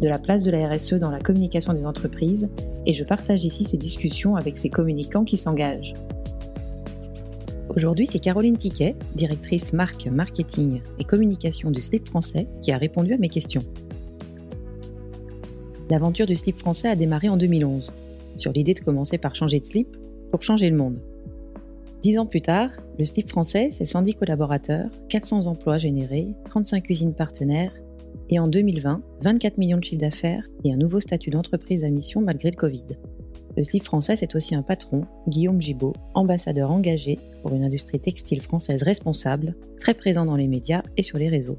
de 0.00 0.08
la 0.08 0.18
place 0.18 0.44
de 0.44 0.50
la 0.50 0.68
RSE 0.68 0.94
dans 0.94 1.10
la 1.10 1.20
communication 1.20 1.72
des 1.72 1.84
entreprises 1.84 2.48
et 2.84 2.92
je 2.92 3.04
partage 3.04 3.44
ici 3.44 3.64
ces 3.64 3.76
discussions 3.76 4.36
avec 4.36 4.58
ces 4.58 4.68
communicants 4.68 5.24
qui 5.24 5.36
s'engagent. 5.36 5.94
Aujourd'hui, 7.74 8.06
c'est 8.06 8.20
Caroline 8.20 8.56
Tiquet, 8.56 8.94
directrice 9.14 9.72
marque, 9.72 10.06
marketing 10.06 10.80
et 10.98 11.04
communication 11.04 11.70
du 11.70 11.80
slip 11.80 12.08
français, 12.08 12.46
qui 12.62 12.72
a 12.72 12.78
répondu 12.78 13.12
à 13.12 13.18
mes 13.18 13.28
questions. 13.28 13.62
L'aventure 15.90 16.26
du 16.26 16.36
slip 16.36 16.58
français 16.58 16.88
a 16.88 16.96
démarré 16.96 17.28
en 17.28 17.36
2011, 17.36 17.92
sur 18.38 18.52
l'idée 18.52 18.74
de 18.74 18.80
commencer 18.80 19.18
par 19.18 19.34
changer 19.34 19.60
de 19.60 19.66
slip 19.66 19.96
pour 20.30 20.42
changer 20.42 20.70
le 20.70 20.76
monde. 20.76 20.98
Dix 22.02 22.18
ans 22.18 22.26
plus 22.26 22.40
tard, 22.40 22.70
le 22.98 23.04
slip 23.04 23.28
français, 23.28 23.70
c'est 23.72 23.84
110 23.84 24.14
collaborateurs, 24.14 24.88
400 25.08 25.46
emplois 25.46 25.78
générés, 25.78 26.28
35 26.44 26.88
usines 26.88 27.14
partenaires, 27.14 27.72
et 28.30 28.38
en 28.38 28.48
2020, 28.48 29.02
24 29.22 29.58
millions 29.58 29.78
de 29.78 29.84
chiffres 29.84 30.00
d'affaires 30.00 30.46
et 30.64 30.72
un 30.72 30.76
nouveau 30.76 31.00
statut 31.00 31.30
d'entreprise 31.30 31.84
à 31.84 31.88
mission 31.88 32.20
malgré 32.20 32.50
le 32.50 32.56
Covid. 32.56 32.84
Le 33.56 33.62
slip 33.62 33.84
français, 33.84 34.16
c'est 34.16 34.34
aussi 34.34 34.54
un 34.54 34.62
patron, 34.62 35.06
Guillaume 35.28 35.60
Gibaud, 35.60 35.94
ambassadeur 36.14 36.70
engagé 36.70 37.18
pour 37.42 37.54
une 37.54 37.64
industrie 37.64 38.00
textile 38.00 38.42
française 38.42 38.82
responsable, 38.82 39.54
très 39.80 39.94
présent 39.94 40.26
dans 40.26 40.36
les 40.36 40.48
médias 40.48 40.82
et 40.96 41.02
sur 41.02 41.18
les 41.18 41.28
réseaux. 41.28 41.58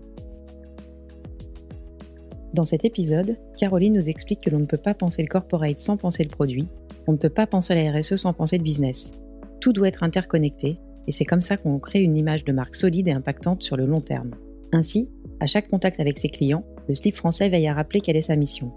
Dans 2.54 2.66
cet 2.66 2.86
épisode, 2.86 3.38
Caroline 3.58 3.94
nous 3.94 4.10
explique 4.10 4.42
que 4.42 4.50
l'on 4.50 4.60
ne 4.60 4.66
peut 4.66 4.78
pas 4.78 4.94
penser 4.94 5.22
le 5.22 5.28
corporate 5.28 5.80
sans 5.80 5.98
penser 5.98 6.23
le 6.23 6.30
produit, 6.30 6.68
on 7.08 7.14
ne 7.14 7.18
peut 7.18 7.30
pas 7.30 7.48
penser 7.48 7.73
la 7.73 7.92
RSE 7.92 8.18
sans 8.18 8.34
penser 8.34 8.58
le 8.58 8.64
business. 8.64 9.14
Tout 9.60 9.73
doit 9.73 9.88
être 9.88 10.04
interconnecté, 10.04 10.78
et 11.08 11.12
c'est 11.12 11.26
comme 11.26 11.42
ça 11.42 11.58
qu'on 11.58 11.80
crée 11.80 12.02
une 12.02 12.16
image 12.16 12.44
de 12.44 12.52
marque 12.52 12.76
solide 12.76 13.08
et 13.08 13.14
impactante 13.14 13.64
sur 13.64 13.78
le 13.78 13.86
long 13.86 14.02
terme. 14.02 14.32
Ainsi, 14.73 15.10
à 15.39 15.45
chaque 15.45 15.67
contact 15.67 15.99
avec 15.99 16.19
ses 16.19 16.30
clients, 16.30 16.63
le 16.88 16.95
slip 16.95 17.16
français 17.16 17.49
veille 17.49 17.67
à 17.67 17.73
rappeler 17.73 18.02
quelle 18.02 18.16
est 18.16 18.21
sa 18.21 18.35
mission. 18.35 18.71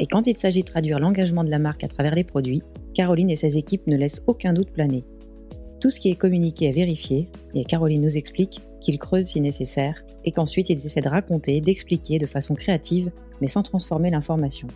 Et 0.00 0.06
quand 0.06 0.26
il 0.26 0.36
s'agit 0.36 0.62
de 0.62 0.68
traduire 0.68 0.98
l'engagement 0.98 1.44
de 1.44 1.50
la 1.50 1.58
marque 1.58 1.84
à 1.84 1.88
travers 1.88 2.14
les 2.14 2.24
produits, 2.24 2.62
Caroline 2.94 3.30
et 3.30 3.36
ses 3.36 3.56
équipes 3.56 3.86
ne 3.86 3.96
laissent 3.96 4.22
aucun 4.26 4.52
doute 4.52 4.70
planer. 4.70 5.04
Tout 5.80 5.90
ce 5.90 6.00
qui 6.00 6.10
est 6.10 6.16
communiqué 6.16 6.66
est 6.66 6.72
vérifié, 6.72 7.28
et 7.54 7.64
Caroline 7.64 8.02
nous 8.02 8.16
explique 8.16 8.60
qu'ils 8.80 8.98
creusent 8.98 9.26
si 9.26 9.40
nécessaire, 9.40 10.02
et 10.24 10.32
qu'ensuite 10.32 10.70
ils 10.70 10.86
essaient 10.86 11.00
de 11.00 11.08
raconter, 11.08 11.60
d'expliquer 11.60 12.18
de 12.18 12.26
façon 12.26 12.54
créative, 12.54 13.10
mais 13.40 13.48
sans 13.48 13.62
transformer 13.62 14.10
l'information. 14.10 14.68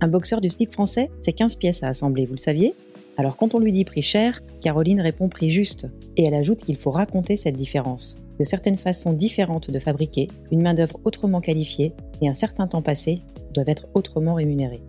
Un 0.00 0.08
boxeur 0.08 0.40
du 0.40 0.50
slip 0.50 0.70
français, 0.70 1.10
c'est 1.18 1.32
15 1.32 1.56
pièces 1.56 1.82
à 1.82 1.88
assembler, 1.88 2.26
vous 2.26 2.34
le 2.34 2.38
saviez? 2.38 2.74
Alors 3.18 3.36
quand 3.36 3.56
on 3.56 3.58
lui 3.58 3.72
dit 3.72 3.84
prix 3.84 4.00
cher, 4.00 4.40
Caroline 4.60 5.00
répond 5.00 5.28
prix 5.28 5.50
juste, 5.50 5.88
et 6.16 6.24
elle 6.24 6.34
ajoute 6.34 6.62
qu'il 6.62 6.76
faut 6.76 6.92
raconter 6.92 7.36
cette 7.36 7.56
différence, 7.56 8.16
de 8.38 8.44
certaines 8.44 8.78
façons 8.78 9.12
différentes 9.12 9.72
de 9.72 9.78
fabriquer, 9.80 10.28
une 10.52 10.62
main-d'œuvre 10.62 11.00
autrement 11.04 11.40
qualifiée 11.40 11.94
et 12.22 12.28
un 12.28 12.32
certain 12.32 12.68
temps 12.68 12.80
passé 12.80 13.22
doivent 13.52 13.70
être 13.70 13.88
autrement 13.94 14.34
rémunérés. 14.34 14.82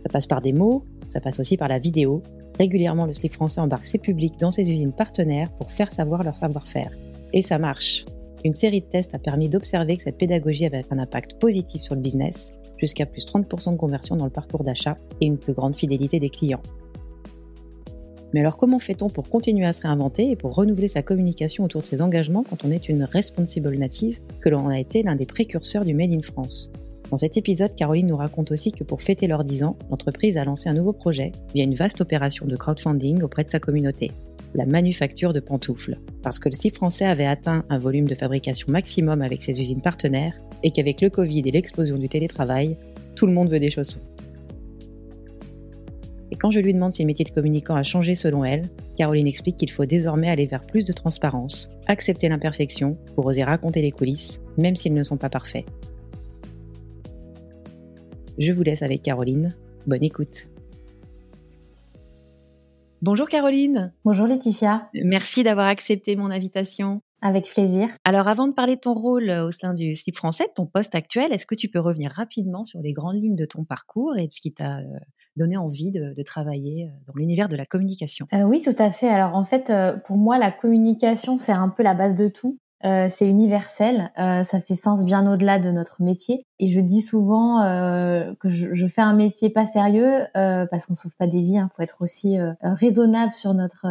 Ça 0.00 0.08
passe 0.12 0.28
par 0.28 0.40
des 0.40 0.52
mots, 0.52 0.84
ça 1.08 1.20
passe 1.20 1.40
aussi 1.40 1.56
par 1.56 1.66
la 1.66 1.80
vidéo. 1.80 2.22
Régulièrement, 2.56 3.06
le 3.06 3.14
slip 3.14 3.32
français 3.32 3.60
embarque 3.60 3.86
ses 3.86 3.98
publics 3.98 4.38
dans 4.38 4.52
ses 4.52 4.70
usines 4.70 4.92
partenaires 4.92 5.50
pour 5.58 5.72
faire 5.72 5.90
savoir 5.90 6.22
leur 6.22 6.36
savoir-faire. 6.36 6.92
Et 7.32 7.42
ça 7.42 7.58
marche. 7.58 8.04
Une 8.44 8.52
série 8.52 8.80
de 8.80 8.86
tests 8.86 9.12
a 9.16 9.18
permis 9.18 9.48
d'observer 9.48 9.96
que 9.96 10.04
cette 10.04 10.18
pédagogie 10.18 10.66
avait 10.66 10.84
un 10.90 11.00
impact 11.00 11.40
positif 11.40 11.82
sur 11.82 11.96
le 11.96 12.00
business, 12.00 12.52
jusqu'à 12.78 13.06
plus 13.06 13.24
30% 13.26 13.72
de 13.72 13.76
conversion 13.76 14.16
dans 14.16 14.24
le 14.24 14.30
parcours 14.30 14.62
d'achat 14.62 14.98
et 15.20 15.26
une 15.26 15.38
plus 15.38 15.52
grande 15.52 15.76
fidélité 15.76 16.20
des 16.20 16.30
clients. 16.30 16.62
Mais 18.32 18.40
alors 18.40 18.56
comment 18.56 18.78
fait-on 18.78 19.08
pour 19.08 19.28
continuer 19.28 19.64
à 19.64 19.72
se 19.72 19.82
réinventer 19.82 20.30
et 20.30 20.36
pour 20.36 20.54
renouveler 20.54 20.88
sa 20.88 21.02
communication 21.02 21.64
autour 21.64 21.82
de 21.82 21.86
ses 21.86 22.02
engagements 22.02 22.44
quand 22.48 22.64
on 22.64 22.70
est 22.70 22.88
une 22.88 23.04
responsible 23.04 23.78
native, 23.78 24.18
que 24.40 24.48
l'on 24.48 24.68
a 24.68 24.78
été 24.78 25.02
l'un 25.02 25.16
des 25.16 25.26
précurseurs 25.26 25.84
du 25.84 25.94
Made 25.94 26.12
in 26.12 26.22
France? 26.22 26.70
Dans 27.10 27.16
cet 27.16 27.36
épisode, 27.36 27.74
Caroline 27.76 28.08
nous 28.08 28.16
raconte 28.16 28.50
aussi 28.50 28.72
que 28.72 28.82
pour 28.82 29.00
fêter 29.00 29.28
leurs 29.28 29.44
10 29.44 29.62
ans, 29.62 29.76
l'entreprise 29.90 30.38
a 30.38 30.44
lancé 30.44 30.68
un 30.68 30.74
nouveau 30.74 30.92
projet 30.92 31.30
via 31.54 31.62
une 31.62 31.74
vaste 31.74 32.00
opération 32.00 32.46
de 32.46 32.56
crowdfunding 32.56 33.22
auprès 33.22 33.44
de 33.44 33.48
sa 33.48 33.60
communauté 33.60 34.10
la 34.56 34.64
manufacture 34.64 35.34
de 35.34 35.40
pantoufles, 35.40 35.98
parce 36.22 36.38
que 36.38 36.48
le 36.48 36.54
site 36.54 36.76
français 36.76 37.04
avait 37.04 37.26
atteint 37.26 37.64
un 37.68 37.78
volume 37.78 38.08
de 38.08 38.14
fabrication 38.14 38.72
maximum 38.72 39.20
avec 39.20 39.42
ses 39.42 39.60
usines 39.60 39.82
partenaires 39.82 40.40
et 40.62 40.70
qu'avec 40.70 41.02
le 41.02 41.10
Covid 41.10 41.40
et 41.40 41.50
l'explosion 41.50 41.98
du 41.98 42.08
télétravail, 42.08 42.78
tout 43.14 43.26
le 43.26 43.34
monde 43.34 43.50
veut 43.50 43.58
des 43.58 43.68
chaussons. 43.68 44.00
Et 46.32 46.36
quand 46.36 46.50
je 46.50 46.60
lui 46.60 46.72
demande 46.72 46.94
si 46.94 47.02
le 47.02 47.06
métier 47.06 47.24
de 47.24 47.30
communicant 47.30 47.76
a 47.76 47.82
changé 47.82 48.14
selon 48.14 48.44
elle, 48.44 48.70
Caroline 48.96 49.26
explique 49.26 49.56
qu'il 49.56 49.70
faut 49.70 49.84
désormais 49.84 50.30
aller 50.30 50.46
vers 50.46 50.66
plus 50.66 50.84
de 50.84 50.92
transparence, 50.92 51.68
accepter 51.86 52.28
l'imperfection 52.28 52.96
pour 53.14 53.26
oser 53.26 53.44
raconter 53.44 53.82
les 53.82 53.92
coulisses, 53.92 54.40
même 54.56 54.74
s'ils 54.74 54.94
ne 54.94 55.02
sont 55.02 55.18
pas 55.18 55.28
parfaits. 55.28 55.66
Je 58.38 58.52
vous 58.52 58.62
laisse 58.62 58.82
avec 58.82 59.02
Caroline. 59.02 59.54
Bonne 59.86 60.02
écoute. 60.02 60.48
Bonjour 63.02 63.28
Caroline. 63.28 63.92
Bonjour 64.06 64.26
Laetitia. 64.26 64.88
Merci 65.04 65.44
d'avoir 65.44 65.66
accepté 65.66 66.16
mon 66.16 66.30
invitation. 66.30 67.02
Avec 67.20 67.48
plaisir. 67.50 67.88
Alors 68.04 68.26
avant 68.26 68.48
de 68.48 68.52
parler 68.52 68.76
de 68.76 68.80
ton 68.80 68.94
rôle 68.94 69.30
au 69.30 69.50
sein 69.50 69.74
du 69.74 69.94
slip 69.94 70.16
français, 70.16 70.48
ton 70.54 70.66
poste 70.66 70.94
actuel, 70.94 71.32
est-ce 71.32 71.44
que 71.44 71.54
tu 71.54 71.68
peux 71.68 71.78
revenir 71.78 72.10
rapidement 72.10 72.64
sur 72.64 72.80
les 72.80 72.94
grandes 72.94 73.16
lignes 73.16 73.36
de 73.36 73.44
ton 73.44 73.64
parcours 73.64 74.16
et 74.16 74.26
de 74.26 74.32
ce 74.32 74.40
qui 74.40 74.52
t'a 74.52 74.78
euh, 74.78 74.84
donné 75.36 75.56
envie 75.58 75.90
de, 75.90 76.22
travailler 76.22 76.86
euh, 76.86 77.04
dans 77.06 77.12
l'univers 77.14 77.48
de 77.48 77.56
la 77.56 77.66
communication? 77.66 78.26
Euh, 78.32 78.42
Oui, 78.42 78.60
tout 78.62 78.76
à 78.78 78.90
fait. 78.90 79.08
Alors 79.08 79.34
en 79.34 79.44
fait, 79.44 79.72
pour 80.06 80.16
moi, 80.16 80.38
la 80.38 80.50
communication, 80.50 81.36
c'est 81.36 81.52
un 81.52 81.68
peu 81.68 81.82
la 81.82 81.94
base 81.94 82.14
de 82.14 82.28
tout. 82.28 82.58
Euh, 82.84 83.06
c'est 83.08 83.26
universel, 83.26 84.12
euh, 84.18 84.44
ça 84.44 84.60
fait 84.60 84.74
sens 84.74 85.02
bien 85.02 85.30
au-delà 85.30 85.58
de 85.58 85.70
notre 85.70 86.02
métier. 86.02 86.44
Et 86.58 86.68
je 86.68 86.80
dis 86.80 87.00
souvent 87.00 87.62
euh, 87.62 88.34
que 88.38 88.50
je, 88.50 88.74
je, 88.74 88.86
fais 88.86 89.00
un 89.00 89.14
métier 89.14 89.48
pas 89.48 89.66
sérieux 89.66 90.26
parce 90.34 90.86
qu'on 90.86 90.94
sauve 90.94 91.14
pas 91.18 91.26
des 91.26 91.42
vies. 91.42 91.54
Il 91.54 91.58
hein, 91.58 91.70
faut 91.74 91.82
être 91.82 91.96
aussi 92.00 92.38
raisonnable 92.62 93.32
sur 93.32 93.54
notre 93.54 93.86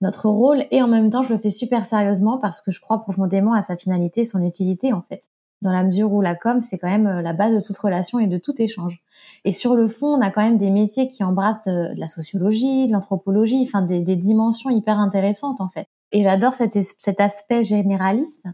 notre 0.00 0.28
rôle 0.28 0.64
et 0.72 0.82
en 0.82 0.88
même 0.88 1.10
temps 1.10 1.22
je 1.22 1.32
le 1.32 1.38
fais 1.38 1.50
super 1.50 1.86
sérieusement 1.86 2.36
parce 2.36 2.60
que 2.60 2.72
je 2.72 2.80
crois 2.80 3.02
profondément 3.02 3.52
à 3.52 3.62
sa 3.62 3.76
finalité, 3.76 4.24
son 4.24 4.42
utilité 4.42 4.92
en 4.92 5.02
fait. 5.02 5.28
Dans 5.60 5.70
la 5.70 5.84
mesure 5.84 6.12
où 6.12 6.20
la 6.20 6.34
com 6.34 6.60
c'est 6.60 6.76
quand 6.76 6.88
même 6.88 7.20
la 7.20 7.32
base 7.32 7.54
de 7.54 7.60
toute 7.60 7.78
relation 7.78 8.18
et 8.18 8.26
de 8.26 8.38
tout 8.38 8.60
échange. 8.60 9.00
Et 9.44 9.52
sur 9.52 9.76
le 9.76 9.86
fond, 9.86 10.08
on 10.08 10.20
a 10.20 10.30
quand 10.30 10.42
même 10.42 10.58
des 10.58 10.70
métiers 10.70 11.06
qui 11.06 11.22
embrassent 11.22 11.64
de, 11.66 11.92
la 11.96 12.08
sociologie, 12.08 12.88
de 12.88 12.92
l'anthropologie, 12.92 13.64
enfin 13.64 13.82
des, 13.82 14.00
des 14.00 14.16
dimensions 14.16 14.70
hyper 14.70 14.98
intéressantes 14.98 15.60
en 15.60 15.68
fait. 15.68 15.86
Et 16.12 16.22
j'adore 16.22 16.54
cet, 16.54 16.78
cet, 16.98 17.20
aspect 17.20 17.64
généraliste 17.64 18.46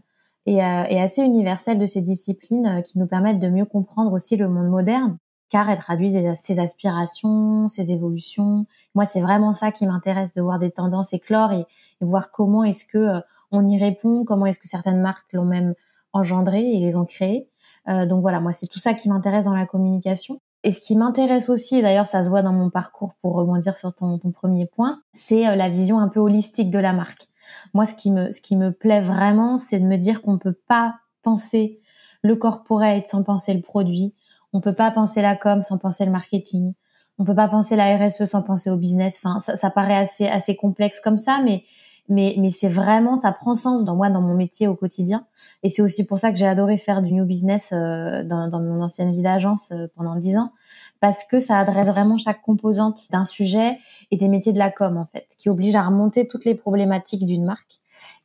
et, 0.45 0.63
euh, 0.63 0.83
et, 0.89 0.99
assez 0.99 1.21
universel 1.21 1.77
de 1.77 1.85
ces 1.85 2.01
disciplines 2.01 2.65
euh, 2.65 2.81
qui 2.81 2.97
nous 2.97 3.05
permettent 3.05 3.39
de 3.39 3.49
mieux 3.49 3.65
comprendre 3.65 4.13
aussi 4.13 4.37
le 4.37 4.47
monde 4.47 4.69
moderne, 4.69 5.17
car 5.49 5.69
elles 5.69 5.79
traduisent 5.79 6.33
ses 6.35 6.59
aspirations, 6.59 7.67
ses 7.67 7.91
évolutions. 7.91 8.65
Moi, 8.95 9.05
c'est 9.05 9.21
vraiment 9.21 9.51
ça 9.51 9.71
qui 9.71 9.85
m'intéresse, 9.85 10.33
de 10.33 10.41
voir 10.41 10.59
des 10.59 10.71
tendances 10.71 11.13
éclore 11.13 11.51
et, 11.51 11.65
et 12.01 12.05
voir 12.05 12.31
comment 12.31 12.63
est-ce 12.63 12.85
que 12.85 12.97
euh, 12.97 13.19
on 13.51 13.67
y 13.67 13.77
répond, 13.77 14.23
comment 14.23 14.45
est-ce 14.45 14.59
que 14.59 14.67
certaines 14.67 15.01
marques 15.01 15.33
l'ont 15.33 15.45
même 15.45 15.73
engendré 16.13 16.61
et 16.61 16.79
les 16.79 16.95
ont 16.95 17.05
créées. 17.05 17.47
Euh, 17.89 18.05
donc 18.05 18.21
voilà, 18.21 18.39
moi, 18.39 18.53
c'est 18.53 18.67
tout 18.67 18.79
ça 18.79 18.93
qui 18.93 19.09
m'intéresse 19.09 19.45
dans 19.45 19.55
la 19.55 19.65
communication. 19.65 20.39
Et 20.63 20.71
ce 20.71 20.81
qui 20.81 20.95
m'intéresse 20.95 21.49
aussi, 21.49 21.77
et 21.77 21.81
d'ailleurs 21.81 22.07
ça 22.07 22.23
se 22.23 22.29
voit 22.29 22.41
dans 22.41 22.51
mon 22.51 22.69
parcours 22.69 23.13
pour 23.21 23.33
rebondir 23.33 23.77
sur 23.77 23.93
ton, 23.93 24.17
ton 24.17 24.31
premier 24.31 24.65
point, 24.65 25.01
c'est 25.13 25.55
la 25.55 25.69
vision 25.69 25.99
un 25.99 26.09
peu 26.09 26.19
holistique 26.19 26.69
de 26.69 26.79
la 26.79 26.91
marque. 26.91 27.28
Moi, 27.73 27.85
ce 27.85 27.93
qui 27.93 28.11
me, 28.11 28.31
ce 28.31 28.41
qui 28.41 28.55
me 28.55 28.71
plaît 28.71 29.01
vraiment, 29.01 29.57
c'est 29.57 29.79
de 29.79 29.85
me 29.85 29.97
dire 29.97 30.21
qu'on 30.21 30.33
ne 30.33 30.37
peut 30.37 30.57
pas 30.67 30.95
penser 31.21 31.79
le 32.21 32.35
corporate 32.35 33.07
sans 33.07 33.23
penser 33.23 33.53
le 33.53 33.61
produit. 33.61 34.15
On 34.53 34.61
peut 34.61 34.73
pas 34.73 34.91
penser 34.91 35.21
la 35.21 35.35
com 35.35 35.61
sans 35.61 35.77
penser 35.77 36.05
le 36.05 36.11
marketing. 36.11 36.73
On 37.17 37.25
peut 37.25 37.35
pas 37.35 37.47
penser 37.47 37.75
la 37.75 37.97
RSE 37.97 38.25
sans 38.25 38.41
penser 38.41 38.69
au 38.69 38.77
business. 38.77 39.19
Enfin, 39.23 39.39
ça, 39.39 39.69
paraît 39.69 39.97
assez 39.97 40.27
assez 40.27 40.55
complexe 40.55 40.99
comme 41.01 41.17
ça, 41.17 41.41
mais 41.43 41.63
mais 42.07 42.35
mais 42.39 42.49
c'est 42.49 42.69
vraiment 42.69 43.15
ça 43.17 43.31
prend 43.31 43.53
sens 43.53 43.83
dans 43.83 43.95
moi 43.95 44.09
dans 44.09 44.21
mon 44.21 44.33
métier 44.33 44.67
au 44.67 44.75
quotidien. 44.75 45.25
Et 45.61 45.69
c'est 45.69 45.81
aussi 45.81 46.05
pour 46.05 46.17
ça 46.17 46.31
que 46.31 46.37
j'ai 46.37 46.47
adoré 46.47 46.77
faire 46.77 47.01
du 47.01 47.13
new 47.13 47.25
business 47.25 47.71
euh, 47.73 48.23
dans, 48.23 48.47
dans 48.47 48.59
mon 48.59 48.81
ancienne 48.81 49.11
vie 49.11 49.21
d'agence 49.21 49.71
euh, 49.71 49.87
pendant 49.95 50.15
dix 50.15 50.37
ans 50.37 50.51
parce 50.99 51.23
que 51.23 51.39
ça 51.39 51.59
adresse 51.59 51.87
vraiment 51.87 52.17
chaque 52.17 52.41
composante 52.41 53.07
d'un 53.11 53.25
sujet 53.25 53.77
et 54.11 54.17
des 54.17 54.27
métiers 54.27 54.53
de 54.53 54.57
la 54.57 54.71
com 54.71 54.97
en 54.97 55.05
fait, 55.05 55.27
qui 55.37 55.49
oblige 55.49 55.75
à 55.75 55.83
remonter 55.83 56.27
toutes 56.27 56.45
les 56.45 56.55
problématiques 56.55 57.25
d'une 57.25 57.45
marque. 57.45 57.79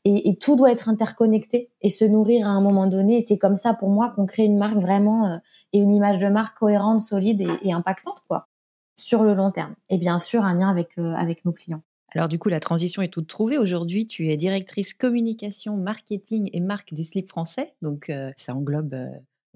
Et, 0.05 0.37
tout 0.37 0.55
doit 0.55 0.71
être 0.71 0.89
interconnecté 0.89 1.71
et 1.81 1.89
se 1.89 2.05
nourrir 2.05 2.47
à 2.47 2.51
un 2.51 2.61
moment 2.61 2.87
donné. 2.87 3.19
Et 3.19 3.21
c'est 3.23 3.39
comme 3.39 3.57
ça 3.57 3.75
pour 3.75 3.89
moi 3.89 4.11
qu'on 4.11 4.27
crée 4.27 4.45
une 4.45 4.59
marque 4.59 4.77
vraiment 4.77 5.27
euh, 5.27 5.39
et 5.73 5.79
une 5.79 5.93
image 5.93 6.19
de 6.19 6.29
marque 6.29 6.59
cohérente, 6.59 7.01
solide 7.01 7.41
et, 7.41 7.69
et, 7.69 7.73
impactante 7.73 8.23
quoi, 8.29 8.49
sur 8.97 9.23
le 9.25 9.35
long 9.35 9.51
terme. 9.51 9.75
Et 9.89 9.99
bien 9.99 10.19
sûr 10.19 10.45
un 10.45 10.55
lien 10.55 10.69
avec 10.69 10.99
euh, 10.99 11.15
avec 11.15 11.45
nos 11.45 11.53
clients. 11.53 11.83
Alors 12.15 12.29
du 12.29 12.39
coup, 12.39 12.49
la 12.49 12.61
transition 12.61 13.03
est 13.03 13.09
toute 13.09 13.27
trouvée. 13.27 13.59
Aujourd'hui, 13.59 14.07
tu 14.07 14.29
es 14.29 14.37
directrice 14.37 14.95
communication, 14.95 15.77
marketing 15.77 16.51
et 16.53 16.61
marque 16.61 16.95
du 16.95 17.03
slip 17.03 17.29
français. 17.29 17.75
Donc 17.83 18.11
euh, 18.11 18.31
ça 18.37 18.55
englobe 18.55 18.95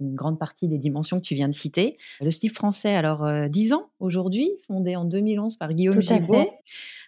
une 0.00 0.14
grande 0.14 0.38
partie 0.38 0.68
des 0.68 0.78
dimensions 0.78 1.18
que 1.18 1.24
tu 1.24 1.34
viens 1.34 1.48
de 1.48 1.54
citer. 1.54 1.96
Le 2.20 2.30
Steve 2.30 2.52
français, 2.52 2.94
alors 2.94 3.26
10 3.48 3.72
euh, 3.72 3.76
ans 3.76 3.90
aujourd'hui, 4.00 4.50
fondé 4.66 4.96
en 4.96 5.04
2011 5.04 5.56
par 5.56 5.72
Guillaume 5.72 6.00
Gibault. 6.00 6.46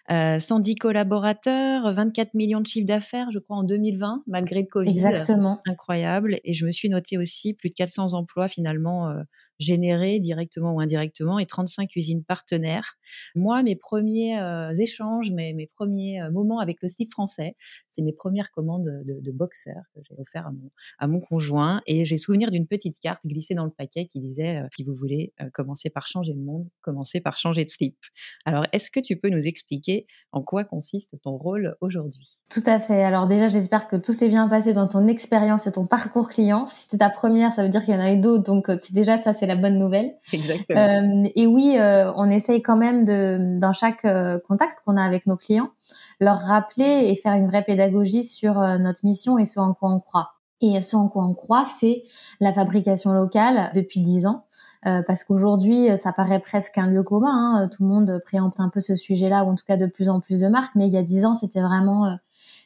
Euh, 0.09 0.39
110 0.39 0.75
collaborateurs, 0.75 1.93
24 1.93 2.33
millions 2.33 2.59
de 2.59 2.67
chiffres 2.67 2.87
d'affaires, 2.87 3.27
je 3.31 3.39
crois, 3.39 3.57
en 3.57 3.63
2020, 3.63 4.23
malgré 4.27 4.61
le 4.61 4.67
Covid. 4.67 4.91
Exactement. 4.91 5.61
Incroyable. 5.65 6.39
Et 6.43 6.53
je 6.53 6.65
me 6.65 6.71
suis 6.71 6.89
noté 6.89 7.17
aussi 7.17 7.53
plus 7.53 7.69
de 7.69 7.75
400 7.75 8.13
emplois 8.13 8.47
finalement 8.47 9.09
euh, 9.09 9.21
générés 9.61 10.19
directement 10.19 10.73
ou 10.73 10.79
indirectement 10.79 11.39
et 11.39 11.45
35 11.45 11.95
usines 11.95 12.23
partenaires. 12.23 12.97
Moi, 13.35 13.61
mes 13.63 13.75
premiers 13.75 14.39
euh, 14.39 14.73
échanges, 14.73 15.31
mes, 15.31 15.53
mes 15.53 15.67
premiers 15.67 16.21
euh, 16.21 16.31
moments 16.31 16.59
avec 16.59 16.81
le 16.81 16.87
Steve 16.87 17.09
français, 17.09 17.55
c'est 17.91 18.01
mes 18.01 18.13
premières 18.13 18.51
commandes 18.51 18.85
de, 19.05 19.19
de 19.19 19.31
boxeur 19.31 19.83
que 19.93 20.01
j'ai 20.07 20.15
offert 20.17 20.47
à 20.47 20.51
mon, 20.51 20.71
à 20.99 21.07
mon 21.07 21.19
conjoint. 21.19 21.81
Et 21.85 22.05
j'ai 22.05 22.17
souvenir 22.17 22.51
d'une 22.51 22.67
petite 22.67 22.99
carte 22.99 23.25
glissée 23.25 23.53
dans 23.53 23.65
le 23.65 23.71
paquet 23.71 24.05
qui 24.05 24.19
disait 24.19 24.57
euh, 24.57 24.67
si 24.75 24.83
vous 24.83 24.93
voulez 24.93 25.33
commencer 25.53 25.89
par 25.89 26.07
changer 26.07 26.33
le 26.33 26.41
monde, 26.41 26.67
commencez 26.81 27.21
par 27.21 27.37
changer 27.37 27.63
de 27.63 27.69
slip. 27.69 27.97
Alors, 28.45 28.65
est-ce 28.71 28.89
que 28.89 28.99
tu 28.99 29.17
peux 29.17 29.29
nous 29.29 29.45
expliquer 29.45 30.05
en 30.31 30.41
quoi 30.41 30.63
consiste 30.63 31.15
ton 31.21 31.37
rôle 31.37 31.75
aujourd'hui? 31.81 32.41
Tout 32.49 32.63
à 32.65 32.79
fait. 32.79 33.03
Alors 33.03 33.27
déjà, 33.27 33.47
j'espère 33.47 33.87
que 33.87 33.95
tout 33.95 34.13
s'est 34.13 34.29
bien 34.29 34.47
passé 34.47 34.73
dans 34.73 34.87
ton 34.87 35.07
expérience 35.07 35.67
et 35.67 35.71
ton 35.71 35.85
parcours 35.85 36.29
client. 36.29 36.65
Si 36.65 36.83
c'était 36.83 36.99
ta 36.99 37.09
première, 37.09 37.53
ça 37.53 37.63
veut 37.63 37.69
dire 37.69 37.83
qu'il 37.83 37.93
y 37.93 37.97
en 37.97 38.01
a 38.01 38.13
eu 38.13 38.17
d'autres. 38.17 38.43
Donc, 38.43 38.67
c'est 38.79 38.93
déjà 38.93 39.17
ça, 39.17 39.33
c'est 39.33 39.47
la 39.53 39.61
bonne 39.61 39.77
nouvelle. 39.77 40.15
Exactement. 40.31 40.79
Euh, 40.79 41.29
et 41.35 41.47
oui, 41.47 41.75
euh, 41.77 42.11
on 42.15 42.29
essaye 42.29 42.61
quand 42.61 42.77
même 42.77 43.05
de, 43.05 43.59
dans 43.59 43.73
chaque 43.73 44.05
euh, 44.05 44.39
contact 44.47 44.79
qu'on 44.85 44.97
a 44.97 45.03
avec 45.03 45.25
nos 45.27 45.37
clients, 45.37 45.71
leur 46.19 46.39
rappeler 46.39 47.09
et 47.09 47.15
faire 47.15 47.33
une 47.33 47.47
vraie 47.47 47.63
pédagogie 47.63 48.23
sur 48.23 48.55
notre 48.79 49.05
mission 49.05 49.37
et 49.37 49.45
ce 49.45 49.59
en 49.59 49.73
quoi 49.73 49.89
on 49.89 49.99
croit. 49.99 50.31
Et 50.61 50.79
ce 50.81 50.95
en 50.95 51.07
quoi 51.07 51.25
on 51.25 51.33
croit, 51.33 51.65
c'est 51.79 52.03
la 52.39 52.53
fabrication 52.53 53.13
locale 53.13 53.71
depuis 53.73 53.99
dix 53.99 54.25
ans. 54.27 54.45
Euh, 54.87 55.01
parce 55.05 55.23
qu'aujourd'hui, 55.23 55.95
ça 55.97 56.11
paraît 56.13 56.39
presque 56.39 56.77
un 56.77 56.87
lieu 56.87 57.03
commun. 57.03 57.61
Hein. 57.63 57.67
Tout 57.67 57.83
le 57.83 57.89
monde 57.89 58.21
préempte 58.25 58.59
un 58.59 58.69
peu 58.69 58.79
ce 58.79 58.95
sujet-là, 58.95 59.43
ou 59.43 59.49
en 59.49 59.55
tout 59.55 59.65
cas 59.67 59.77
de 59.77 59.87
plus 59.87 60.09
en 60.09 60.19
plus 60.19 60.41
de 60.41 60.47
marques. 60.47 60.75
Mais 60.75 60.87
il 60.87 60.93
y 60.93 60.97
a 60.97 61.03
dix 61.03 61.25
ans, 61.25 61.33
c'était 61.33 61.61
vraiment 61.61 62.17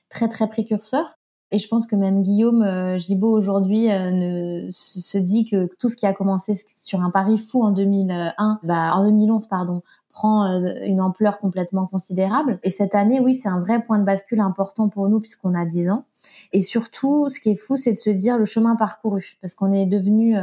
très 0.09 0.27
très 0.27 0.47
précurseur. 0.47 1.17
Et 1.51 1.59
je 1.59 1.67
pense 1.67 1.85
que 1.85 1.95
même 1.95 2.23
Guillaume 2.23 2.63
euh, 2.63 2.97
Gibaud 2.97 3.31
aujourd'hui 3.31 3.91
euh, 3.91 4.67
se 4.71 5.17
dit 5.17 5.45
que 5.45 5.69
tout 5.79 5.89
ce 5.89 5.95
qui 5.95 6.07
a 6.07 6.13
commencé 6.13 6.59
sur 6.83 7.01
un 7.01 7.11
pari 7.11 7.37
fou 7.37 7.63
en 7.63 7.71
2001, 7.71 8.59
bah 8.63 8.93
en 8.95 9.05
2011 9.05 9.45
pardon, 9.45 9.83
prend 10.11 10.45
euh, 10.45 10.73
une 10.83 11.01
ampleur 11.01 11.39
complètement 11.39 11.85
considérable. 11.85 12.59
Et 12.63 12.71
cette 12.71 12.95
année, 12.95 13.19
oui, 13.19 13.35
c'est 13.35 13.49
un 13.49 13.59
vrai 13.59 13.83
point 13.83 13.99
de 13.99 14.03
bascule 14.03 14.39
important 14.39 14.89
pour 14.89 15.07
nous 15.07 15.19
puisqu'on 15.19 15.53
a 15.53 15.65
10 15.65 15.91
ans. 15.91 16.05
Et 16.51 16.61
surtout, 16.61 17.29
ce 17.29 17.39
qui 17.39 17.51
est 17.51 17.55
fou, 17.55 17.77
c'est 17.77 17.93
de 17.93 17.99
se 17.99 18.09
dire 18.09 18.39
le 18.39 18.45
chemin 18.45 18.75
parcouru, 18.75 19.37
parce 19.41 19.53
qu'on 19.53 19.71
est 19.71 19.85
devenu 19.85 20.35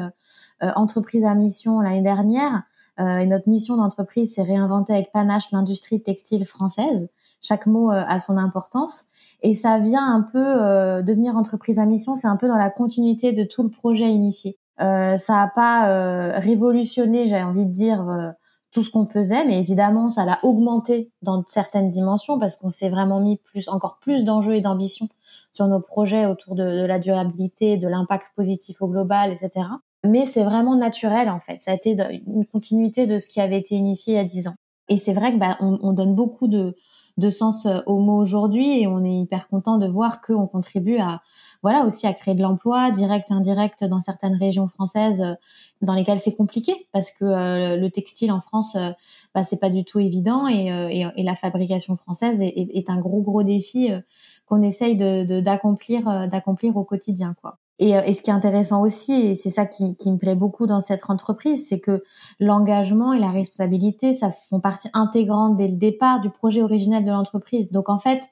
entreprise 0.60 1.24
à 1.24 1.34
mission 1.34 1.80
l'année 1.80 2.02
dernière. 2.02 2.62
et 2.98 3.26
notre 3.26 3.48
mission 3.48 3.76
d'entreprise, 3.76 4.34
c'est 4.34 4.42
réinventer 4.42 4.92
avec 4.92 5.10
panache 5.10 5.50
l'industrie 5.50 6.00
textile 6.00 6.46
française. 6.46 7.08
Chaque 7.42 7.66
mot 7.66 7.90
a 7.90 8.18
son 8.18 8.38
importance. 8.38 9.06
Et 9.42 9.54
ça 9.54 9.78
vient 9.78 10.06
un 10.06 10.22
peu 10.22 10.38
euh, 10.38 11.02
devenir 11.02 11.36
entreprise 11.36 11.78
à 11.78 11.86
mission, 11.86 12.16
c'est 12.16 12.28
un 12.28 12.36
peu 12.36 12.46
dans 12.46 12.56
la 12.56 12.70
continuité 12.70 13.32
de 13.32 13.44
tout 13.44 13.62
le 13.62 13.70
projet 13.70 14.08
initié. 14.08 14.56
Euh, 14.80 15.16
ça 15.16 15.42
a 15.42 15.48
pas 15.48 15.90
euh, 15.90 16.38
révolutionné, 16.38 17.28
j'ai 17.28 17.42
envie 17.42 17.66
de 17.66 17.72
dire, 17.72 18.08
euh, 18.08 18.30
tout 18.70 18.82
ce 18.82 18.90
qu'on 18.90 19.04
faisait, 19.04 19.44
mais 19.44 19.60
évidemment, 19.60 20.08
ça 20.08 20.24
l'a 20.24 20.38
augmenté 20.44 21.10
dans 21.20 21.44
certaines 21.46 21.90
dimensions 21.90 22.38
parce 22.38 22.56
qu'on 22.56 22.70
s'est 22.70 22.88
vraiment 22.88 23.20
mis 23.20 23.36
plus, 23.36 23.68
encore 23.68 23.98
plus 24.00 24.24
d'enjeux 24.24 24.54
et 24.54 24.60
d'ambition 24.62 25.08
sur 25.52 25.66
nos 25.66 25.80
projets 25.80 26.24
autour 26.24 26.54
de, 26.54 26.64
de 26.64 26.86
la 26.86 26.98
durabilité, 26.98 27.76
de 27.76 27.86
l'impact 27.86 28.30
positif 28.34 28.80
au 28.80 28.86
global, 28.86 29.30
etc. 29.30 29.66
Mais 30.04 30.24
c'est 30.24 30.42
vraiment 30.42 30.74
naturel 30.74 31.28
en 31.28 31.38
fait. 31.38 31.60
Ça 31.60 31.72
a 31.72 31.74
été 31.74 31.96
une 32.26 32.46
continuité 32.46 33.06
de 33.06 33.18
ce 33.18 33.28
qui 33.28 33.40
avait 33.42 33.58
été 33.58 33.74
initié 33.74 34.14
il 34.14 34.16
y 34.16 34.20
a 34.20 34.24
dix 34.24 34.48
ans. 34.48 34.54
Et 34.88 34.96
c'est 34.96 35.12
vrai 35.12 35.32
que 35.32 35.38
bah, 35.38 35.58
on, 35.60 35.78
on 35.82 35.92
donne 35.92 36.14
beaucoup 36.14 36.48
de, 36.48 36.74
de 37.16 37.30
sens 37.30 37.66
euh, 37.66 37.80
au 37.86 37.98
mot 37.98 38.16
aujourd'hui 38.16 38.80
et 38.80 38.86
on 38.86 39.04
est 39.04 39.14
hyper 39.14 39.48
content 39.48 39.78
de 39.78 39.86
voir 39.86 40.20
qu'on 40.20 40.46
contribue 40.46 40.98
à 40.98 41.20
voilà 41.62 41.84
aussi 41.84 42.06
à 42.06 42.12
créer 42.12 42.34
de 42.34 42.42
l'emploi 42.42 42.90
direct 42.90 43.30
indirect 43.30 43.84
dans 43.84 44.00
certaines 44.00 44.36
régions 44.36 44.66
françaises 44.66 45.22
euh, 45.22 45.34
dans 45.82 45.94
lesquelles 45.94 46.18
c'est 46.18 46.34
compliqué 46.34 46.88
parce 46.92 47.10
que 47.10 47.24
euh, 47.24 47.76
le 47.76 47.90
textile 47.90 48.32
en 48.32 48.40
France 48.40 48.76
bah, 49.34 49.44
c'est 49.44 49.58
pas 49.58 49.70
du 49.70 49.84
tout 49.84 49.98
évident 49.98 50.46
et, 50.48 51.12
la 51.16 51.34
fabrication 51.34 51.96
française 51.96 52.40
est, 52.40 52.54
est, 52.56 52.90
un 52.90 52.98
gros 52.98 53.22
gros 53.22 53.42
défi 53.42 53.90
qu'on 54.46 54.62
essaye 54.62 54.96
de 54.96 55.40
d'accomplir 55.40 56.28
d'accomplir 56.28 56.76
au 56.76 56.84
quotidien 56.84 57.34
quoi. 57.40 57.58
Et, 57.78 57.96
euh, 57.96 58.02
et, 58.04 58.12
ce 58.12 58.22
qui 58.22 58.30
est 58.30 58.34
intéressant 58.34 58.82
aussi, 58.82 59.12
et 59.12 59.34
c'est 59.34 59.50
ça 59.50 59.66
qui, 59.66 59.96
qui, 59.96 60.10
me 60.12 60.18
plaît 60.18 60.34
beaucoup 60.34 60.66
dans 60.66 60.80
cette 60.80 61.08
entreprise, 61.08 61.66
c'est 61.68 61.80
que 61.80 62.02
l'engagement 62.38 63.12
et 63.12 63.18
la 63.18 63.30
responsabilité, 63.30 64.14
ça 64.14 64.30
font 64.30 64.60
partie 64.60 64.88
intégrante 64.92 65.56
dès 65.56 65.68
le 65.68 65.76
départ 65.76 66.20
du 66.20 66.30
projet 66.30 66.62
originel 66.62 67.04
de 67.04 67.10
l'entreprise. 67.10 67.72
Donc 67.72 67.88
en 67.88 67.98
fait, 67.98 68.22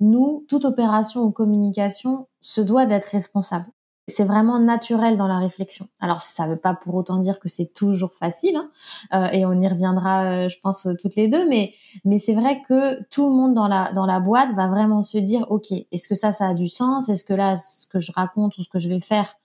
nous, 0.00 0.44
toute 0.48 0.64
opération 0.64 1.22
ou 1.22 1.30
communication 1.30 2.26
se 2.40 2.60
doit 2.60 2.86
d'être 2.86 3.06
responsable 3.06 3.66
c'est 4.08 4.24
vraiment 4.24 4.58
naturel 4.58 5.16
dans 5.16 5.26
la 5.26 5.38
réflexion. 5.38 5.88
Alors 6.00 6.20
ça 6.20 6.46
ne 6.46 6.52
veut 6.52 6.58
pas 6.58 6.74
pour 6.74 6.94
autant 6.94 7.18
dire 7.18 7.40
que 7.40 7.48
c'est 7.48 7.72
toujours 7.72 8.14
facile, 8.14 8.56
hein, 8.56 8.70
euh, 9.14 9.28
et 9.32 9.46
on 9.46 9.60
y 9.60 9.68
reviendra, 9.68 10.44
euh, 10.44 10.48
je 10.48 10.58
pense, 10.60 10.88
toutes 11.00 11.16
les 11.16 11.28
deux. 11.28 11.48
Mais 11.48 11.74
c'est 12.18 12.34
vrai 12.34 12.62
que 12.68 13.02
tout 13.10 13.28
le 13.28 13.34
monde 13.34 13.54
dans 13.54 13.66
la 13.68 14.20
boîte 14.20 14.54
va 14.54 14.68
vraiment 14.68 15.02
se 15.02 15.18
dire, 15.18 15.46
ok, 15.50 15.72
est-ce 15.72 16.08
que 16.08 16.14
ça, 16.14 16.32
ça 16.32 16.48
a 16.48 16.54
du 16.54 16.68
sens? 16.68 17.08
Est-ce 17.08 17.24
que 17.24 17.34
là, 17.34 17.56
ce 17.56 17.86
que 17.86 17.98
je 17.98 18.12
raconte 18.12 18.56
ou 18.58 18.62
ce 18.62 18.68
que 18.68 18.78
je 18.78 18.88
vais 18.88 19.00
faire, 19.00 19.36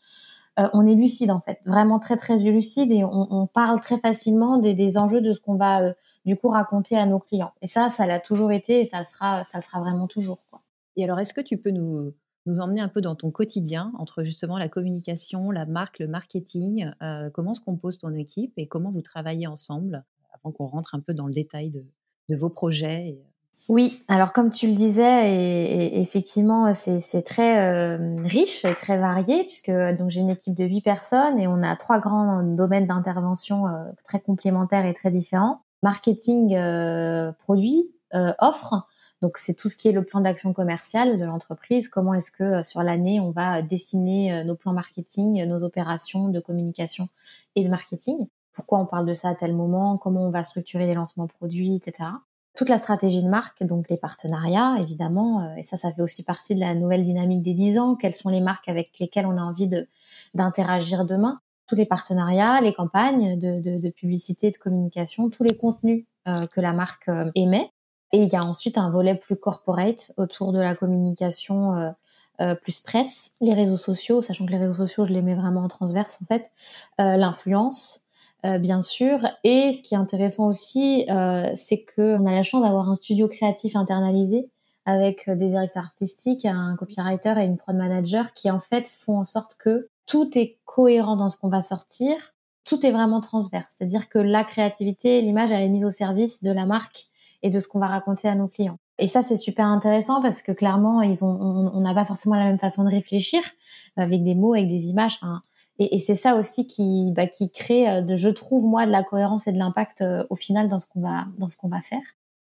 euh, 0.59 0.67
on 0.73 0.85
est 0.85 0.95
lucide 0.95 1.31
en 1.31 1.39
fait, 1.39 1.59
vraiment 1.65 1.99
très 1.99 2.17
très 2.17 2.37
lucide, 2.37 2.91
et 2.91 3.03
on, 3.03 3.47
parle 3.47 3.79
très 3.79 3.97
facilement 3.97 4.57
des, 4.57 4.97
enjeux 4.97 5.21
de 5.21 5.31
ce 5.33 5.39
qu'on 5.39 5.55
va 5.55 5.81
euh, 5.81 5.93
du 6.25 6.35
coup 6.35 6.49
raconter 6.49 6.97
à 6.97 7.05
nos 7.05 7.19
clients. 7.19 7.53
Et 7.61 7.67
ça, 7.67 7.89
ça 7.89 8.05
l'a 8.05 8.19
toujours 8.19 8.51
été, 8.51 8.81
et 8.81 8.85
ça 8.85 8.99
le 8.99 9.05
sera, 9.05 9.43
ça 9.43 9.59
le 9.59 9.63
sera 9.63 9.79
vraiment 9.79 10.07
toujours. 10.07 10.39
Et 10.97 11.03
alors, 11.05 11.19
est-ce 11.19 11.33
que 11.33 11.41
tu 11.41 11.57
peux 11.57 11.71
nous 11.71 12.13
nous 12.45 12.59
emmener 12.59 12.81
un 12.81 12.87
peu 12.87 13.01
dans 13.01 13.15
ton 13.15 13.31
quotidien 13.31 13.91
entre 13.97 14.23
justement 14.23 14.57
la 14.57 14.69
communication, 14.69 15.51
la 15.51 15.65
marque, 15.65 15.99
le 15.99 16.07
marketing. 16.07 16.91
Euh, 17.01 17.29
comment 17.29 17.53
se 17.53 17.61
compose 17.61 17.97
ton 17.97 18.13
équipe 18.13 18.53
et 18.57 18.67
comment 18.67 18.91
vous 18.91 19.01
travaillez 19.01 19.47
ensemble 19.47 20.03
avant 20.33 20.51
qu'on 20.51 20.67
rentre 20.67 20.95
un 20.95 20.99
peu 20.99 21.13
dans 21.13 21.27
le 21.27 21.33
détail 21.33 21.69
de, 21.69 21.85
vos 22.35 22.49
projets 22.49 23.09
et... 23.09 23.21
Euh 23.21 23.31
oui, 23.69 24.03
alors 24.07 24.33
comme 24.33 24.49
tu 24.49 24.67
le 24.67 24.73
disais, 24.73 25.33
et, 25.33 26.01
effectivement, 26.01 26.73
c'est 26.73 27.21
très 27.21 27.61
euh, 27.61 28.15
riche 28.23 28.65
et 28.65 28.73
très 28.73 28.97
varié 28.97 29.43
puisque 29.43 29.71
j'ai 30.07 30.19
une 30.19 30.29
équipe 30.29 30.55
de 30.55 30.65
huit 30.65 30.81
personnes 30.81 31.39
et 31.39 31.47
on 31.47 31.61
a 31.61 31.75
trois 31.75 31.99
grands 31.99 32.43
domaines 32.43 32.87
d'intervention 32.87 33.67
euh, 33.67 33.83
très 34.03 34.19
complémentaires 34.19 34.85
et 34.85 34.93
très 34.93 35.11
différents 35.11 35.61
marketing, 35.83 36.55
euh, 36.55 37.31
produit, 37.33 37.91
offre 38.39 38.87
donc 39.21 39.37
c'est 39.37 39.53
tout 39.53 39.69
ce 39.69 39.75
qui 39.75 39.87
est 39.87 39.91
le 39.91 40.03
plan 40.03 40.21
d'action 40.21 40.51
commerciale 40.51 41.19
de 41.19 41.23
l'entreprise. 41.23 41.87
Comment 41.87 42.13
est-ce 42.13 42.31
que 42.31 42.43
euh, 42.43 42.63
sur 42.63 42.81
l'année 42.81 43.19
on 43.19 43.31
va 43.31 43.61
dessiner 43.61 44.33
euh, 44.33 44.43
nos 44.43 44.55
plans 44.55 44.73
marketing, 44.73 45.43
nos 45.45 45.63
opérations 45.63 46.29
de 46.29 46.39
communication 46.39 47.07
et 47.55 47.63
de 47.63 47.69
marketing? 47.69 48.27
Pourquoi 48.53 48.79
on 48.79 48.85
parle 48.85 49.05
de 49.05 49.13
ça 49.13 49.29
à 49.29 49.35
tel 49.35 49.53
moment? 49.53 49.97
Comment 49.97 50.25
on 50.25 50.31
va 50.31 50.43
structurer 50.43 50.87
les 50.87 50.95
lancements 50.95 51.27
produits, 51.27 51.75
etc. 51.75 52.09
Toute 52.57 52.67
la 52.67 52.79
stratégie 52.79 53.23
de 53.23 53.29
marque, 53.29 53.63
donc 53.63 53.89
les 53.89 53.95
partenariats 53.95 54.77
évidemment, 54.81 55.41
euh, 55.41 55.55
et 55.55 55.63
ça, 55.63 55.77
ça 55.77 55.91
fait 55.91 56.01
aussi 56.01 56.23
partie 56.23 56.55
de 56.55 56.59
la 56.59 56.73
nouvelle 56.73 57.03
dynamique 57.03 57.43
des 57.43 57.53
10 57.53 57.77
ans. 57.77 57.95
Quelles 57.95 58.13
sont 58.13 58.29
les 58.29 58.41
marques 58.41 58.67
avec 58.67 58.97
lesquelles 58.99 59.27
on 59.27 59.37
a 59.37 59.41
envie 59.41 59.69
d'interagir 60.33 61.05
demain? 61.05 61.39
Tous 61.67 61.75
les 61.75 61.85
partenariats, 61.85 62.59
les 62.59 62.73
campagnes 62.73 63.39
de, 63.39 63.61
de, 63.61 63.79
de 63.79 63.89
publicité, 63.91 64.49
de 64.51 64.57
communication, 64.57 65.29
tous 65.29 65.43
les 65.43 65.55
contenus 65.55 66.05
que 66.25 66.61
la 66.61 66.73
marque 66.73 67.09
émet 67.33 67.71
et 68.11 68.23
il 68.23 68.29
y 68.31 68.35
a 68.35 68.43
ensuite 68.43 68.77
un 68.77 68.89
volet 68.89 69.15
plus 69.15 69.35
corporate 69.35 70.11
autour 70.17 70.51
de 70.51 70.59
la 70.59 70.75
communication 70.75 71.75
euh, 71.75 71.91
euh, 72.41 72.55
plus 72.55 72.79
presse, 72.79 73.31
les 73.39 73.53
réseaux 73.53 73.77
sociaux, 73.77 74.21
sachant 74.21 74.45
que 74.45 74.51
les 74.51 74.57
réseaux 74.57 74.73
sociaux, 74.73 75.05
je 75.05 75.13
les 75.13 75.21
mets 75.21 75.35
vraiment 75.35 75.63
en 75.63 75.67
transverse 75.67 76.19
en 76.21 76.25
fait, 76.25 76.51
euh, 76.99 77.17
l'influence, 77.17 78.01
bien 78.43 78.81
sûr. 78.81 79.19
Et 79.43 79.71
ce 79.71 79.83
qui 79.83 79.93
est 79.93 79.99
intéressant 79.99 80.47
aussi, 80.47 81.05
c'est 81.53 81.85
qu'on 81.95 82.25
a 82.25 82.31
la 82.31 82.41
chance 82.41 82.63
d'avoir 82.63 82.89
un 82.89 82.95
studio 82.95 83.27
créatif 83.27 83.75
internalisé 83.75 84.49
avec 84.87 85.29
des 85.29 85.49
directeurs 85.49 85.83
artistiques, 85.83 86.45
un 86.45 86.75
copywriter 86.75 87.35
et 87.37 87.45
une 87.45 87.57
prod 87.57 87.75
manager 87.75 88.33
qui 88.33 88.49
en 88.49 88.59
fait 88.59 88.87
font 88.87 89.19
en 89.19 89.25
sorte 89.25 89.57
que 89.59 89.89
tout 90.07 90.35
est 90.39 90.57
cohérent 90.65 91.17
dans 91.17 91.29
ce 91.29 91.37
qu'on 91.37 91.49
va 91.49 91.61
sortir, 91.61 92.15
tout 92.65 92.83
est 92.83 92.91
vraiment 92.91 93.21
transverse. 93.21 93.75
C'est-à-dire 93.77 94.09
que 94.09 94.17
la 94.17 94.43
créativité, 94.43 95.21
l'image, 95.21 95.51
elle 95.51 95.61
est 95.61 95.69
mise 95.69 95.85
au 95.85 95.91
service 95.91 96.41
de 96.41 96.51
la 96.51 96.65
marque 96.65 97.10
et 97.43 97.49
de 97.49 97.59
ce 97.59 97.67
qu'on 97.67 97.79
va 97.79 97.87
raconter 97.87 98.27
à 98.27 98.35
nos 98.35 98.47
clients. 98.47 98.77
Et 98.97 99.07
ça, 99.07 99.23
c'est 99.23 99.35
super 99.35 99.65
intéressant 99.65 100.21
parce 100.21 100.41
que 100.41 100.51
clairement, 100.51 101.01
ils 101.01 101.23
ont, 101.23 101.71
on 101.73 101.79
n'a 101.81 101.93
pas 101.93 102.05
forcément 102.05 102.35
la 102.35 102.45
même 102.45 102.59
façon 102.59 102.83
de 102.83 102.89
réfléchir 102.89 103.41
avec 103.97 104.23
des 104.23 104.35
mots, 104.35 104.53
avec 104.53 104.67
des 104.67 104.87
images. 104.89 105.17
Enfin, 105.21 105.41
et, 105.79 105.95
et 105.95 105.99
c'est 105.99 106.15
ça 106.15 106.35
aussi 106.35 106.67
qui, 106.67 107.11
bah, 107.15 107.25
qui 107.25 107.51
crée, 107.51 107.89
euh, 107.89 108.01
de, 108.01 108.15
je 108.15 108.29
trouve 108.29 108.65
moi, 108.65 108.85
de 108.85 108.91
la 108.91 109.03
cohérence 109.03 109.47
et 109.47 109.51
de 109.51 109.57
l'impact 109.57 110.01
euh, 110.01 110.23
au 110.29 110.35
final 110.35 110.67
dans 110.67 110.79
ce 110.79 110.87
qu'on 110.87 111.01
va, 111.01 111.25
dans 111.39 111.47
ce 111.47 111.57
qu'on 111.57 111.69
va 111.69 111.81
faire. 111.81 112.03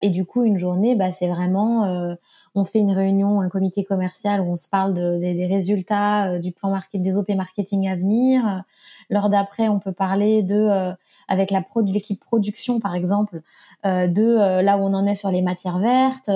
Et 0.00 0.11
du 0.11 0.25
coup, 0.25 0.45
une 0.45 0.59
journée, 0.59 0.95
bah, 0.95 1.11
c'est 1.11 1.26
vraiment, 1.26 1.85
euh, 1.85 2.14
on 2.54 2.64
fait 2.64 2.78
une 2.78 2.92
réunion, 2.92 3.40
un 3.40 3.49
comité 3.49 3.83
commercial 3.85 4.40
où 4.40 4.45
on 4.45 4.57
se 4.57 4.68
parle 4.68 4.95
de, 4.95 5.18
des 5.18 5.47
résultats 5.47 6.30
euh, 6.30 6.38
du 6.38 6.52
plan 6.52 6.71
market, 6.71 7.02
des 7.02 7.16
OP 7.16 7.28
marketing 7.30 7.88
à 7.88 7.97
venir. 7.97 8.64
Lors 9.10 9.28
d'après, 9.28 9.68
on 9.68 9.78
peut 9.78 9.92
parler 9.92 10.42
de, 10.42 10.54
euh, 10.54 10.92
avec 11.28 11.50
la 11.50 11.62
pro, 11.62 11.80
l'équipe 11.80 12.20
production 12.20 12.80
par 12.80 12.94
exemple, 12.94 13.42
de 13.84 14.60
là 14.60 14.76
où 14.76 14.80
on 14.82 14.92
en 14.92 15.06
est 15.06 15.14
sur 15.14 15.30
les 15.30 15.40
matières 15.40 15.78
vertes. 15.78 16.28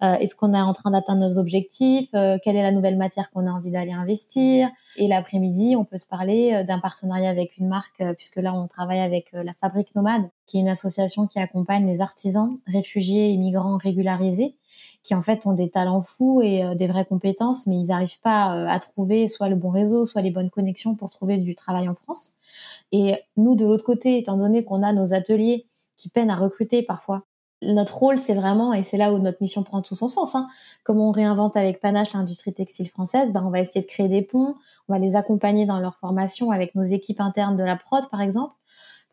Est-ce 0.00 0.34
qu'on 0.34 0.52
est 0.52 0.60
en 0.60 0.72
train 0.72 0.90
d'atteindre 0.90 1.20
nos 1.20 1.38
objectifs 1.38 2.10
Quelle 2.10 2.56
est 2.56 2.62
la 2.62 2.72
nouvelle 2.72 2.96
matière 2.96 3.30
qu'on 3.30 3.46
a 3.46 3.50
envie 3.50 3.70
d'aller 3.70 3.92
investir 3.92 4.68
Et 4.96 5.06
l'après-midi, 5.06 5.76
on 5.76 5.84
peut 5.84 5.96
se 5.96 6.06
parler 6.06 6.64
d'un 6.64 6.80
partenariat 6.80 7.30
avec 7.30 7.56
une 7.58 7.68
marque, 7.68 8.02
puisque 8.16 8.36
là, 8.36 8.52
on 8.52 8.66
travaille 8.66 9.00
avec 9.00 9.30
la 9.32 9.52
Fabrique 9.54 9.94
Nomade 9.94 10.28
qui 10.52 10.58
est 10.58 10.60
une 10.60 10.68
association 10.68 11.26
qui 11.26 11.38
accompagne 11.38 11.86
les 11.86 12.02
artisans, 12.02 12.58
réfugiés 12.66 13.32
et 13.32 13.38
migrants 13.38 13.78
régularisés, 13.78 14.54
qui 15.02 15.14
en 15.14 15.22
fait 15.22 15.46
ont 15.46 15.52
des 15.52 15.68
talents 15.68 16.02
fous 16.02 16.40
et 16.42 16.64
euh, 16.64 16.74
des 16.74 16.86
vraies 16.86 17.04
compétences, 17.04 17.66
mais 17.66 17.76
ils 17.76 17.88
n'arrivent 17.88 18.20
pas 18.20 18.56
euh, 18.56 18.66
à 18.68 18.78
trouver 18.78 19.28
soit 19.28 19.48
le 19.48 19.56
bon 19.56 19.70
réseau, 19.70 20.06
soit 20.06 20.22
les 20.22 20.30
bonnes 20.30 20.50
connexions 20.50 20.94
pour 20.94 21.10
trouver 21.10 21.38
du 21.38 21.54
travail 21.54 21.88
en 21.88 21.94
France. 21.94 22.32
Et 22.92 23.14
nous, 23.36 23.56
de 23.56 23.64
l'autre 23.64 23.84
côté, 23.84 24.18
étant 24.18 24.36
donné 24.36 24.64
qu'on 24.64 24.82
a 24.82 24.92
nos 24.92 25.12
ateliers 25.14 25.66
qui 25.96 26.08
peinent 26.08 26.30
à 26.30 26.36
recruter 26.36 26.82
parfois, 26.82 27.24
notre 27.62 27.96
rôle, 27.96 28.18
c'est 28.18 28.34
vraiment, 28.34 28.72
et 28.72 28.82
c'est 28.82 28.96
là 28.96 29.12
où 29.12 29.18
notre 29.18 29.38
mission 29.40 29.62
prend 29.62 29.82
tout 29.82 29.94
son 29.94 30.08
sens, 30.08 30.34
hein, 30.34 30.48
comme 30.84 31.00
on 31.00 31.10
réinvente 31.10 31.56
avec 31.56 31.80
Panache 31.80 32.12
l'industrie 32.12 32.52
textile 32.52 32.88
française, 32.88 33.32
ben 33.32 33.44
on 33.46 33.50
va 33.50 33.60
essayer 33.60 33.80
de 33.80 33.86
créer 33.86 34.08
des 34.08 34.22
ponts, 34.22 34.56
on 34.88 34.92
va 34.92 34.98
les 34.98 35.16
accompagner 35.16 35.64
dans 35.64 35.78
leur 35.78 35.96
formation 35.96 36.50
avec 36.50 36.74
nos 36.74 36.82
équipes 36.82 37.20
internes 37.20 37.56
de 37.56 37.62
la 37.62 37.76
prod, 37.76 38.08
par 38.10 38.20
exemple, 38.20 38.54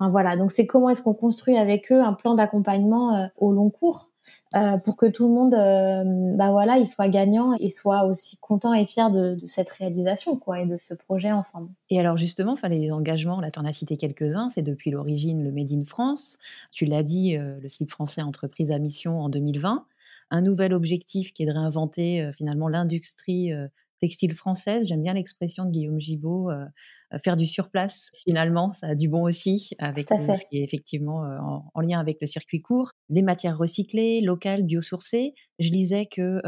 voilà, 0.07 0.37
donc 0.37 0.51
c'est 0.51 0.65
comment 0.65 0.89
est-ce 0.89 1.01
qu'on 1.01 1.13
construit 1.13 1.57
avec 1.57 1.91
eux 1.91 2.01
un 2.01 2.13
plan 2.13 2.33
d'accompagnement 2.33 3.15
euh, 3.15 3.27
au 3.35 3.51
long 3.51 3.69
cours 3.69 4.11
euh, 4.55 4.77
pour 4.77 4.95
que 4.95 5.07
tout 5.07 5.27
le 5.27 5.33
monde, 5.33 5.53
euh, 5.53 6.37
bah 6.37 6.51
voilà, 6.51 6.77
il 6.77 6.87
soit 6.87 7.09
gagnant 7.09 7.53
et 7.59 7.69
soit 7.69 8.05
aussi 8.05 8.37
content 8.37 8.73
et 8.73 8.85
fier 8.85 9.11
de, 9.11 9.37
cette 9.45 9.69
réalisation, 9.69 10.37
quoi, 10.37 10.61
et 10.61 10.65
de 10.65 10.77
ce 10.77 10.93
projet 10.93 11.31
ensemble. 11.33 11.71
Et 11.89 11.99
alors 11.99 12.15
justement, 12.15 12.53
enfin 12.53 12.69
les 12.69 12.91
engagements, 12.91 13.41
là, 13.41 13.51
tu 13.51 13.59
en 13.59 13.65
as 13.65 13.73
cité 13.73 13.97
quelques-uns. 13.97 14.47
C'est 14.47 14.61
depuis 14.61 14.91
l'origine 14.91 15.43
le 15.43 15.51
Made 15.51 15.73
in 15.73 15.83
France. 15.83 16.37
Tu 16.71 16.85
l'as 16.85 17.03
dit, 17.03 17.35
le 17.37 17.67
slip 17.67 17.89
français 17.89 18.21
entreprise 18.21 18.71
à 18.71 18.79
mission 18.79 19.19
en 19.19 19.29
2020. 19.29 19.85
Un 20.31 20.41
nouvel 20.41 20.73
objectif 20.73 21.33
qui 21.33 21.43
est 21.43 21.47
de 21.47 21.51
réinventer 21.51 22.29
finalement 22.37 22.67
l'industrie 22.67 23.51
textile 23.99 24.33
française. 24.33 24.87
J'aime 24.87 25.03
bien 25.03 25.13
l'expression 25.13 25.65
de 25.65 25.71
Guillaume 25.71 25.99
Gibault, 25.99 26.49
euh, 26.49 26.65
euh, 27.13 27.17
faire 27.23 27.37
du 27.37 27.45
surplace. 27.45 28.09
Finalement, 28.13 28.71
ça 28.71 28.87
a 28.87 28.95
du 28.95 29.07
bon 29.07 29.23
aussi, 29.23 29.71
avec 29.79 30.07
ce 30.07 30.45
qui 30.49 30.57
est 30.57 30.63
effectivement 30.63 31.25
euh, 31.25 31.37
en, 31.73 31.81
lien 31.81 31.99
avec 31.99 32.17
le 32.21 32.27
circuit 32.27 32.61
court. 32.61 32.91
Les 33.09 33.21
matières 33.21 33.57
recyclées, 33.57 34.21
locales, 34.21 34.63
biosourcées. 34.63 35.33
Je 35.59 35.69
lisais 35.69 36.05
que 36.05 36.41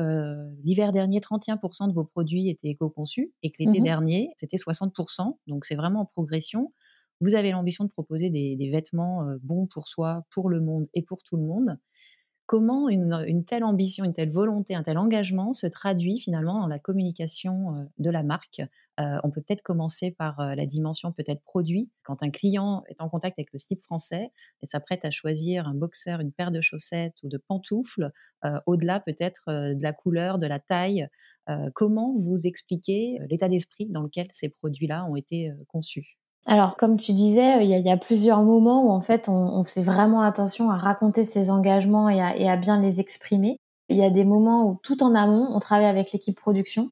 l'hiver 0.64 0.92
dernier, 0.92 1.20
31% 1.20 1.90
de 1.90 1.94
vos 1.94 2.06
produits 2.06 2.50
étaient 2.50 2.70
éco-conçus 2.70 3.34
et 3.44 3.52
que 3.52 3.58
l'été 3.60 3.82
mmh 3.82 3.84
dernier, 3.84 4.30
c'était 4.38 4.58
60%. 4.58 5.38
Donc 5.48 5.66
c'est 5.66 5.76
vraiment 5.76 6.02
en 6.02 6.06
progression. 6.06 6.74
Vous 7.20 7.36
avez 7.36 7.52
l'ambition 7.52 7.84
de 7.84 7.90
proposer 7.90 8.30
des, 8.30 8.56
des 8.56 8.70
vêtements 8.70 9.26
bons 9.44 9.68
pour 9.68 9.88
soi, 9.88 10.24
pour 10.32 10.50
le 10.50 10.62
monde 10.62 10.88
et 10.94 11.02
pour 11.02 11.24
tout 11.24 11.36
le 11.36 11.44
monde 11.44 11.78
comment 12.46 12.90
une, 12.90 13.46
telle 13.46 13.64
ambition, 13.64 14.04
une 14.04 14.14
telle 14.14 14.32
volonté, 14.32 14.76
un 14.76 14.84
tel 14.84 14.98
engagement 14.98 15.54
se 15.54 15.68
traduit 15.68 16.20
finalement 16.20 16.60
dans 16.60 16.68
la 16.68 16.80
communication 16.80 17.76
euh, 17.76 17.84
de 17.98 18.10
la 18.10 18.24
marque? 18.24 18.62
Euh, 19.00 19.20
on 19.24 19.32
peut 19.32 19.42
peut-être 19.42 19.62
commencer 19.62 20.12
par 20.12 20.40
euh, 20.40 20.56
la 20.56 20.66
dimension 20.66 21.12
peut-être 21.12 21.42
produit. 21.44 21.92
Quand 22.04 22.24
un 22.24 22.30
client 22.30 22.84
est 22.88 23.02
en 23.02 23.10
contact 23.10 23.40
avec 23.40 23.54
le 23.54 23.60
slip 23.60 23.80
français 23.80 24.32
et 24.62 24.66
s'apprête 24.66 25.06
à 25.06 25.12
choisir 25.12 25.68
un 25.68 25.74
boxeur, 25.74 26.20
une 26.20 26.32
paire 26.32 26.52
de 26.52 26.62
chaussettes 26.62 27.18
ou 27.24 27.30
de 27.30 27.38
pantoufles, 27.38 28.12
au-delà 28.66 29.00
peut-être 29.00 29.44
de 29.48 29.84
la 29.84 29.94
couleur, 29.94 30.40
de 30.40 30.48
la 30.48 30.60
taille, 30.60 31.08
comment 31.76 32.14
vous 32.16 32.48
expliquez 32.48 33.20
l'état 33.30 33.48
d'esprit 33.50 33.86
dans 33.86 34.02
lequel 34.02 34.28
ces 34.32 34.50
produits-là 34.50 35.06
ont 35.06 35.16
été 35.16 35.52
conçus? 35.68 36.18
Alors, 36.48 36.76
comme 36.76 36.98
tu 36.98 37.14
disais, 37.14 37.64
il 37.64 37.70
y, 37.70 37.92
a, 37.92 37.98
plusieurs 37.98 38.44
moments 38.44 38.86
où 38.86 38.90
en 38.90 39.02
fait 39.02 39.30
on, 39.30 39.64
fait 39.64 39.82
vraiment 39.82 40.22
attention 40.22 40.72
à 40.72 40.76
raconter 40.76 41.24
ses 41.24 41.52
engagements 41.52 42.10
et 42.10 42.20
à, 42.20 42.58
bien 42.58 42.82
les 42.82 43.00
exprimer. 43.00 43.58
Il 43.90 43.98
y 43.98 44.04
a 44.04 44.10
des 44.10 44.26
moments 44.26 44.66
où 44.66 44.80
tout 44.82 45.04
en 45.04 45.14
amont, 45.14 45.48
on 45.52 45.60
travaille 45.60 45.86
avec 45.86 46.12
l'équipe 46.12 46.38
production. 46.40 46.90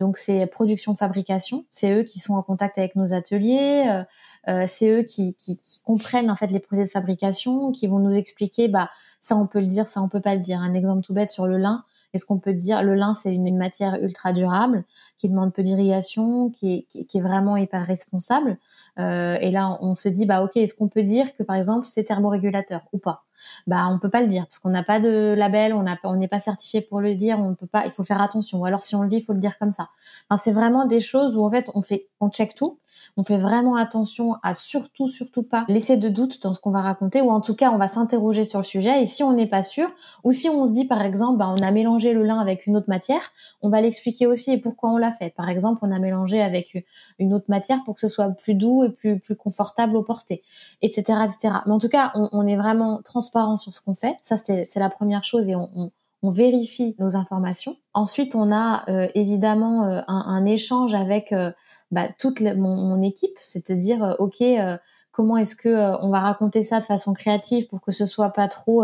Donc 0.00 0.16
c'est 0.16 0.46
production-fabrication, 0.46 1.64
c'est 1.70 1.92
eux 1.92 2.02
qui 2.02 2.18
sont 2.18 2.34
en 2.34 2.42
contact 2.42 2.78
avec 2.78 2.96
nos 2.96 3.12
ateliers, 3.12 3.86
euh, 3.88 4.02
euh, 4.48 4.64
c'est 4.66 4.88
eux 4.90 5.02
qui, 5.02 5.36
comprennent 5.84 6.30
en 6.30 6.34
fait 6.34 6.48
les 6.48 6.58
procès 6.58 6.84
de 6.84 6.88
fabrication, 6.88 7.70
qui 7.70 7.86
vont 7.86 8.00
nous 8.00 8.12
expliquer 8.12 8.66
bah 8.66 8.90
ça 9.20 9.36
on 9.36 9.46
peut 9.46 9.60
le 9.60 9.66
dire, 9.66 9.86
ça 9.86 10.02
on 10.02 10.08
peut 10.08 10.20
pas 10.20 10.34
le 10.34 10.40
dire. 10.40 10.60
Un 10.60 10.74
exemple 10.74 11.02
tout 11.02 11.14
bête 11.14 11.28
sur 11.28 11.46
le 11.46 11.56
lin, 11.56 11.84
est-ce 12.12 12.26
qu'on 12.26 12.38
peut 12.38 12.52
dire 12.52 12.82
le 12.82 12.94
lin, 12.94 13.14
c'est 13.14 13.32
une, 13.32 13.56
matière 13.56 14.02
ultra 14.02 14.32
durable 14.32 14.84
qui 15.18 15.28
demande 15.28 15.52
peu 15.52 15.62
d'irrigation, 15.62 16.50
qui 16.50 16.86
est, 16.94 17.20
vraiment 17.20 17.56
hyper 17.56 17.86
responsable. 17.86 18.58
Euh, 18.98 19.36
et 19.40 19.50
là, 19.50 19.78
on 19.80 19.94
se 19.94 20.08
dit, 20.08 20.26
bah 20.26 20.42
ok, 20.42 20.56
est-ce 20.56 20.74
qu'on 20.74 20.88
peut 20.88 21.02
dire 21.02 21.34
que 21.34 21.42
par 21.42 21.56
exemple 21.56 21.86
c'est 21.86 22.04
thermorégulateur 22.04 22.82
ou 22.92 22.98
pas? 22.98 23.24
Bah 23.66 23.88
on 23.90 23.98
peut 23.98 24.10
pas 24.10 24.22
le 24.22 24.28
dire 24.28 24.46
parce 24.46 24.58
qu'on 24.58 24.70
n'a 24.70 24.82
pas 24.82 25.00
de 25.00 25.34
label, 25.36 25.74
on 25.74 26.16
n'est 26.16 26.28
pas 26.28 26.40
certifié 26.40 26.80
pour 26.80 27.00
le 27.00 27.14
dire, 27.14 27.38
on 27.40 27.54
peut 27.54 27.66
pas. 27.66 27.84
Il 27.86 27.90
faut 27.90 28.04
faire 28.04 28.20
attention. 28.20 28.60
Ou 28.60 28.64
alors 28.64 28.82
si 28.82 28.94
on 28.94 29.02
le 29.02 29.08
dit, 29.08 29.16
il 29.16 29.22
faut 29.24 29.32
le 29.32 29.40
dire 29.40 29.58
comme 29.58 29.70
ça. 29.70 29.88
Enfin, 30.28 30.40
c'est 30.42 30.52
vraiment 30.52 30.84
des 30.84 31.00
choses 31.00 31.36
où 31.36 31.44
en 31.44 31.50
fait 31.50 31.70
on 31.74 31.82
fait, 31.82 32.08
on 32.20 32.30
check 32.30 32.54
tout 32.54 32.78
on 33.16 33.24
fait 33.24 33.36
vraiment 33.36 33.76
attention 33.76 34.36
à 34.42 34.54
surtout, 34.54 35.08
surtout 35.08 35.42
pas 35.42 35.64
laisser 35.68 35.96
de 35.96 36.08
doute 36.08 36.42
dans 36.42 36.52
ce 36.54 36.60
qu'on 36.60 36.70
va 36.70 36.80
raconter, 36.80 37.20
ou 37.20 37.30
en 37.30 37.40
tout 37.40 37.54
cas, 37.54 37.70
on 37.70 37.78
va 37.78 37.88
s'interroger 37.88 38.44
sur 38.44 38.58
le 38.58 38.64
sujet. 38.64 39.02
Et 39.02 39.06
si 39.06 39.22
on 39.22 39.32
n'est 39.32 39.46
pas 39.46 39.62
sûr, 39.62 39.88
ou 40.24 40.32
si 40.32 40.48
on 40.48 40.66
se 40.66 40.72
dit, 40.72 40.86
par 40.86 41.02
exemple, 41.02 41.38
bah, 41.38 41.52
on 41.54 41.62
a 41.62 41.70
mélangé 41.70 42.12
le 42.14 42.22
lin 42.22 42.38
avec 42.38 42.66
une 42.66 42.76
autre 42.76 42.88
matière, 42.88 43.32
on 43.60 43.68
va 43.68 43.80
l'expliquer 43.80 44.26
aussi 44.26 44.52
et 44.52 44.58
pourquoi 44.58 44.90
on 44.90 44.96
l'a 44.96 45.12
fait. 45.12 45.30
Par 45.34 45.48
exemple, 45.48 45.80
on 45.82 45.90
a 45.90 45.98
mélangé 45.98 46.40
avec 46.40 46.84
une 47.18 47.34
autre 47.34 47.46
matière 47.48 47.82
pour 47.84 47.94
que 47.94 48.00
ce 48.00 48.08
soit 48.08 48.30
plus 48.30 48.54
doux 48.54 48.84
et 48.84 48.90
plus, 48.90 49.20
confortable 49.36 49.96
au 49.96 50.02
porté, 50.02 50.42
etc., 50.82 51.18
etc. 51.24 51.54
Mais 51.66 51.72
en 51.72 51.78
tout 51.78 51.88
cas, 51.88 52.12
on, 52.14 52.46
est 52.46 52.56
vraiment 52.56 53.00
transparent 53.02 53.56
sur 53.56 53.72
ce 53.72 53.80
qu'on 53.80 53.94
fait. 53.94 54.16
Ça, 54.20 54.36
c'est 54.36 54.76
la 54.76 54.90
première 54.90 55.24
chose 55.24 55.48
et 55.48 55.56
on, 55.56 55.90
vérifie 56.24 56.94
nos 57.00 57.16
informations. 57.16 57.76
Ensuite, 57.94 58.36
on 58.36 58.52
a 58.52 58.88
euh, 58.88 59.08
évidemment 59.16 59.86
euh, 59.88 60.02
un, 60.06 60.44
échange 60.44 60.94
avec 60.94 61.32
euh, 61.32 61.50
bah, 61.92 62.08
toute 62.18 62.40
mon, 62.40 63.02
équipe, 63.02 63.36
c'est 63.42 63.70
à 63.70 63.74
dire, 63.74 64.02
euh, 64.02 64.14
ok, 64.18 64.40
euh, 64.40 64.78
comment 65.12 65.36
est-ce 65.36 65.54
que 65.54 65.68
euh, 65.68 65.98
on 65.98 66.08
va 66.08 66.20
raconter 66.20 66.62
ça 66.62 66.80
de 66.80 66.86
façon 66.86 67.12
créative 67.12 67.66
pour 67.66 67.82
que 67.82 67.92
ce 67.92 68.06
soit 68.06 68.30
pas 68.30 68.48
trop, 68.48 68.82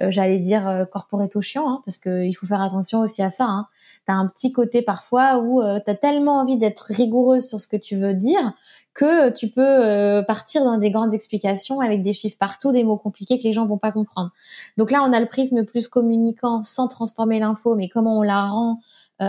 j'allais 0.00 0.40
dire, 0.40 0.86
corporate 0.90 1.40
chiant, 1.40 1.70
hein, 1.70 1.82
parce 1.86 1.98
qu'il 1.98 2.36
faut 2.36 2.46
faire 2.46 2.60
attention 2.60 2.98
aussi 3.00 3.22
à 3.22 3.30
ça. 3.30 3.44
Hein. 3.44 3.68
Tu 4.06 4.12
as 4.12 4.16
un 4.16 4.26
petit 4.26 4.50
côté 4.50 4.82
parfois 4.82 5.38
où 5.38 5.62
tu 5.62 5.90
as 5.90 5.94
tellement 5.94 6.40
envie 6.40 6.58
d'être 6.58 6.86
rigoureuse 6.88 7.46
sur 7.46 7.60
ce 7.60 7.68
que 7.68 7.76
tu 7.76 7.96
veux 7.96 8.14
dire 8.14 8.54
que 8.92 9.30
tu 9.30 9.48
peux 9.48 10.22
partir 10.26 10.64
dans 10.64 10.76
des 10.76 10.90
grandes 10.90 11.14
explications 11.14 11.80
avec 11.80 12.02
des 12.02 12.12
chiffres 12.12 12.36
partout, 12.38 12.72
des 12.72 12.82
mots 12.82 12.98
compliqués 12.98 13.38
que 13.38 13.44
les 13.44 13.52
gens 13.52 13.64
vont 13.64 13.78
pas 13.78 13.92
comprendre. 13.92 14.32
Donc 14.76 14.90
là, 14.90 15.02
on 15.06 15.12
a 15.12 15.20
le 15.20 15.26
prisme 15.26 15.64
plus 15.64 15.86
communicant 15.86 16.64
sans 16.64 16.88
transformer 16.88 17.38
l'info, 17.38 17.76
mais 17.76 17.88
comment 17.88 18.18
on 18.18 18.22
la 18.22 18.42
rend 18.42 18.72
euh, 18.72 18.76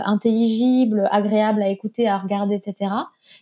intelligible, 0.04 1.08
agréable 1.10 1.62
à 1.62 1.68
écouter, 1.68 2.08
à 2.08 2.18
regarder, 2.18 2.54
etc. 2.54 2.90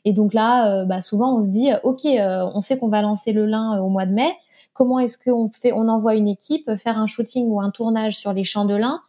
Et 0.05 0.13
donc 0.13 0.35
là, 0.35 0.73
euh, 0.73 0.85
bah, 0.85 1.01
souvent 1.01 1.37
on 1.37 1.41
se 1.41 1.49
dit, 1.49 1.71
ok, 1.83 2.05
euh, 2.05 2.47
on 2.55 2.61
sait 2.61 2.79
qu'on 2.79 2.89
va 2.89 3.03
lancer 3.03 3.33
le 3.33 3.47
lin 3.47 3.81
au 3.81 3.89
mois 3.89 4.07
de 4.07 4.13
mai. 4.13 4.35
Comment 4.73 4.99
est-ce 4.99 5.19
qu'on 5.19 5.51
fait 5.51 5.73
On 5.73 5.89
envoie 5.89 6.15
une 6.15 6.29
équipe 6.29 6.71
faire 6.77 6.99
un 6.99 7.07
shooting 7.07 7.49
ou 7.49 7.61
un 7.61 7.71
tournage 7.71 8.17
sur 8.17 8.33
les 8.33 8.45
champs 8.45 8.65
de 8.65 8.75
lin 8.75 9.01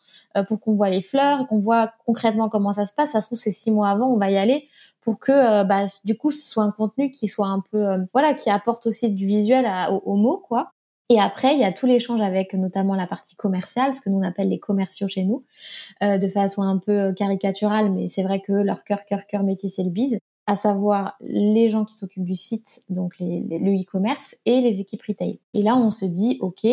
pour 0.48 0.60
qu'on 0.60 0.74
voit 0.74 0.90
les 0.90 1.02
fleurs, 1.02 1.46
qu'on 1.46 1.60
voit 1.60 1.92
concrètement 2.06 2.50
comment 2.50 2.74
ça 2.74 2.86
se 2.86 2.94
passe? 2.94 3.12
Ça 3.12 3.22
se 3.22 3.28
trouve 3.28 3.38
c'est 3.38 3.52
six 3.52 3.70
mois 3.70 3.90
avant, 3.90 4.08
on 4.08 4.18
va 4.18 4.32
y 4.32 4.38
aller 4.38 4.68
pour 5.00 5.20
que 5.20 5.64
bah, 5.64 5.86
du 6.06 6.18
coup 6.18 6.32
ce 6.32 6.42
soit 6.42 6.64
un 6.64 6.72
contenu 6.72 7.12
qui 7.12 7.28
soit 7.28 7.48
un 7.48 7.62
peu 7.72 7.86
voilà 8.14 8.34
qui 8.34 8.50
apporte 8.50 8.88
aussi 8.88 9.12
du 9.12 9.28
visuel 9.28 9.68
aux 9.92 10.16
mots 10.16 10.38
quoi 10.38 10.72
et 11.10 11.20
après, 11.20 11.54
il 11.54 11.60
y 11.60 11.64
a 11.64 11.72
tout 11.72 11.86
l'échange 11.86 12.22
avec 12.22 12.54
notamment 12.54 12.96
la 12.96 13.08
partie 13.08 13.36
commerciale, 13.36 13.94
ce 13.94 14.02
que 14.02 14.10
nous 14.10 14.24
appelle 14.24 14.50
les 14.50 14.60
commerciaux 14.60 15.08
chez 15.08 15.24
nous, 15.24 15.44
euh, 16.02 16.18
de 16.18 16.28
façon 16.28 16.62
un 16.62 16.78
peu 16.78 17.14
caricaturale, 17.14 17.92
mais 17.92 18.08
c'est 18.08 18.24
vrai 18.24 18.40
que 18.40 18.54
leur 18.54 18.84
cœur, 18.84 19.06
cœur, 19.06 19.26
cœur 19.28 19.44
métier, 19.44 19.70
c'est 19.70 19.84
le 19.84 19.90
bise. 19.90 20.18
à 20.46 20.58
savoir 20.58 21.16
les 21.22 21.70
gens 21.70 21.86
qui 21.86 21.94
s'occupent 21.94 22.26
du 22.26 22.36
site, 22.36 22.84
donc 22.90 23.14
le 23.20 23.82
e-commerce, 23.82 24.36
et 24.46 24.60
les 24.60 24.82
équipes 24.82 25.02
retail. 25.08 25.40
Et 25.54 25.62
là, 25.62 25.78
on 25.78 25.90
se 25.90 26.04
dit, 26.04 26.38
OK, 26.42 26.66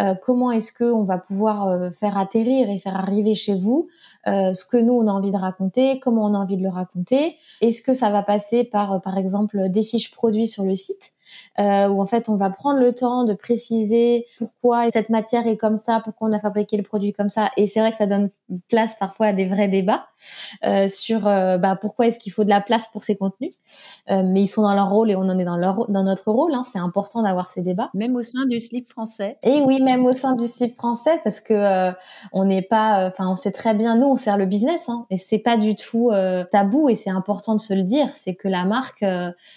euh, 0.00 0.14
comment 0.14 0.50
est-ce 0.50 0.72
qu'on 0.72 1.04
va 1.04 1.18
pouvoir 1.18 1.68
euh, 1.68 1.90
faire 1.90 2.16
atterrir 2.16 2.70
et 2.70 2.78
faire 2.78 2.96
arriver 2.96 3.34
chez 3.34 3.54
vous 3.54 3.88
euh, 4.26 4.54
ce 4.54 4.64
que 4.64 4.78
nous, 4.78 4.94
on 4.94 5.06
a 5.06 5.12
envie 5.12 5.32
de 5.32 5.36
raconter, 5.36 6.00
comment 6.00 6.24
on 6.24 6.34
a 6.34 6.38
envie 6.38 6.56
de 6.56 6.62
le 6.62 6.70
raconter? 6.70 7.36
Est-ce 7.60 7.82
que 7.82 7.92
ça 7.92 8.10
va 8.10 8.22
passer 8.22 8.64
par, 8.64 9.02
par 9.02 9.18
exemple, 9.18 9.68
des 9.68 9.82
fiches 9.82 10.10
produits 10.10 10.48
sur 10.48 10.64
le 10.64 10.74
site? 10.74 11.12
Euh, 11.58 11.88
où 11.88 12.00
en 12.00 12.06
fait 12.06 12.28
on 12.28 12.36
va 12.36 12.50
prendre 12.50 12.80
le 12.80 12.92
temps 12.94 13.24
de 13.24 13.34
préciser 13.34 14.26
pourquoi 14.38 14.90
cette 14.90 15.10
matière 15.10 15.46
est 15.46 15.56
comme 15.56 15.76
ça, 15.76 16.00
pourquoi 16.04 16.28
on 16.28 16.32
a 16.32 16.40
fabriqué 16.40 16.76
le 16.76 16.82
produit 16.82 17.12
comme 17.12 17.30
ça. 17.30 17.50
Et 17.56 17.66
c'est 17.66 17.80
vrai 17.80 17.90
que 17.90 17.96
ça 17.96 18.06
donne 18.06 18.30
place 18.68 18.96
parfois 18.98 19.26
à 19.26 19.32
des 19.32 19.46
vrais 19.46 19.68
débats 19.68 20.06
euh, 20.64 20.88
sur 20.88 21.26
euh, 21.26 21.58
bah, 21.58 21.78
pourquoi 21.80 22.06
est-ce 22.06 22.18
qu'il 22.18 22.32
faut 22.32 22.44
de 22.44 22.48
la 22.48 22.60
place 22.60 22.88
pour 22.88 23.04
ces 23.04 23.16
contenus. 23.16 23.54
Euh, 24.10 24.22
mais 24.24 24.42
ils 24.42 24.48
sont 24.48 24.62
dans 24.62 24.74
leur 24.74 24.90
rôle 24.90 25.10
et 25.10 25.16
on 25.16 25.20
en 25.20 25.38
est 25.38 25.44
dans, 25.44 25.56
leur, 25.56 25.90
dans 25.90 26.02
notre 26.02 26.30
rôle. 26.30 26.54
Hein. 26.54 26.62
C'est 26.64 26.78
important 26.78 27.22
d'avoir 27.22 27.48
ces 27.48 27.62
débats. 27.62 27.90
Même 27.94 28.16
au 28.16 28.22
sein 28.22 28.46
du 28.46 28.58
slip 28.58 28.88
français. 28.88 29.36
Et 29.42 29.60
oui, 29.62 29.80
même 29.80 30.04
au 30.04 30.12
sein 30.12 30.34
du 30.34 30.46
slip 30.46 30.76
français 30.76 31.20
parce 31.24 31.40
que 31.40 31.90
on 32.32 32.44
n'est 32.44 32.62
pas, 32.62 33.06
enfin 33.06 33.28
on 33.28 33.36
sait 33.36 33.50
très 33.50 33.74
bien, 33.74 33.96
nous 33.96 34.06
on 34.06 34.16
sert 34.16 34.36
le 34.36 34.46
business 34.46 34.88
hein, 34.88 35.06
et 35.10 35.16
c'est 35.16 35.38
pas 35.38 35.56
du 35.56 35.76
tout 35.76 36.10
tabou 36.50 36.88
et 36.88 36.96
c'est 36.96 37.10
important 37.10 37.54
de 37.54 37.60
se 37.60 37.74
le 37.74 37.82
dire. 37.82 38.08
C'est 38.14 38.34
que 38.34 38.48
la 38.48 38.64
marque 38.64 39.04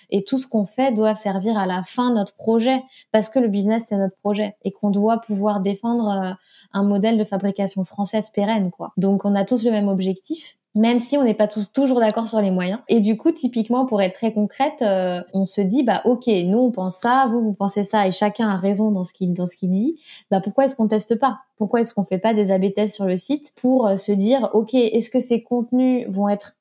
et 0.09 0.23
tout 0.23 0.37
ce 0.37 0.47
qu'on 0.47 0.65
fait 0.65 0.93
doit 0.93 1.15
servir 1.15 1.57
à 1.57 1.62
la 1.65 1.83
fin 1.83 2.13
notre 2.13 2.35
projet 2.35 2.83
parce 3.11 3.29
que 3.29 3.39
le 3.39 3.47
business 3.47 3.85
c'est 3.89 3.97
notre 3.97 4.17
projet 4.17 4.55
et 4.63 4.71
qu'on 4.71 4.89
doit 4.89 5.19
pouvoir 5.21 5.59
défendre 5.59 6.09
euh, 6.09 6.33
un 6.73 6.83
modèle 6.83 7.17
de 7.17 7.25
fabrication 7.25 7.83
française 7.83 8.29
pérenne 8.29 8.71
quoi. 8.71 8.93
Donc 8.97 9.25
on 9.25 9.35
a 9.35 9.45
tous 9.45 9.63
le 9.63 9.71
même 9.71 9.87
objectif 9.87 10.57
même 10.75 10.99
si 10.99 11.17
on 11.17 11.23
n'est 11.23 11.35
pas 11.35 11.47
tous 11.47 11.71
toujours 11.71 11.99
d'accord 11.99 12.27
sur 12.27 12.41
les 12.41 12.49
moyens. 12.49 12.79
Et 12.87 12.99
du 12.99 13.15
coup, 13.15 13.31
typiquement, 13.31 13.85
pour 13.85 14.01
être 14.01 14.15
très 14.15 14.33
concrète, 14.33 14.81
euh, 14.81 15.21
on 15.33 15.45
se 15.45 15.61
dit, 15.61 15.83
bah 15.83 16.01
ok, 16.05 16.27
nous 16.27 16.57
on 16.57 16.71
pense 16.71 16.97
ça, 16.97 17.27
vous 17.29 17.41
vous 17.41 17.53
pensez 17.53 17.83
ça, 17.83 18.07
et 18.07 18.11
chacun 18.11 18.49
a 18.49 18.57
raison 18.57 18.91
dans 18.91 19.03
ce 19.03 19.13
qu'il 19.13 19.33
dans 19.33 19.45
ce 19.45 19.55
qu'il 19.55 19.69
dit. 19.69 19.99
Bah 20.31 20.41
pourquoi 20.41 20.65
est-ce 20.65 20.75
qu'on 20.75 20.87
teste 20.87 21.15
pas? 21.15 21.39
Pourquoi 21.57 21.81
est-ce 21.81 21.93
qu'on 21.93 22.03
fait 22.03 22.17
pas 22.17 22.33
des 22.33 22.51
A/B 22.51 22.73
tests 22.73 22.95
sur 22.95 23.05
le 23.05 23.17
site 23.17 23.53
pour 23.55 23.87
euh, 23.87 23.95
se 23.97 24.11
dire, 24.11 24.49
ok, 24.53 24.73
est-ce 24.73 25.09
que 25.09 25.19
ces 25.19 25.43
contenus 25.43 26.07
vont 26.09 26.27
être 26.27 26.55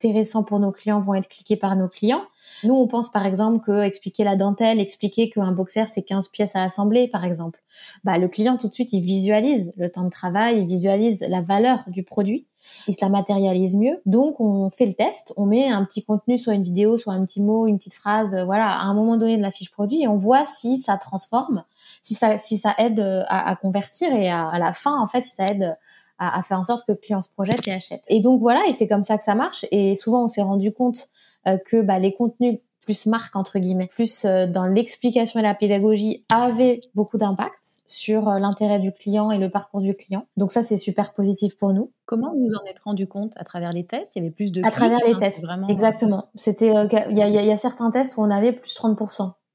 intéressants 0.00 0.44
pour 0.44 0.60
nos 0.60 0.72
clients, 0.72 1.00
vont 1.00 1.14
être 1.14 1.28
cliqués 1.28 1.56
par 1.56 1.76
nos 1.76 1.88
clients 1.88 2.22
nous, 2.64 2.74
on 2.74 2.86
pense 2.86 3.10
par 3.10 3.26
exemple 3.26 3.64
que 3.64 3.82
expliquer 3.82 4.24
la 4.24 4.36
dentelle, 4.36 4.80
expliquer 4.80 5.30
qu'un 5.30 5.52
boxer 5.52 5.86
c'est 5.90 6.02
15 6.02 6.28
pièces 6.28 6.56
à 6.56 6.62
assembler 6.62 7.08
par 7.08 7.24
exemple. 7.24 7.62
Bah 8.04 8.18
le 8.18 8.28
client 8.28 8.56
tout 8.56 8.68
de 8.68 8.74
suite, 8.74 8.92
il 8.92 9.00
visualise 9.00 9.72
le 9.76 9.90
temps 9.90 10.04
de 10.04 10.10
travail, 10.10 10.60
il 10.60 10.66
visualise 10.66 11.24
la 11.28 11.40
valeur 11.40 11.84
du 11.86 12.02
produit, 12.02 12.46
il 12.86 12.94
se 12.94 13.02
la 13.02 13.08
matérialise 13.08 13.76
mieux. 13.76 14.02
Donc 14.04 14.40
on 14.40 14.68
fait 14.68 14.84
le 14.84 14.92
test, 14.92 15.32
on 15.36 15.46
met 15.46 15.68
un 15.68 15.84
petit 15.84 16.04
contenu 16.04 16.36
soit 16.36 16.54
une 16.54 16.62
vidéo, 16.62 16.98
soit 16.98 17.14
un 17.14 17.24
petit 17.24 17.40
mot, 17.40 17.66
une 17.66 17.78
petite 17.78 17.94
phrase, 17.94 18.34
euh, 18.34 18.44
voilà, 18.44 18.68
à 18.68 18.82
un 18.82 18.94
moment 18.94 19.16
donné 19.16 19.38
de 19.38 19.42
la 19.42 19.50
fiche 19.50 19.70
produit 19.70 20.02
et 20.02 20.08
on 20.08 20.16
voit 20.16 20.44
si 20.44 20.76
ça 20.76 20.98
transforme, 20.98 21.64
si 22.02 22.14
ça 22.14 22.36
si 22.36 22.58
ça 22.58 22.74
aide 22.76 23.00
euh, 23.00 23.22
à, 23.28 23.56
convertir 23.56 24.12
et 24.12 24.28
à, 24.28 24.58
la 24.58 24.72
fin 24.74 25.00
en 25.00 25.06
fait, 25.06 25.22
si 25.22 25.34
ça 25.34 25.50
aide 25.50 25.78
à, 26.20 26.38
à, 26.38 26.42
faire 26.44 26.60
en 26.60 26.64
sorte 26.64 26.86
que 26.86 26.92
le 26.92 26.98
client 26.98 27.20
se 27.20 27.28
projette 27.30 27.66
et 27.66 27.72
achète. 27.72 28.04
Et 28.08 28.20
donc 28.20 28.40
voilà, 28.40 28.60
et 28.68 28.72
c'est 28.72 28.86
comme 28.86 29.02
ça 29.02 29.18
que 29.18 29.24
ça 29.24 29.34
marche. 29.34 29.66
Et 29.72 29.96
souvent, 29.96 30.24
on 30.24 30.28
s'est 30.28 30.42
rendu 30.42 30.72
compte 30.72 31.08
euh, 31.48 31.56
que 31.56 31.80
bah, 31.80 31.98
les 31.98 32.12
contenus 32.12 32.58
plus 32.80 33.06
marque 33.06 33.36
entre 33.36 33.58
guillemets, 33.58 33.86
plus 33.86 34.24
euh, 34.24 34.46
dans 34.46 34.66
l'explication 34.66 35.38
et 35.38 35.42
la 35.42 35.54
pédagogie 35.54 36.24
avaient 36.30 36.80
beaucoup 36.94 37.18
d'impact 37.18 37.62
sur 37.86 38.28
euh, 38.28 38.38
l'intérêt 38.38 38.78
du 38.78 38.92
client 38.92 39.30
et 39.30 39.38
le 39.38 39.50
parcours 39.50 39.80
du 39.80 39.94
client. 39.94 40.26
Donc 40.36 40.52
ça 40.52 40.62
c'est 40.62 40.76
super 40.76 41.12
positif 41.12 41.56
pour 41.56 41.72
nous. 41.72 41.92
Comment 42.06 42.32
vous 42.32 42.54
en 42.54 42.64
êtes 42.66 42.80
rendu 42.80 43.06
compte? 43.06 43.34
À 43.36 43.44
travers 43.44 43.72
les 43.72 43.86
tests? 43.86 44.12
Il 44.16 44.20
y 44.20 44.22
avait 44.22 44.34
plus 44.34 44.50
de 44.50 44.62
à 44.64 44.70
travers 44.70 44.98
les 45.06 45.16
tests. 45.16 45.44
Exactement. 45.68 46.28
C'était 46.34 46.68
il 47.10 47.16
y, 47.16 47.22
a, 47.22 47.28
y, 47.28 47.52
a, 47.52 47.56
certains 47.56 47.90
tests 47.90 48.16
où 48.16 48.22
on 48.22 48.30
avait 48.30 48.52
plus 48.52 48.74
30 48.74 48.98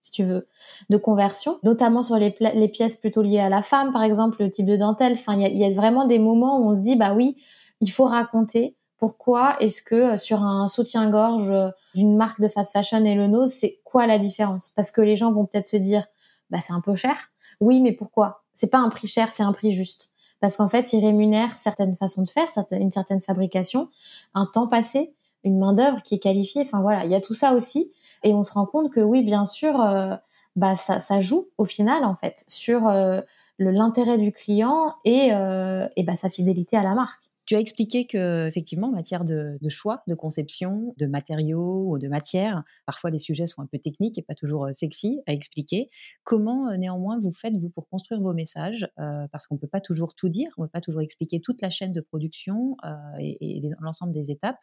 si 0.05 0.11
tu 0.11 0.23
veux, 0.23 0.47
de 0.91 0.97
conversion, 0.97 1.57
notamment 1.63 2.03
sur 2.03 2.17
les, 2.17 2.29
pièces 2.69 2.95
plutôt 2.95 3.23
liées 3.23 3.39
à 3.39 3.49
la 3.49 3.63
femme, 3.63 3.91
par 3.91 4.03
exemple, 4.03 4.43
le 4.43 4.51
type 4.51 4.67
de 4.67 4.75
dentelle. 4.77 5.13
Enfin, 5.13 5.33
il 5.33 5.41
y 5.41 5.45
a, 5.45 5.49
y 5.49 5.65
a, 5.65 5.73
vraiment 5.73 6.05
des 6.05 6.19
moments 6.19 6.59
où 6.59 6.69
on 6.69 6.75
se 6.75 6.81
dit, 6.81 6.95
bah 6.95 7.15
oui, 7.15 7.37
il 7.81 7.89
faut 7.89 8.05
raconter 8.05 8.75
pourquoi 8.97 9.55
est-ce 9.61 9.81
que 9.81 10.13
euh, 10.13 10.17
sur 10.17 10.43
un 10.43 10.67
soutien-gorge 10.67 11.49
euh, 11.49 11.69
d'une 11.95 12.15
marque 12.15 12.39
de 12.39 12.47
fast 12.47 12.71
fashion 12.71 13.03
et 13.03 13.15
le 13.15 13.25
nose, 13.25 13.49
c'est 13.49 13.79
quoi 13.83 14.05
la 14.05 14.19
différence? 14.19 14.71
Parce 14.75 14.91
que 14.91 15.01
les 15.01 15.15
gens 15.15 15.31
vont 15.31 15.47
peut-être 15.47 15.65
se 15.65 15.77
dire, 15.77 16.05
bah 16.51 16.59
c'est 16.61 16.73
un 16.73 16.81
peu 16.81 16.93
cher. 16.93 17.31
Oui, 17.59 17.81
mais 17.81 17.91
pourquoi? 17.91 18.43
C'est 18.53 18.69
pas 18.69 18.77
un 18.77 18.89
prix 18.89 19.07
cher, 19.07 19.31
c'est 19.31 19.41
un 19.43 19.53
prix 19.53 19.71
juste. 19.71 20.09
Parce 20.39 20.57
qu'en 20.57 20.69
fait, 20.69 20.93
ils 20.93 21.03
rémunèrent 21.03 21.57
certaines 21.57 21.95
façons 21.95 22.21
de 22.21 22.29
faire, 22.29 22.47
une 22.73 22.91
certaine 22.91 23.21
fabrication, 23.21 23.89
un 24.35 24.45
temps 24.45 24.67
passé, 24.67 25.15
une 25.43 25.57
main 25.57 25.73
d'œuvre 25.73 26.03
qui 26.03 26.13
est 26.13 26.19
qualifiée. 26.19 26.61
Enfin 26.61 26.79
voilà, 26.79 27.05
il 27.05 27.11
y 27.11 27.15
a 27.15 27.21
tout 27.21 27.33
ça 27.33 27.53
aussi, 27.53 27.91
et 28.23 28.34
on 28.34 28.43
se 28.43 28.54
rend 28.54 28.65
compte 28.65 28.91
que 28.91 28.99
oui, 28.99 29.23
bien 29.23 29.45
sûr, 29.45 29.80
euh, 29.82 30.15
bah 30.56 30.75
ça, 30.75 30.99
ça, 30.99 31.19
joue 31.19 31.47
au 31.58 31.65
final 31.65 32.06
en 32.06 32.15
fait 32.15 32.45
sur 32.47 32.89
l'intérêt 33.60 34.17
du 34.17 34.32
client 34.32 34.95
et, 35.04 35.28
et 35.28 36.04
bah, 36.04 36.15
sa 36.15 36.30
fidélité 36.30 36.78
à 36.78 36.84
la 36.84 36.95
marque. 36.95 37.32
Tu 37.45 37.56
as 37.56 37.60
expliqué 37.60 38.08
que, 38.08 38.47
effectivement, 38.47 38.88
en 38.88 38.91
matière 38.91 39.23
de, 39.23 39.60
choix, 39.69 40.01
de 40.08 40.15
conception, 40.15 40.95
de 40.97 41.06
matériaux 41.06 41.91
ou 41.91 41.99
de 41.99 42.08
matières, 42.08 42.63
parfois 42.88 43.12
les 43.12 43.19
sujets 43.19 43.45
sont 43.45 43.62
un 43.62 43.67
peu 43.67 43.78
techniques 43.78 44.17
et 44.17 44.23
pas 44.23 44.34
toujours 44.34 44.65
euh, 44.65 44.71
sexy 44.71 45.21
à 45.28 45.34
expliquer. 45.34 45.91
Comment, 46.23 46.69
euh, 46.69 46.78
néanmoins, 46.78 47.19
vous 47.19 47.32
faites 47.32 47.56
vous 47.56 47.69
pour 47.69 47.88
construire 47.88 48.19
vos 48.19 48.34
messages 48.34 48.89
euh, 48.99 49.28
Parce 49.32 49.45
qu'on 49.45 49.58
peut 49.58 49.67
pas 49.67 49.80
toujours 49.80 50.15
tout 50.15 50.28
dire, 50.28 50.49
on 50.58 50.63
peut 50.63 50.69
pas 50.69 50.82
toujours 50.82 51.01
expliquer 51.01 51.39
toute 51.39 51.62
la 51.62 51.69
chaîne 51.69 51.93
de 51.93 52.01
production 52.01 52.78
et, 53.19 53.62
l'ensemble 53.80 54.12
des 54.12 54.32
étapes. 54.32 54.58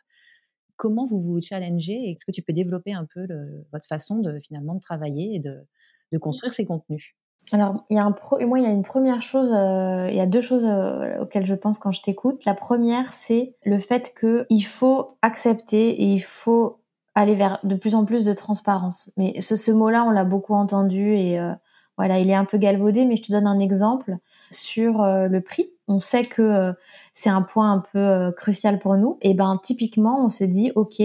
Comment 0.82 1.06
vous 1.06 1.20
vous 1.20 1.40
challengez 1.40 2.10
Est-ce 2.10 2.24
que 2.24 2.32
tu 2.32 2.42
peux 2.42 2.52
développer 2.52 2.92
un 2.92 3.06
peu 3.14 3.24
votre 3.72 3.86
façon 3.86 4.18
de 4.18 4.40
finalement 4.40 4.74
de 4.74 4.80
travailler 4.80 5.36
et 5.36 5.38
de 5.38 6.18
construire 6.18 6.52
ces 6.52 6.66
contenus? 6.66 7.14
Alors, 7.50 7.84
il 7.90 7.96
y 7.96 8.00
a 8.00 8.04
un 8.04 8.14
moi, 8.46 8.58
il 8.58 8.62
y 8.62 8.66
a 8.66 8.70
une 8.70 8.82
première 8.82 9.20
chose, 9.20 9.52
euh, 9.52 10.08
il 10.08 10.16
y 10.16 10.20
a 10.20 10.26
deux 10.26 10.40
choses 10.40 10.64
euh, 10.64 11.20
auxquelles 11.20 11.44
je 11.44 11.54
pense 11.54 11.78
quand 11.78 11.92
je 11.92 12.00
t'écoute. 12.00 12.44
La 12.46 12.54
première, 12.54 13.12
c'est 13.12 13.56
le 13.64 13.78
fait 13.78 14.14
que 14.14 14.46
il 14.48 14.62
faut 14.62 15.18
accepter 15.22 15.90
et 15.90 16.04
il 16.04 16.20
faut 16.20 16.80
aller 17.14 17.34
vers 17.34 17.58
de 17.62 17.74
plus 17.74 17.94
en 17.94 18.06
plus 18.06 18.24
de 18.24 18.32
transparence. 18.32 19.10
Mais 19.18 19.38
ce, 19.42 19.56
ce 19.56 19.70
mot-là, 19.70 20.04
on 20.04 20.10
l'a 20.10 20.24
beaucoup 20.24 20.54
entendu 20.54 21.14
et 21.14 21.38
euh, 21.38 21.52
voilà, 21.96 22.18
il 22.18 22.30
est 22.30 22.34
un 22.34 22.44
peu 22.44 22.58
galvaudé. 22.58 23.04
Mais 23.04 23.16
je 23.16 23.22
te 23.22 23.32
donne 23.32 23.46
un 23.46 23.58
exemple 23.58 24.16
sur 24.50 25.02
le 25.04 25.40
prix. 25.40 25.70
On 25.88 25.98
sait 25.98 26.24
que 26.24 26.72
c'est 27.12 27.30
un 27.30 27.42
point 27.42 27.72
un 27.72 27.82
peu 27.92 28.32
crucial 28.36 28.78
pour 28.78 28.96
nous. 28.96 29.18
Et 29.20 29.34
ben, 29.34 29.60
typiquement, 29.62 30.24
on 30.24 30.28
se 30.28 30.44
dit, 30.44 30.72
ok, 30.74 31.02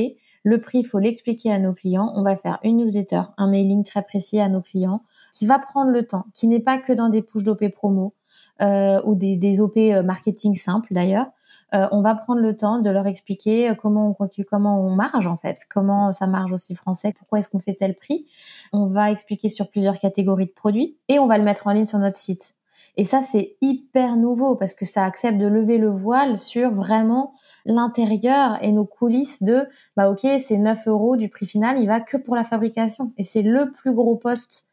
le 0.47 0.61
prix, 0.61 0.79
il 0.79 0.85
faut 0.85 0.99
l'expliquer 0.99 1.51
à 1.51 1.59
nos 1.59 1.73
clients. 1.73 2.13
On 2.15 2.23
va 2.23 2.37
faire 2.37 2.57
une 2.63 2.77
newsletter, 2.77 3.23
un 3.37 3.49
mailing 3.49 3.83
très 3.83 4.01
précis 4.01 4.39
à 4.39 4.47
nos 4.47 4.61
clients 4.61 5.03
qui 5.33 5.45
va 5.45 5.59
prendre 5.59 5.91
le 5.91 6.07
temps, 6.07 6.25
qui 6.33 6.47
n'est 6.47 6.61
pas 6.61 6.77
que 6.77 6.93
dans 6.93 7.09
des 7.09 7.21
push 7.21 7.43
d'OP 7.43 7.67
promo 7.67 8.13
euh, 8.61 9.01
ou 9.03 9.13
des, 9.13 9.35
des, 9.35 9.59
OP 9.59 9.75
euh, 9.75 10.03
marketing 10.03 10.55
simples 10.55 10.93
d'ailleurs. 10.93 11.27
Euh, 11.73 11.87
on 11.91 12.01
va 12.01 12.15
prendre 12.15 12.41
le 12.41 12.55
temps 12.55 12.79
de 12.79 12.89
leur 12.89 13.07
expliquer 13.07 13.73
comment 13.77 14.09
on 14.09 14.13
continue, 14.13 14.45
comment 14.45 14.81
on 14.81 14.89
marge 14.89 15.27
en 15.27 15.35
fait, 15.35 15.59
comment 15.69 16.11
ça 16.11 16.25
marche 16.27 16.51
aussi 16.51 16.75
français, 16.75 17.13
pourquoi 17.17 17.39
est-ce 17.39 17.49
qu'on 17.49 17.59
fait 17.59 17.73
tel 17.73 17.95
prix? 17.95 18.25
On 18.71 18.85
va 18.85 19.11
expliquer 19.11 19.49
sur 19.49 19.69
plusieurs 19.69 19.99
catégories 19.99 20.45
de 20.45 20.51
produits 20.51 20.97
et 21.09 21.19
on 21.19 21.27
va 21.27 21.37
le 21.37 21.43
mettre 21.43 21.67
en 21.67 21.71
ligne 21.71 21.85
sur 21.85 21.99
notre 21.99 22.17
site. 22.17 22.53
Et 22.97 23.05
ça, 23.05 23.21
c'est 23.21 23.57
hyper 23.61 24.17
nouveau 24.17 24.55
parce 24.55 24.73
que 24.73 24.83
ça 24.83 25.05
accepte 25.05 25.37
de 25.37 25.45
lever 25.45 25.77
le 25.77 25.89
voile 25.89 26.37
sur 26.37 26.71
vraiment 26.71 27.33
l'intérieur 27.63 28.57
et 28.63 28.71
nos 28.71 28.85
coulisses 28.85 29.43
de, 29.43 29.67
bah 29.95 30.09
ok, 30.09 30.25
c'est 30.39 30.57
9 30.57 30.87
euros 30.87 31.15
du 31.15 31.29
prix 31.29 31.45
final, 31.45 31.79
il 31.79 31.85
va 31.85 31.99
que 31.99 32.17
pour 32.17 32.35
la 32.35 32.43
fabrication. 32.43 33.13
Et 33.17 33.23
c'est 33.23 33.43
le 33.43 33.71
plus 33.71 33.93
gros 33.93 34.15
poste 34.15 34.65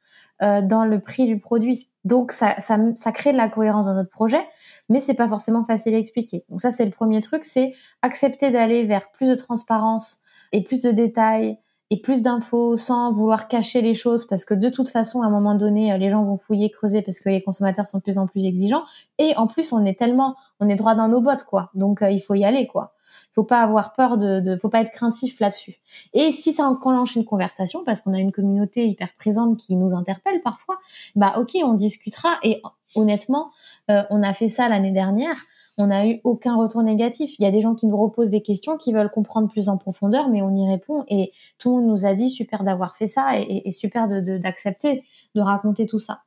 euh, 0.42 0.62
dans 0.62 0.86
le 0.86 1.00
prix 1.00 1.26
du 1.26 1.38
produit. 1.38 1.90
Donc 2.04 2.32
ça, 2.32 2.60
ça, 2.60 2.78
ça, 2.94 3.12
crée 3.12 3.32
de 3.32 3.36
la 3.38 3.48
cohérence 3.48 3.86
dans 3.86 3.94
notre 3.94 4.10
projet, 4.10 4.46
mais 4.88 5.00
c'est 5.00 5.14
pas 5.14 5.28
forcément 5.28 5.64
facile 5.64 5.94
à 5.94 5.98
expliquer. 5.98 6.44
Donc 6.50 6.60
ça 6.60 6.70
c'est 6.70 6.84
le 6.84 6.90
premier 6.90 7.20
truc, 7.20 7.44
c'est 7.44 7.72
accepter 8.02 8.50
d'aller 8.50 8.84
vers 8.84 9.10
plus 9.10 9.28
de 9.28 9.34
transparence 9.34 10.18
et 10.52 10.62
plus 10.62 10.82
de 10.82 10.90
détails 10.90 11.58
et 11.90 12.00
plus 12.00 12.22
d'infos 12.22 12.76
sans 12.76 13.12
vouloir 13.12 13.46
cacher 13.46 13.82
les 13.82 13.94
choses 13.94 14.26
parce 14.26 14.44
que 14.44 14.54
de 14.54 14.68
toute 14.68 14.88
façon 14.88 15.22
à 15.22 15.26
un 15.26 15.30
moment 15.30 15.54
donné 15.54 15.92
euh, 15.92 15.98
les 15.98 16.10
gens 16.10 16.22
vont 16.22 16.36
fouiller 16.36 16.70
creuser 16.70 17.02
parce 17.02 17.20
que 17.20 17.28
les 17.28 17.42
consommateurs 17.42 17.86
sont 17.86 17.98
de 17.98 18.02
plus 18.02 18.18
en 18.18 18.26
plus 18.26 18.44
exigeants. 18.44 18.84
Et 19.18 19.36
en 19.36 19.46
plus 19.46 19.72
on 19.72 19.84
est 19.84 19.98
tellement 19.98 20.34
on 20.60 20.68
est 20.68 20.76
droit 20.76 20.94
dans 20.94 21.08
nos 21.08 21.20
bottes 21.20 21.44
quoi. 21.44 21.70
Donc 21.74 22.02
euh, 22.02 22.10
il 22.10 22.20
faut 22.20 22.34
y 22.34 22.44
aller 22.44 22.66
quoi. 22.66 22.94
Faut 23.32 23.44
pas 23.44 23.60
avoir 23.60 23.92
peur 23.92 24.16
de, 24.16 24.40
de 24.40 24.56
faut 24.56 24.70
pas 24.70 24.80
être 24.80 24.90
craintif 24.90 25.38
là-dessus. 25.40 25.76
Et 26.14 26.32
si 26.32 26.52
ça 26.52 26.64
enclenche 26.64 27.16
une 27.16 27.24
conversation 27.24 27.84
parce 27.84 28.00
qu'on 28.00 28.14
a 28.14 28.18
une 28.18 28.32
communauté 28.32 28.86
hyper 28.86 29.14
présente 29.16 29.58
qui 29.58 29.76
nous 29.76 29.94
interpelle 29.94 30.40
parfois 30.40 30.78
bah 31.16 31.34
ok 31.38 31.50
on 31.64 31.74
discutera. 31.74 32.38
Et 32.42 32.62
honnêtement 32.94 33.50
euh, 33.90 34.02
on 34.08 34.22
a 34.22 34.32
fait 34.32 34.48
ça 34.48 34.68
l'année 34.68 34.92
dernière 34.92 35.36
on 35.78 35.86
n'a 35.86 36.06
eu 36.06 36.20
aucun 36.24 36.56
retour 36.56 36.82
négatif. 36.82 37.34
Il 37.38 37.44
y 37.44 37.48
a 37.48 37.50
des 37.50 37.60
gens 37.60 37.74
qui 37.74 37.86
nous 37.86 37.96
reposent 37.96 38.30
des 38.30 38.42
questions, 38.42 38.76
qui 38.76 38.92
veulent 38.92 39.10
comprendre 39.10 39.48
plus 39.48 39.68
en 39.68 39.76
profondeur, 39.76 40.28
mais 40.28 40.42
on 40.42 40.54
y 40.54 40.68
répond. 40.68 41.04
Et 41.08 41.32
tout 41.58 41.70
le 41.70 41.82
monde 41.82 41.90
nous 41.90 42.04
a 42.04 42.14
dit 42.14 42.30
super 42.30 42.62
d'avoir 42.62 42.96
fait 42.96 43.06
ça 43.06 43.38
et, 43.38 43.70
super 43.72 44.08
d'accepter 44.08 45.02
de, 45.34 45.40
raconter 45.40 45.86
tout 45.86 45.98
ça. 45.98 46.20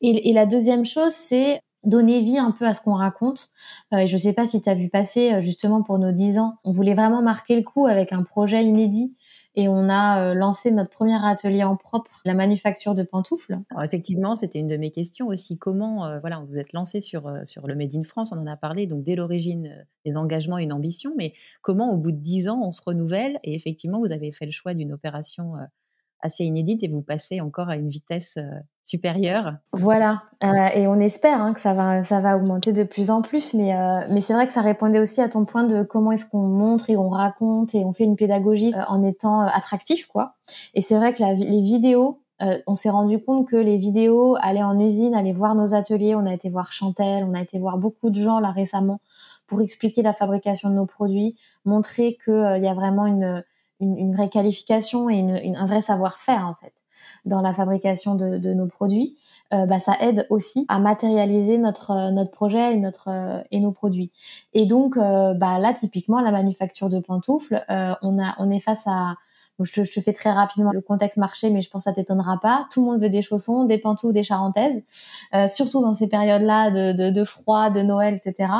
Et, 0.00 0.32
la 0.32 0.46
deuxième 0.46 0.84
chose, 0.84 1.12
c'est 1.12 1.60
donner 1.84 2.20
vie 2.20 2.38
un 2.38 2.52
peu 2.52 2.64
à 2.64 2.74
ce 2.74 2.80
qu'on 2.80 2.94
raconte. 2.94 3.48
Euh, 3.92 4.06
je 4.06 4.12
ne 4.12 4.18
sais 4.18 4.32
pas 4.32 4.46
si 4.46 4.62
tu 4.62 4.70
as 4.70 4.74
vu 4.74 4.88
passer, 4.88 5.42
justement 5.42 5.82
pour 5.82 5.98
nos 5.98 6.12
10 6.12 6.38
ans, 6.38 6.54
on 6.62 6.70
voulait 6.70 6.94
vraiment 6.94 7.22
marquer 7.22 7.56
le 7.56 7.62
coup 7.62 7.86
avec 7.86 8.12
un 8.12 8.22
projet 8.22 8.64
inédit 8.64 9.16
et 9.54 9.68
on 9.68 9.88
a 9.88 10.30
euh, 10.30 10.34
lancé 10.34 10.70
notre 10.70 10.90
premier 10.90 11.24
atelier 11.24 11.62
en 11.64 11.76
propre, 11.76 12.20
la 12.24 12.34
manufacture 12.34 12.94
de 12.94 13.02
pantoufles. 13.02 13.58
Effectivement, 13.82 14.34
c'était 14.34 14.58
une 14.58 14.66
de 14.66 14.76
mes 14.76 14.90
questions 14.90 15.28
aussi. 15.28 15.58
Comment, 15.58 16.06
euh, 16.06 16.20
voilà, 16.20 16.42
vous 16.48 16.58
êtes 16.58 16.72
lancé 16.72 17.00
sur, 17.00 17.26
euh, 17.26 17.44
sur 17.44 17.66
le 17.66 17.74
Made 17.74 17.94
in 17.94 18.02
France, 18.02 18.32
on 18.32 18.38
en 18.38 18.46
a 18.46 18.56
parlé, 18.56 18.86
donc 18.86 19.02
dès 19.02 19.14
l'origine, 19.14 19.86
des 20.04 20.16
engagements 20.16 20.58
et 20.58 20.64
une 20.64 20.72
ambition, 20.72 21.12
mais 21.16 21.34
comment 21.60 21.92
au 21.92 21.96
bout 21.96 22.12
de 22.12 22.20
dix 22.20 22.48
ans, 22.48 22.60
on 22.64 22.70
se 22.70 22.82
renouvelle? 22.84 23.38
Et 23.44 23.54
effectivement, 23.54 24.00
vous 24.00 24.12
avez 24.12 24.32
fait 24.32 24.46
le 24.46 24.52
choix 24.52 24.74
d'une 24.74 24.92
opération 24.92 25.54
assez 26.22 26.44
inédite 26.44 26.82
et 26.82 26.88
vous 26.88 27.02
passez 27.02 27.40
encore 27.40 27.68
à 27.68 27.76
une 27.76 27.88
vitesse 27.88 28.34
euh, 28.38 28.48
supérieure. 28.82 29.56
Voilà, 29.72 30.22
euh, 30.44 30.66
et 30.74 30.86
on 30.86 30.98
espère 30.98 31.42
hein, 31.42 31.52
que 31.52 31.60
ça 31.60 31.74
va, 31.74 32.02
ça 32.02 32.20
va 32.20 32.36
augmenter 32.36 32.72
de 32.72 32.84
plus 32.84 33.10
en 33.10 33.22
plus, 33.22 33.54
mais, 33.54 33.76
euh, 33.76 34.00
mais 34.10 34.20
c'est 34.20 34.32
vrai 34.32 34.46
que 34.46 34.52
ça 34.52 34.62
répondait 34.62 35.00
aussi 35.00 35.20
à 35.20 35.28
ton 35.28 35.44
point 35.44 35.64
de 35.64 35.82
comment 35.82 36.12
est-ce 36.12 36.26
qu'on 36.26 36.46
montre 36.46 36.90
et 36.90 36.96
on 36.96 37.08
raconte 37.08 37.74
et 37.74 37.84
on 37.84 37.92
fait 37.92 38.04
une 38.04 38.16
pédagogie 38.16 38.72
en 38.88 39.02
étant 39.02 39.40
attractif, 39.40 40.06
quoi. 40.06 40.34
Et 40.74 40.80
c'est 40.80 40.96
vrai 40.96 41.12
que 41.12 41.22
les 41.22 41.62
vidéos, 41.62 42.20
on 42.66 42.74
s'est 42.74 42.90
rendu 42.90 43.20
compte 43.20 43.46
que 43.46 43.54
les 43.54 43.76
vidéos, 43.76 44.36
aller 44.40 44.64
en 44.64 44.76
usine, 44.80 45.14
aller 45.14 45.32
voir 45.32 45.54
nos 45.54 45.74
ateliers, 45.74 46.16
on 46.16 46.26
a 46.26 46.34
été 46.34 46.50
voir 46.50 46.72
Chantel, 46.72 47.24
on 47.24 47.34
a 47.34 47.40
été 47.40 47.60
voir 47.60 47.78
beaucoup 47.78 48.10
de 48.10 48.20
gens 48.20 48.40
là 48.40 48.50
récemment 48.50 49.00
pour 49.46 49.60
expliquer 49.60 50.02
la 50.02 50.12
fabrication 50.12 50.68
de 50.68 50.74
nos 50.74 50.86
produits, 50.86 51.36
montrer 51.64 52.16
qu'il 52.24 52.32
y 52.34 52.66
a 52.66 52.74
vraiment 52.74 53.06
une 53.06 53.44
une, 53.82 54.14
vraie 54.14 54.28
qualification 54.28 55.10
et 55.10 55.20
un 55.54 55.66
vrai 55.66 55.82
savoir-faire 55.82 56.46
en 56.46 56.54
fait 56.54 56.72
dans 57.24 57.40
la 57.40 57.52
fabrication 57.52 58.14
de, 58.14 58.54
nos 58.54 58.66
produits, 58.66 59.16
euh, 59.52 59.66
bah, 59.66 59.78
ça 59.78 59.94
aide 60.00 60.26
aussi 60.30 60.64
à 60.68 60.78
matérialiser 60.78 61.58
notre 61.58 61.92
euh, 61.92 62.10
notre 62.10 62.30
projet 62.30 62.74
et 62.74 62.76
notre 62.76 63.08
euh, 63.08 63.42
et 63.50 63.60
nos 63.60 63.72
produits. 63.72 64.10
Et 64.52 64.66
donc 64.66 64.96
bah 64.96 65.58
là 65.58 65.72
typiquement 65.72 66.20
la 66.20 66.32
manufacture 66.32 66.88
de 66.88 66.98
pantoufles, 66.98 67.64
on 67.68 68.22
a 68.22 68.34
on 68.38 68.50
est 68.50 68.60
face 68.60 68.86
à 68.86 69.14
je 69.60 69.82
te, 69.82 70.00
fais 70.00 70.12
très 70.12 70.32
rapidement 70.32 70.72
le 70.72 70.80
contexte 70.80 71.18
marché, 71.18 71.50
mais 71.50 71.60
je 71.60 71.70
pense 71.70 71.84
que 71.84 71.90
ça 71.90 71.94
t'étonnera 71.94 72.40
pas. 72.40 72.66
Tout 72.72 72.84
le 72.84 72.90
monde 72.90 73.00
veut 73.00 73.10
des 73.10 73.22
chaussons, 73.22 73.64
des 73.64 73.78
pantoufles, 73.78 74.14
des 74.14 74.24
charentaises, 74.24 74.82
surtout 75.48 75.80
dans 75.80 75.94
ces 75.94 76.08
périodes-là 76.08 76.70
de, 76.70 76.92
de, 76.92 77.10
de, 77.10 77.24
froid, 77.24 77.70
de 77.70 77.82
Noël, 77.82 78.14
etc. 78.14 78.50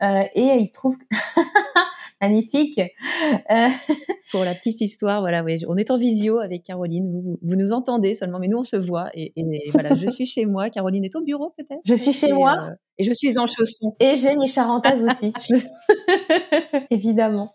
et 0.00 0.58
il 0.58 0.66
se 0.66 0.72
trouve 0.72 0.98
que 0.98 1.04
magnifique. 2.22 2.78
Euh, 2.78 3.68
Pour 4.30 4.44
la 4.44 4.54
petite 4.54 4.80
histoire, 4.80 5.20
voilà, 5.20 5.44
oui, 5.44 5.62
on 5.68 5.76
est 5.76 5.90
en 5.90 5.98
visio 5.98 6.38
avec 6.38 6.62
Caroline. 6.62 7.10
Vous, 7.10 7.38
vous 7.42 7.56
nous 7.56 7.72
entendez 7.72 8.14
seulement, 8.14 8.38
mais 8.38 8.48
nous 8.48 8.58
on 8.58 8.62
se 8.62 8.76
voit. 8.76 9.10
Et, 9.14 9.34
voilà, 9.72 9.94
je 9.94 10.06
suis 10.06 10.24
chez 10.24 10.46
moi. 10.46 10.70
Caroline 10.70 11.04
est 11.04 11.14
au 11.16 11.22
bureau 11.22 11.52
peut-être. 11.58 11.80
Je 11.84 11.94
suis 11.94 12.12
chez 12.12 12.32
moi. 12.32 12.56
Euh, 12.62 12.74
et 12.98 13.04
je 13.04 13.12
suis 13.12 13.38
en 13.38 13.46
chaussons. 13.46 13.94
Et 14.00 14.16
j'ai 14.16 14.36
mes 14.36 14.46
charentaises 14.46 15.02
aussi, 15.02 15.32
évidemment. 16.90 17.50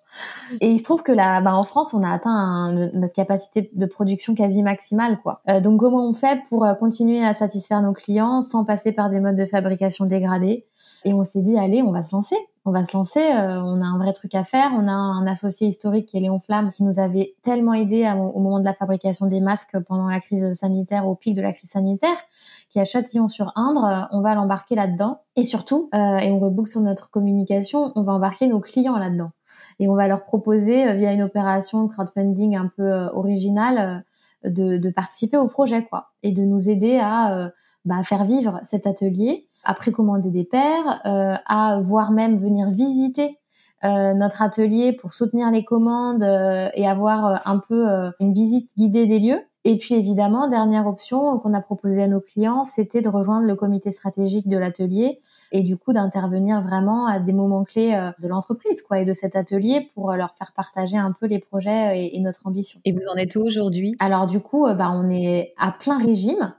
Et 0.61 0.69
il 0.69 0.79
se 0.79 0.83
trouve 0.83 1.03
que 1.03 1.11
là, 1.11 1.41
bah, 1.41 1.55
en 1.55 1.63
France, 1.63 1.93
on 1.93 2.01
a 2.01 2.09
atteint 2.09 2.73
notre 2.95 3.13
capacité 3.13 3.69
de 3.73 3.85
production 3.85 4.33
quasi 4.33 4.63
maximale, 4.63 5.19
quoi. 5.21 5.41
Euh, 5.49 5.61
donc 5.61 5.79
comment 5.79 6.07
on 6.07 6.13
fait 6.13 6.39
pour 6.49 6.65
continuer 6.79 7.23
à 7.23 7.33
satisfaire 7.33 7.81
nos 7.81 7.93
clients 7.93 8.41
sans 8.41 8.65
passer 8.65 8.91
par 8.91 9.09
des 9.09 9.19
modes 9.19 9.37
de 9.37 9.45
fabrication 9.45 10.05
dégradés? 10.05 10.65
Et 11.05 11.13
on 11.13 11.23
s'est 11.23 11.41
dit, 11.41 11.57
allez, 11.57 11.81
on 11.81 11.91
va 11.91 12.03
se 12.03 12.15
lancer 12.15 12.35
on 12.67 12.71
va 12.71 12.83
se 12.83 12.95
lancer, 12.95 13.21
euh, 13.21 13.63
on 13.63 13.79
a 13.81 13.85
un 13.85 13.97
vrai 13.97 14.11
truc 14.11 14.35
à 14.35 14.43
faire. 14.43 14.71
On 14.77 14.89
a 14.89 14.91
un 14.91 15.25
associé 15.25 15.67
historique 15.67 16.07
qui 16.07 16.17
est 16.17 16.19
Léon 16.19 16.39
Flamme 16.39 16.67
qui 16.67 16.83
nous 16.83 16.99
avait 16.99 17.33
tellement 17.41 17.73
aidé 17.73 18.11
au 18.33 18.39
moment 18.41 18.59
de 18.59 18.65
la 18.65 18.73
fabrication 18.73 19.25
des 19.25 19.39
masques 19.39 19.79
pendant 19.87 20.09
la 20.09 20.19
crise 20.19 20.51
sanitaire, 20.53 21.07
au 21.07 21.15
pic 21.15 21.33
de 21.33 21.41
la 21.41 21.53
crise 21.53 21.69
sanitaire, 21.69 22.17
qui 22.69 22.79
est 22.79 22.81
à 22.81 22.85
Châtillon-sur-Indre. 22.85 24.09
On 24.11 24.19
va 24.19 24.35
l'embarquer 24.35 24.75
là-dedans. 24.75 25.21
Et 25.37 25.43
surtout, 25.43 25.89
euh, 25.95 26.17
et 26.17 26.29
on 26.29 26.39
reboucle 26.39 26.69
sur 26.69 26.81
notre 26.81 27.09
communication, 27.09 27.93
on 27.95 28.03
va 28.03 28.11
embarquer 28.11 28.47
nos 28.47 28.59
clients 28.59 28.97
là-dedans. 28.97 29.31
Et 29.79 29.87
on 29.87 29.95
va 29.95 30.09
leur 30.09 30.25
proposer, 30.25 30.89
euh, 30.89 30.93
via 30.93 31.13
une 31.13 31.21
opération 31.21 31.87
crowdfunding 31.87 32.57
un 32.57 32.69
peu 32.75 32.91
originale, 33.13 34.03
de, 34.43 34.89
participer 34.91 35.37
au 35.37 35.47
projet, 35.47 35.85
quoi. 35.85 36.09
Et 36.21 36.31
de 36.31 36.41
nous 36.41 36.69
aider 36.69 36.99
à 37.01 37.51
bah, 37.85 38.03
faire 38.03 38.25
vivre 38.25 38.59
cet 38.63 38.87
atelier 38.87 39.46
à 39.67 39.73
précommander 39.73 40.31
des 40.31 40.45
paires, 40.45 41.01
euh, 41.05 41.35
à 41.45 41.79
voire 41.81 42.11
même 42.11 42.37
venir 42.37 42.69
visiter 42.69 43.37
euh, 43.83 44.13
notre 44.13 44.41
atelier 44.41 44.93
pour 44.93 45.13
soutenir 45.13 45.51
les 45.51 45.65
commandes 45.65 46.23
euh, 46.23 46.69
et 46.73 46.87
avoir 46.87 47.45
un 47.45 47.59
peu 47.59 47.85
une 48.19 48.33
visite 48.33 48.71
guidée 48.77 49.05
des 49.05 49.19
lieux. 49.19 49.41
Et 49.69 49.77
puis 49.77 49.95
évidemment, 49.95 50.47
dernière 50.47 50.87
option 50.87 51.37
qu'on 51.39 51.53
a 51.53 51.59
proposée 51.59 52.01
à 52.03 52.07
nos 52.07 52.21
clients, 52.21 52.63
c'était 52.63 53.01
de 53.01 53.09
rejoindre 53.09 53.45
le 53.45 53.53
comité 53.53 53.91
stratégique 53.91 54.47
de 54.47 54.57
l'atelier 54.57 55.19
et 55.51 55.61
du 55.61 55.75
coup 55.75 55.91
d'intervenir 55.91 56.61
vraiment 56.61 57.05
à 57.05 57.19
des 57.19 57.33
moments 57.33 57.65
clés 57.65 57.93
euh, 57.93 58.11
de 58.21 58.29
l'entreprise 58.29 58.81
quoi 58.81 59.01
et 59.01 59.03
de 59.03 59.11
cet 59.11 59.35
atelier 59.35 59.89
pour 59.93 60.09
euh, 60.09 60.15
leur 60.15 60.33
faire 60.35 60.53
partager 60.53 60.95
un 60.95 61.11
peu 61.11 61.25
les 61.25 61.39
projets 61.39 62.11
et, 62.15 62.17
notre 62.21 62.47
ambition. 62.47 62.79
Et 62.85 62.93
vous 62.93 63.09
en 63.13 63.15
êtes 63.15 63.35
où 63.35 63.41
aujourd'hui? 63.41 63.97
Alors 63.99 64.25
du 64.25 64.39
coup, 64.39 64.65
euh, 64.65 64.73
bah, 64.73 64.89
on 64.93 65.09
est 65.09 65.53
à 65.57 65.73
plein 65.73 65.97
régime 65.97 66.53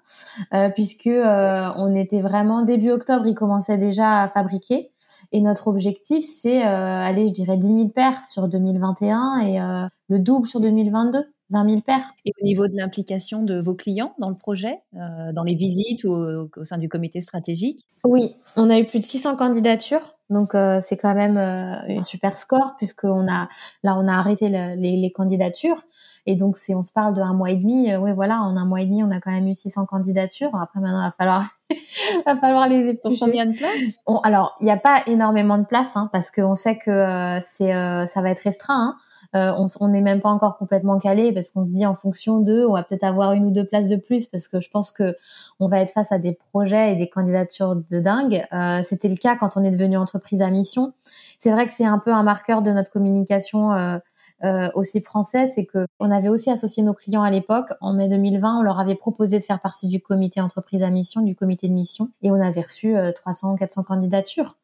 puisque 0.75 1.09
on 1.09 1.95
était 1.95 2.21
vraiment 2.21 2.61
début 2.61 2.91
octobre, 2.91 3.27
ils 3.27 3.35
commençaient 3.35 3.79
déjà 3.79 4.21
à 4.21 4.29
fabriquer. 4.29 4.91
Et 5.33 5.41
notre 5.41 5.69
objectif, 5.69 6.27
c'est, 6.27 6.63
aller, 6.63 7.27
je 7.29 7.33
dirais, 7.33 7.57
10 7.57 7.69
000 7.69 7.89
paires 7.89 8.27
sur 8.27 8.49
2021 8.49 9.39
et 9.39 9.89
le 10.09 10.19
double 10.19 10.47
sur 10.47 10.61
2022. 10.61 11.25
20 11.51 11.71
000 11.71 11.81
paires. 11.81 12.13
Et 12.25 12.33
au 12.41 12.45
niveau 12.45 12.69
de 12.69 12.77
l'implication 12.77 13.43
de 13.43 13.59
vos 13.59 13.75
clients 13.75 14.15
dans 14.19 14.29
le 14.29 14.37
projet, 14.37 14.81
euh, 14.95 15.33
dans 15.33 15.45
les 15.45 15.55
visites 15.55 16.05
ou 16.05 16.13
au, 16.13 16.65
sein 16.65 16.79
du 16.79 16.89
comité 16.89 17.21
stratégique? 17.21 17.87
Oui, 18.05 18.35
on 18.57 18.71
a 18.71 18.79
eu 18.79 18.85
plus 18.85 18.99
de 18.99 19.05
600 19.05 19.37
candidatures. 19.37 20.15
Donc 20.31 20.55
euh, 20.55 20.81
c'est 20.83 20.99
quand 20.99 21.15
même 21.15 21.39
euh, 21.39 21.99
un 21.99 22.03
super 22.03 22.37
score 22.37 22.75
puisqu'on 22.77 23.27
a 23.33 23.49
là 23.83 23.97
on 23.97 24.07
a 24.07 24.13
arrêté 24.13 24.51
les, 24.51 25.11
candidatures 25.11 25.83
et 26.27 26.37
donc 26.37 26.59
c'est 26.59 26.75
on 26.75 26.83
se 26.83 26.93
parle 26.93 27.15
de 27.15 27.23
un 27.23 27.33
mois 27.33 27.51
et 27.51 27.57
demi 27.57 27.97
oui 27.97 28.13
voilà 28.13 28.43
en 28.43 28.55
un 28.59 28.67
mois 28.67 28.83
et 28.83 28.85
demi 28.85 29.03
on 29.03 29.11
a 29.11 29.21
quand 29.21 29.31
même 29.31 29.49
eu 29.49 29.55
600 29.55 29.87
candidatures 29.87 30.55
après 30.55 30.81
maintenant 30.81 31.01
il 31.01 31.07
va 31.07 31.13
falloir 31.13 31.47
va 32.27 32.37
falloir 32.37 32.69
les 32.69 32.89
éplucher. 32.89 33.25
combien 33.25 33.47
de 33.47 33.57
places? 33.57 34.01
Alors 34.23 34.55
il 34.61 34.65
n'y 34.65 34.71
a 34.71 34.77
pas 34.77 35.03
énormément 35.07 35.57
de 35.57 35.65
places 35.65 35.97
hein, 35.97 36.11
parce 36.13 36.31
qu'on 36.31 36.57
sait 36.57 36.77
que 36.77 37.39
c'est 37.41 37.73
ça 37.73 38.21
va 38.21 38.29
être 38.29 38.43
restreint. 38.43 38.79
Hein. 38.79 38.97
Euh, 39.37 39.53
on 39.81 39.89
n'est 39.89 40.01
même 40.01 40.21
pas 40.21 40.31
encore 40.31 40.57
complètement 40.57 40.99
calé 40.99 41.33
parce 41.33 41.51
qu'on 41.51 41.63
se 41.63 41.71
dit 41.71 41.85
en 41.85 41.95
fonction 41.95 42.41
d'eux, 42.41 42.67
on 42.67 42.73
va 42.73 42.83
peut-être 42.83 43.05
avoir 43.05 43.33
une 43.33 43.45
ou 43.45 43.51
deux 43.51 43.65
places 43.65 43.89
de 43.89 43.97
plus 43.97 44.27
parce 44.27 44.49
que 44.49 44.61
je 44.61 44.71
pense 44.71 44.91
que 44.91 45.17
on 45.61 45.69
va 45.69 45.81
être 45.81 45.93
face 45.93 46.13
à 46.13 46.19
des 46.19 46.39
projets 46.53 46.93
et 46.93 46.97
des 46.97 47.09
candidatures 47.09 47.77
de 47.77 48.01
dingue. 48.01 48.45
Euh, 48.53 48.81
C'était 48.85 49.09
le 49.09 49.17
cas 49.17 49.37
quand 49.37 49.57
on 49.57 49.65
est 49.65 49.71
devenu 49.71 49.99
entreprise 49.99 50.41
à 50.41 50.51
mission. 50.51 50.93
C'est 51.39 51.51
vrai 51.51 51.67
que 51.67 51.73
c'est 51.73 51.85
un 51.85 51.99
peu 51.99 52.13
un 52.13 52.23
marqueur 52.23 52.63
de 52.63 52.71
notre 52.71 52.91
communication. 52.91 53.73
Euh, 53.73 53.99
euh, 54.45 54.69
aussi 54.75 55.01
français, 55.01 55.47
c'est 55.49 55.67
que 55.67 55.87
on 55.99 56.11
avait 56.11 56.29
aussi 56.29 56.51
associé 56.51 56.83
nos 56.83 56.95
clients 56.95 57.23
à 57.23 57.31
l'époque. 57.31 57.71
En 57.81 57.93
mai 57.93 58.09
2020, 58.09 58.61
on 58.61 58.63
leur 58.63 58.79
avait 58.79 58.95
proposé 58.95 59.39
de 59.39 59.45
faire 59.45 59.61
partie 59.61 59.89
du 59.89 60.01
comité 60.01 60.41
entreprise 60.41 60.83
à 60.83 60.91
mission, 60.91 61.23
du 61.23 61.35
comité 61.35 61.69
de 61.69 61.73
mission, 61.73 62.11
et 62.23 62.31
on 62.31 62.41
avait 62.41 62.61
reçu 62.61 62.95
300, 63.17 63.55
euh, 63.55 63.57
400 63.57 63.83
candidatures, 63.83 64.57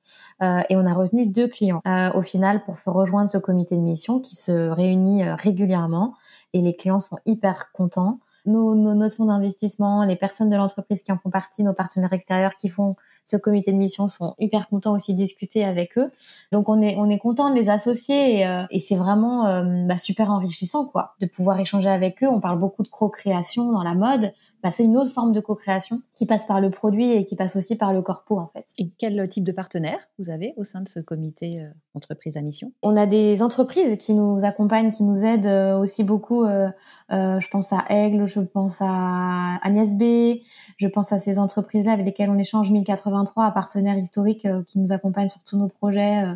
euh, 0.42 0.60
et 0.68 0.76
on 0.76 0.87
a 0.87 0.94
retenu 0.94 1.26
deux 1.26 1.48
clients 1.48 1.80
euh, 1.87 2.12
au 2.14 2.22
final 2.22 2.64
pour 2.64 2.76
rejoindre 2.87 3.30
ce 3.30 3.38
comité 3.38 3.76
de 3.76 3.80
mission 3.80 4.20
qui 4.20 4.37
se 4.37 4.68
réunit 4.68 5.24
régulièrement, 5.24 6.14
et 6.52 6.60
les 6.60 6.76
clients 6.76 7.00
sont 7.00 7.18
hyper 7.26 7.72
contents. 7.72 8.20
Nos, 8.46 8.74
nos, 8.74 8.94
nos 8.94 9.08
fonds 9.08 9.24
d'investissement, 9.24 10.04
les 10.04 10.16
personnes 10.16 10.50
de 10.50 10.56
l'entreprise 10.56 11.02
qui 11.02 11.10
en 11.10 11.18
font 11.18 11.30
partie, 11.30 11.64
nos 11.64 11.72
partenaires 11.72 12.12
extérieurs 12.12 12.56
qui 12.56 12.68
font 12.68 12.94
ce 13.24 13.37
comité 13.37 13.72
de 13.72 13.76
mission 13.76 14.06
sont 14.06 14.34
hyper 14.38 14.68
contents 14.68 14.92
aussi 14.92 15.14
de 15.14 15.18
discuter 15.18 15.64
avec 15.64 15.96
eux. 15.98 16.10
Donc 16.52 16.68
on 16.68 16.80
est 16.80 16.96
on 16.98 17.08
est 17.08 17.18
content 17.18 17.50
de 17.50 17.54
les 17.54 17.70
associer 17.70 18.38
et, 18.38 18.46
euh, 18.46 18.64
et 18.70 18.80
c'est 18.80 18.96
vraiment 18.96 19.46
euh, 19.46 19.87
bah, 19.87 19.96
super 19.96 20.30
enrichissant 20.30 20.84
quoi 20.84 21.14
de 21.20 21.26
pouvoir 21.26 21.58
échanger 21.58 21.88
avec 21.88 22.22
eux. 22.22 22.28
On 22.28 22.40
parle 22.40 22.58
beaucoup 22.58 22.82
de 22.82 22.88
co-création 22.88 23.72
dans 23.72 23.82
la 23.82 23.94
mode. 23.94 24.32
Bah, 24.62 24.70
c'est 24.72 24.84
une 24.84 24.96
autre 24.96 25.10
forme 25.10 25.32
de 25.32 25.40
co-création 25.40 26.02
qui 26.14 26.26
passe 26.26 26.44
par 26.44 26.60
le 26.60 26.70
produit 26.70 27.12
et 27.12 27.24
qui 27.24 27.37
passe 27.37 27.56
aussi 27.56 27.76
par 27.76 27.92
le 27.92 28.02
corpo 28.02 28.38
en 28.38 28.46
fait. 28.46 28.66
Et 28.78 28.90
quel 28.98 29.28
type 29.28 29.44
de 29.44 29.52
partenaire 29.52 29.98
vous 30.18 30.30
avez 30.30 30.54
au 30.56 30.64
sein 30.64 30.82
de 30.82 30.88
ce 30.88 31.00
comité 31.00 31.60
euh, 31.60 31.68
entreprise 31.94 32.37
à 32.37 32.42
mission? 32.42 32.72
On 32.82 32.96
a 32.96 33.06
des 33.06 33.42
entreprises 33.42 33.96
qui 33.96 34.14
nous 34.14 34.44
accompagnent, 34.44 34.90
qui 34.90 35.02
nous 35.02 35.24
aident 35.24 35.78
aussi 35.80 36.04
beaucoup. 36.04 36.44
je 36.44 37.48
pense 37.50 37.72
à 37.72 37.84
Aigle, 37.88 38.26
je 38.26 38.40
pense 38.40 38.78
à 38.80 39.56
Agnès 39.62 39.94
B, 39.94 40.40
je 40.76 40.88
pense 40.88 41.12
à 41.12 41.18
ces 41.18 41.38
entreprises-là 41.38 41.92
avec 41.92 42.06
lesquelles 42.06 42.30
on 42.30 42.38
échange 42.38 42.70
1083 43.14 43.53
partenaires 43.53 43.98
historiques 43.98 44.46
euh, 44.46 44.62
qui 44.66 44.79
nous 44.79 44.92
accompagnent 44.92 45.29
sur 45.29 45.42
tous 45.44 45.57
nos 45.57 45.68
projets 45.68 46.24
euh, 46.24 46.35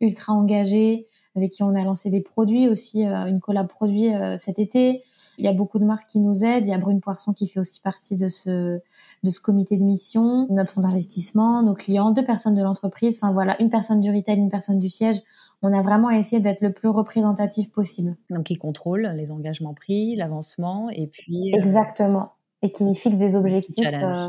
ultra 0.00 0.32
engagés, 0.32 1.06
avec 1.36 1.50
qui 1.50 1.62
on 1.62 1.74
a 1.74 1.84
lancé 1.84 2.10
des 2.10 2.20
produits 2.20 2.68
aussi, 2.68 3.06
euh, 3.06 3.26
une 3.26 3.40
collab 3.40 3.68
produit 3.68 4.10
cet 4.38 4.58
été. 4.58 5.02
Il 5.38 5.44
y 5.44 5.48
a 5.48 5.52
beaucoup 5.52 5.78
de 5.78 5.84
marques 5.84 6.08
qui 6.08 6.20
nous 6.20 6.44
aident. 6.44 6.66
Il 6.66 6.70
y 6.70 6.74
a 6.74 6.78
Brune 6.78 7.00
Poisson 7.00 7.32
qui 7.32 7.48
fait 7.48 7.60
aussi 7.60 7.80
partie 7.80 8.16
de 8.16 8.28
ce 8.28 8.80
de 9.22 9.30
ce 9.30 9.40
comité 9.40 9.76
de 9.76 9.84
mission, 9.84 10.48
notre 10.50 10.72
fonds 10.72 10.80
d'investissement, 10.80 11.62
nos 11.62 11.74
clients, 11.74 12.10
deux 12.10 12.24
personnes 12.24 12.56
de 12.56 12.62
l'entreprise. 12.62 13.18
Enfin 13.22 13.32
voilà, 13.32 13.60
une 13.62 13.70
personne 13.70 14.00
du 14.00 14.10
retail, 14.10 14.36
une 14.36 14.50
personne 14.50 14.80
du 14.80 14.88
siège. 14.88 15.22
On 15.62 15.72
a 15.72 15.80
vraiment 15.80 16.10
essayé 16.10 16.42
d'être 16.42 16.60
le 16.60 16.72
plus 16.72 16.88
représentatif 16.88 17.70
possible. 17.70 18.16
Donc, 18.30 18.44
qui 18.44 18.56
contrôle 18.56 19.12
les 19.16 19.30
engagements 19.30 19.74
pris, 19.74 20.16
l'avancement, 20.16 20.90
et 20.90 21.06
puis. 21.06 21.54
Exactement 21.54 22.32
et 22.62 22.70
qui 22.70 22.94
fixe 22.94 23.18
des 23.18 23.36
objectifs, 23.36 23.86
euh, 23.92 24.28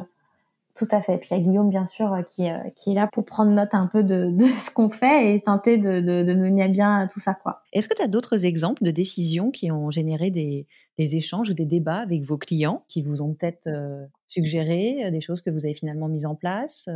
Tout 0.76 0.88
à 0.92 1.02
fait. 1.02 1.18
Puis 1.18 1.30
il 1.32 1.38
y 1.38 1.40
a 1.40 1.44
Guillaume, 1.44 1.70
bien 1.70 1.86
sûr, 1.86 2.16
qui, 2.28 2.48
qui 2.76 2.92
est 2.92 2.96
là 2.96 3.08
pour 3.12 3.26
prendre 3.26 3.52
note 3.52 3.74
un 3.74 3.88
peu 3.88 4.04
de, 4.04 4.32
de 4.38 4.46
ce 4.46 4.72
qu'on 4.72 4.90
fait 4.90 5.36
et 5.36 5.42
tenter 5.42 5.78
de, 5.78 6.02
de, 6.02 6.24
de, 6.24 6.34
mener 6.34 6.64
à 6.64 6.68
bien 6.68 7.08
tout 7.12 7.20
ça. 7.20 7.34
quoi. 7.34 7.62
Est-ce 7.74 7.88
que 7.88 7.94
tu 7.94 8.02
as 8.02 8.08
d'autres 8.08 8.46
exemples 8.46 8.84
de 8.84 8.92
décisions 8.92 9.52
qui 9.52 9.72
ont 9.72 9.90
généré 9.90 10.32
des, 10.32 10.66
des, 10.98 11.16
échanges 11.16 11.50
ou 11.50 11.54
des 11.54 11.66
débats 11.66 12.00
avec 12.00 12.24
vos 12.24 12.38
clients, 12.38 12.84
qui 12.88 13.02
vous 13.02 13.22
ont 13.22 13.34
peut-être 13.34 13.70
suggéré 14.28 15.12
des 15.12 15.22
choses 15.22 15.42
que 15.42 15.50
vous 15.50 15.66
avez 15.66 15.76
finalement 15.76 16.08
mises 16.08 16.26
en 16.26 16.36
place 16.36 16.90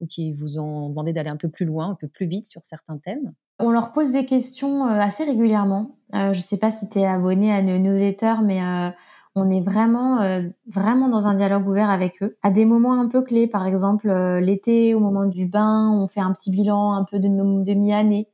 ou 0.00 0.06
qui 0.06 0.32
vous 0.32 0.58
ont 0.58 0.88
demandé 0.88 1.12
d'aller 1.12 1.30
un 1.30 1.36
peu 1.36 1.48
plus 1.48 1.66
loin, 1.66 1.90
un 1.90 1.94
peu 1.94 2.08
plus 2.08 2.26
vite 2.26 2.46
sur 2.46 2.64
certains 2.64 2.98
thèmes? 2.98 3.32
On 3.58 3.70
leur 3.70 3.92
pose 3.92 4.12
des 4.12 4.24
questions 4.24 4.86
euh, 4.86 5.00
assez 5.00 5.24
régulièrement. 5.24 5.96
Euh, 6.14 6.32
je 6.32 6.38
ne 6.38 6.42
sais 6.42 6.58
pas 6.58 6.70
si 6.70 6.88
tu 6.88 7.00
es 7.00 7.06
abonné 7.06 7.52
à 7.52 7.60
nos 7.60 7.78
newsletters, 7.78 8.42
mais 8.44 8.62
euh, 8.62 8.90
on 9.38 9.50
est 9.50 9.60
vraiment, 9.60 10.18
vraiment 10.66 11.08
dans 11.08 11.26
un 11.26 11.34
dialogue 11.34 11.66
ouvert 11.68 11.90
avec 11.90 12.22
eux. 12.22 12.36
À 12.42 12.50
des 12.50 12.64
moments 12.64 12.94
un 12.94 13.08
peu 13.08 13.22
clés, 13.22 13.46
par 13.46 13.66
exemple 13.66 14.10
l'été, 14.40 14.94
au 14.94 15.00
moment 15.00 15.26
du 15.26 15.46
bain, 15.46 15.90
on 15.90 16.06
fait 16.08 16.20
un 16.20 16.32
petit 16.32 16.50
bilan 16.50 16.92
un 16.92 17.04
peu 17.04 17.18
de 17.18 17.28
demi-année. 17.28 18.28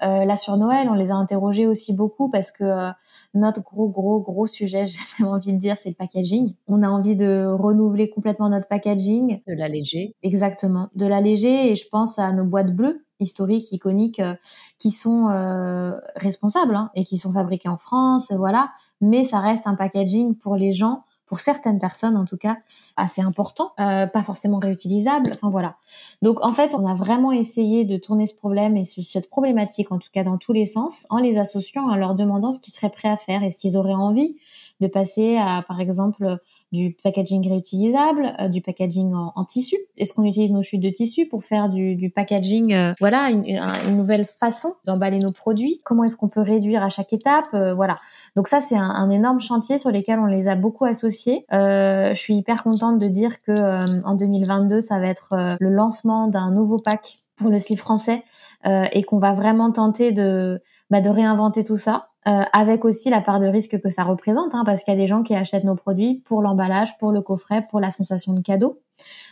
là 0.00 0.36
sur 0.36 0.56
Noël, 0.56 0.88
on 0.90 0.94
les 0.94 1.10
a 1.10 1.14
interrogés 1.14 1.66
aussi 1.66 1.94
beaucoup 1.94 2.30
parce 2.30 2.50
que 2.52 2.92
notre 3.36 3.62
gros, 3.62 3.88
gros, 3.88 4.20
gros 4.20 4.46
sujet, 4.46 4.86
j'ai 4.88 4.98
vraiment 5.16 5.32
envie 5.32 5.52
de 5.52 5.58
dire, 5.58 5.76
c'est 5.78 5.90
le 5.90 5.94
packaging. 5.94 6.54
On 6.66 6.82
a 6.82 6.88
envie 6.88 7.16
de 7.16 7.46
renouveler 7.46 8.10
complètement 8.10 8.48
notre 8.48 8.68
packaging. 8.68 9.40
De 9.46 9.54
l'alléger. 9.54 10.14
Exactement. 10.22 10.88
De 10.94 11.06
l'alléger 11.06 11.70
et 11.70 11.76
je 11.76 11.88
pense 11.88 12.18
à 12.18 12.32
nos 12.32 12.44
boîtes 12.44 12.74
bleues 12.74 13.02
historiques, 13.20 13.72
iconiques, 13.72 14.20
euh, 14.20 14.34
qui 14.78 14.90
sont 14.90 15.28
euh, 15.28 15.92
responsables 16.16 16.74
hein, 16.74 16.90
et 16.94 17.04
qui 17.04 17.16
sont 17.16 17.32
fabriquées 17.32 17.68
en 17.68 17.78
France, 17.78 18.30
voilà. 18.32 18.70
Mais 19.00 19.24
ça 19.24 19.40
reste 19.40 19.66
un 19.66 19.74
packaging 19.74 20.34
pour 20.34 20.56
les 20.56 20.72
gens 20.72 21.02
pour 21.26 21.40
certaines 21.40 21.78
personnes 21.78 22.16
en 22.16 22.24
tout 22.24 22.36
cas, 22.36 22.56
assez 22.96 23.20
important, 23.20 23.72
euh, 23.80 24.06
pas 24.06 24.22
forcément 24.22 24.58
réutilisable. 24.58 25.30
Enfin 25.34 25.50
voilà. 25.50 25.76
Donc 26.22 26.40
en 26.44 26.52
fait, 26.52 26.74
on 26.74 26.86
a 26.86 26.94
vraiment 26.94 27.32
essayé 27.32 27.84
de 27.84 27.96
tourner 27.96 28.26
ce 28.26 28.34
problème 28.34 28.76
et 28.76 28.84
cette 28.84 29.28
problématique 29.28 29.92
en 29.92 29.98
tout 29.98 30.08
cas 30.12 30.24
dans 30.24 30.38
tous 30.38 30.52
les 30.52 30.66
sens, 30.66 31.06
en 31.10 31.18
les 31.18 31.38
associant, 31.38 31.88
en 31.88 31.96
leur 31.96 32.14
demandant 32.14 32.52
ce 32.52 32.60
qu'ils 32.60 32.72
seraient 32.72 32.90
prêts 32.90 33.08
à 33.08 33.16
faire 33.16 33.42
et 33.42 33.50
ce 33.50 33.58
qu'ils 33.58 33.76
auraient 33.76 33.94
envie 33.94 34.36
de 34.80 34.86
passer 34.88 35.36
à, 35.36 35.64
par 35.66 35.80
exemple, 35.80 36.38
du 36.72 36.96
packaging 37.02 37.48
réutilisable, 37.48 38.32
euh, 38.40 38.48
du 38.48 38.60
packaging 38.60 39.14
en, 39.14 39.44
tissu. 39.44 39.76
Est-ce 39.96 40.12
qu'on 40.12 40.24
utilise 40.24 40.52
nos 40.52 40.62
chutes 40.62 40.82
de 40.82 40.90
tissu 40.90 41.26
pour 41.26 41.44
faire 41.44 41.68
du, 41.68 42.10
packaging, 42.14 42.74
euh, 42.74 42.92
voilà, 43.00 43.30
une, 43.30 43.96
nouvelle 43.96 44.24
façon 44.24 44.74
d'emballer 44.84 45.18
nos 45.18 45.32
produits? 45.32 45.80
Comment 45.84 46.04
est-ce 46.04 46.16
qu'on 46.16 46.28
peut 46.28 46.42
réduire 46.42 46.82
à 46.82 46.88
chaque 46.88 47.12
étape 47.12 47.46
euh, 47.54 47.74
Voilà. 47.74 47.96
Donc 48.34 48.48
ça, 48.48 48.60
c'est 48.60 48.76
un, 48.76 49.10
énorme 49.10 49.40
chantier 49.40 49.78
sur 49.78 49.90
lequel 49.90 50.18
on 50.18 50.26
les 50.26 50.48
a 50.48 50.56
beaucoup 50.56 50.84
associés. 50.84 51.46
je 51.50 52.14
suis 52.16 52.36
hyper 52.36 52.62
contente 52.62 52.98
de 52.98 53.08
dire 53.08 53.40
que 53.40 54.04
en 54.04 54.14
2022, 54.14 54.80
ça 54.80 54.98
va 54.98 55.06
être 55.06 55.56
le 55.60 55.70
lancement 55.70 56.26
d'un 56.26 56.50
nouveau 56.50 56.78
pack 56.78 57.16
pour 57.36 57.50
le 57.50 57.58
slip 57.58 57.78
français 57.78 58.24
et 58.64 59.04
qu'on 59.04 59.18
va 59.18 59.32
vraiment 59.32 59.70
tenter 59.70 60.12
de 60.12 60.60
bah, 60.90 61.00
de 61.00 61.08
réinventer 61.08 61.64
tout 61.64 61.76
ça, 61.76 62.10
euh, 62.28 62.42
avec 62.52 62.84
aussi 62.84 63.10
la 63.10 63.20
part 63.20 63.40
de 63.40 63.46
risque 63.46 63.80
que 63.80 63.90
ça 63.90 64.04
représente, 64.04 64.54
hein, 64.54 64.62
parce 64.64 64.82
qu'il 64.82 64.94
y 64.94 64.96
a 64.96 65.00
des 65.00 65.06
gens 65.06 65.22
qui 65.22 65.34
achètent 65.34 65.64
nos 65.64 65.76
produits 65.76 66.22
pour 66.24 66.42
l'emballage, 66.42 66.98
pour 66.98 67.12
le 67.12 67.22
coffret, 67.22 67.66
pour 67.68 67.80
la 67.80 67.90
sensation 67.90 68.32
de 68.32 68.40
cadeau. 68.40 68.80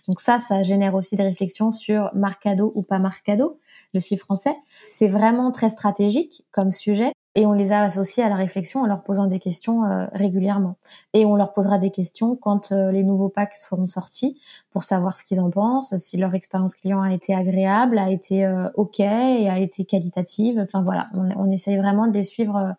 Donc 0.09 0.21
ça, 0.21 0.39
ça 0.39 0.63
génère 0.63 0.95
aussi 0.95 1.17
des 1.17 1.23
réflexions 1.23 1.71
sur 1.73 2.11
marque 2.15 2.43
cadeau 2.43 2.73
ou 2.75 2.83
pas 2.83 2.99
marque 2.99 3.25
cadeau, 3.25 3.59
le 3.95 4.01
site 4.01 4.21
français. 4.21 4.55
C'est 4.93 5.09
vraiment 5.09 5.51
très 5.51 5.71
stratégique 5.71 6.45
comme 6.53 6.73
sujet 6.73 7.13
et 7.35 7.47
on 7.47 7.53
les 7.53 7.73
a 7.73 7.83
associés 7.83 8.23
à 8.23 8.29
la 8.29 8.37
réflexion 8.37 8.81
en 8.81 8.87
leur 8.87 9.03
posant 9.03 9.27
des 9.27 9.39
questions 9.39 9.85
euh, 9.85 10.07
régulièrement. 10.13 10.77
Et 11.13 11.25
on 11.25 11.37
leur 11.37 11.53
posera 11.53 11.79
des 11.79 11.91
questions 11.91 12.37
quand 12.37 12.71
euh, 12.71 12.93
les 12.93 13.03
nouveaux 13.03 13.29
packs 13.29 13.57
seront 13.57 13.87
sortis 13.87 14.41
pour 14.71 14.85
savoir 14.85 15.17
ce 15.17 15.25
qu'ils 15.25 15.41
en 15.41 15.51
pensent, 15.51 15.97
si 15.97 16.17
leur 16.17 16.35
expérience 16.35 16.75
client 16.77 17.01
a 17.01 17.13
été 17.13 17.35
agréable, 17.35 17.99
a 17.99 18.11
été 18.11 18.45
euh, 18.45 18.71
OK 18.75 19.01
et 19.01 19.49
a 19.49 19.59
été 19.59 19.85
qualitative. 19.85 20.61
Enfin 20.61 20.83
voilà, 20.83 21.09
on, 21.15 21.51
essaye 21.51 21.77
vraiment 21.77 22.07
de 22.07 22.23
suivre, 22.23 22.77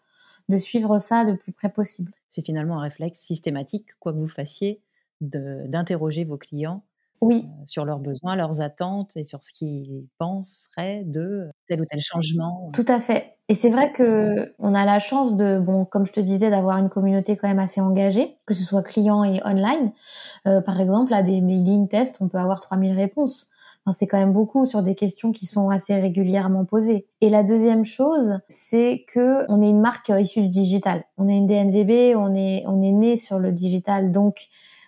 de 0.49 0.57
suivre 0.57 0.99
ça 0.99 1.23
le 1.23 1.37
plus 1.37 1.51
près 1.51 1.69
possible. 1.69 2.11
C'est 2.29 2.45
finalement 2.45 2.79
un 2.79 2.83
réflexe 2.83 3.19
systématique, 3.19 3.87
quoi 3.99 4.13
que 4.13 4.19
vous 4.19 4.27
fassiez, 4.27 4.81
d'interroger 5.21 6.23
vos 6.23 6.37
clients 6.37 6.83
oui. 7.21 7.47
sur 7.65 7.85
leurs 7.85 7.99
besoins, 7.99 8.35
leurs 8.35 8.61
attentes 8.61 9.11
et 9.15 9.23
sur 9.23 9.43
ce 9.43 9.51
qu'ils 9.51 10.05
penseraient 10.17 11.03
de 11.05 11.49
tel 11.67 11.81
ou 11.81 11.85
tel 11.85 11.99
changement. 12.01 12.69
Tout 12.73 12.85
à 12.87 12.99
fait. 12.99 13.37
Et 13.47 13.55
c'est 13.55 13.69
vrai 13.69 13.91
que 13.91 14.53
on 14.57 14.73
a 14.73 14.85
la 14.85 14.99
chance 14.99 15.35
de, 15.35 15.59
bon, 15.59 15.85
comme 15.85 16.05
je 16.05 16.11
te 16.11 16.19
disais, 16.19 16.49
d'avoir 16.49 16.77
une 16.77 16.89
communauté 16.89 17.37
quand 17.37 17.47
même 17.47 17.59
assez 17.59 17.79
engagée, 17.79 18.37
que 18.45 18.55
ce 18.55 18.63
soit 18.63 18.81
client 18.81 19.23
et 19.23 19.39
online. 19.45 19.91
par 20.43 20.79
exemple, 20.79 21.13
à 21.13 21.21
des 21.21 21.41
mailing 21.41 21.87
tests, 21.87 22.17
on 22.21 22.27
peut 22.27 22.39
avoir 22.39 22.59
3000 22.59 22.93
réponses. 22.93 23.49
Enfin, 23.85 23.95
c'est 23.99 24.07
quand 24.07 24.17
même 24.17 24.33
beaucoup 24.33 24.65
sur 24.65 24.81
des 24.81 24.95
questions 24.95 25.31
qui 25.31 25.45
sont 25.45 25.69
assez 25.69 25.93
régulièrement 25.93 26.65
posées. 26.65 27.05
Et 27.21 27.29
la 27.29 27.43
deuxième 27.43 27.85
chose, 27.85 28.39
c'est 28.47 29.05
que 29.07 29.45
on 29.47 29.61
est 29.61 29.69
une 29.69 29.81
marque 29.81 30.09
issue 30.09 30.41
du 30.41 30.49
digital. 30.49 31.03
On 31.17 31.27
est 31.27 31.37
une 31.37 31.45
DNVB, 31.45 32.17
on 32.17 32.33
est 32.33 32.63
on 32.65 32.81
est 32.81 32.91
né 32.91 33.15
sur 33.15 33.37
le 33.37 33.51
digital. 33.51 34.11
Donc, 34.11 34.47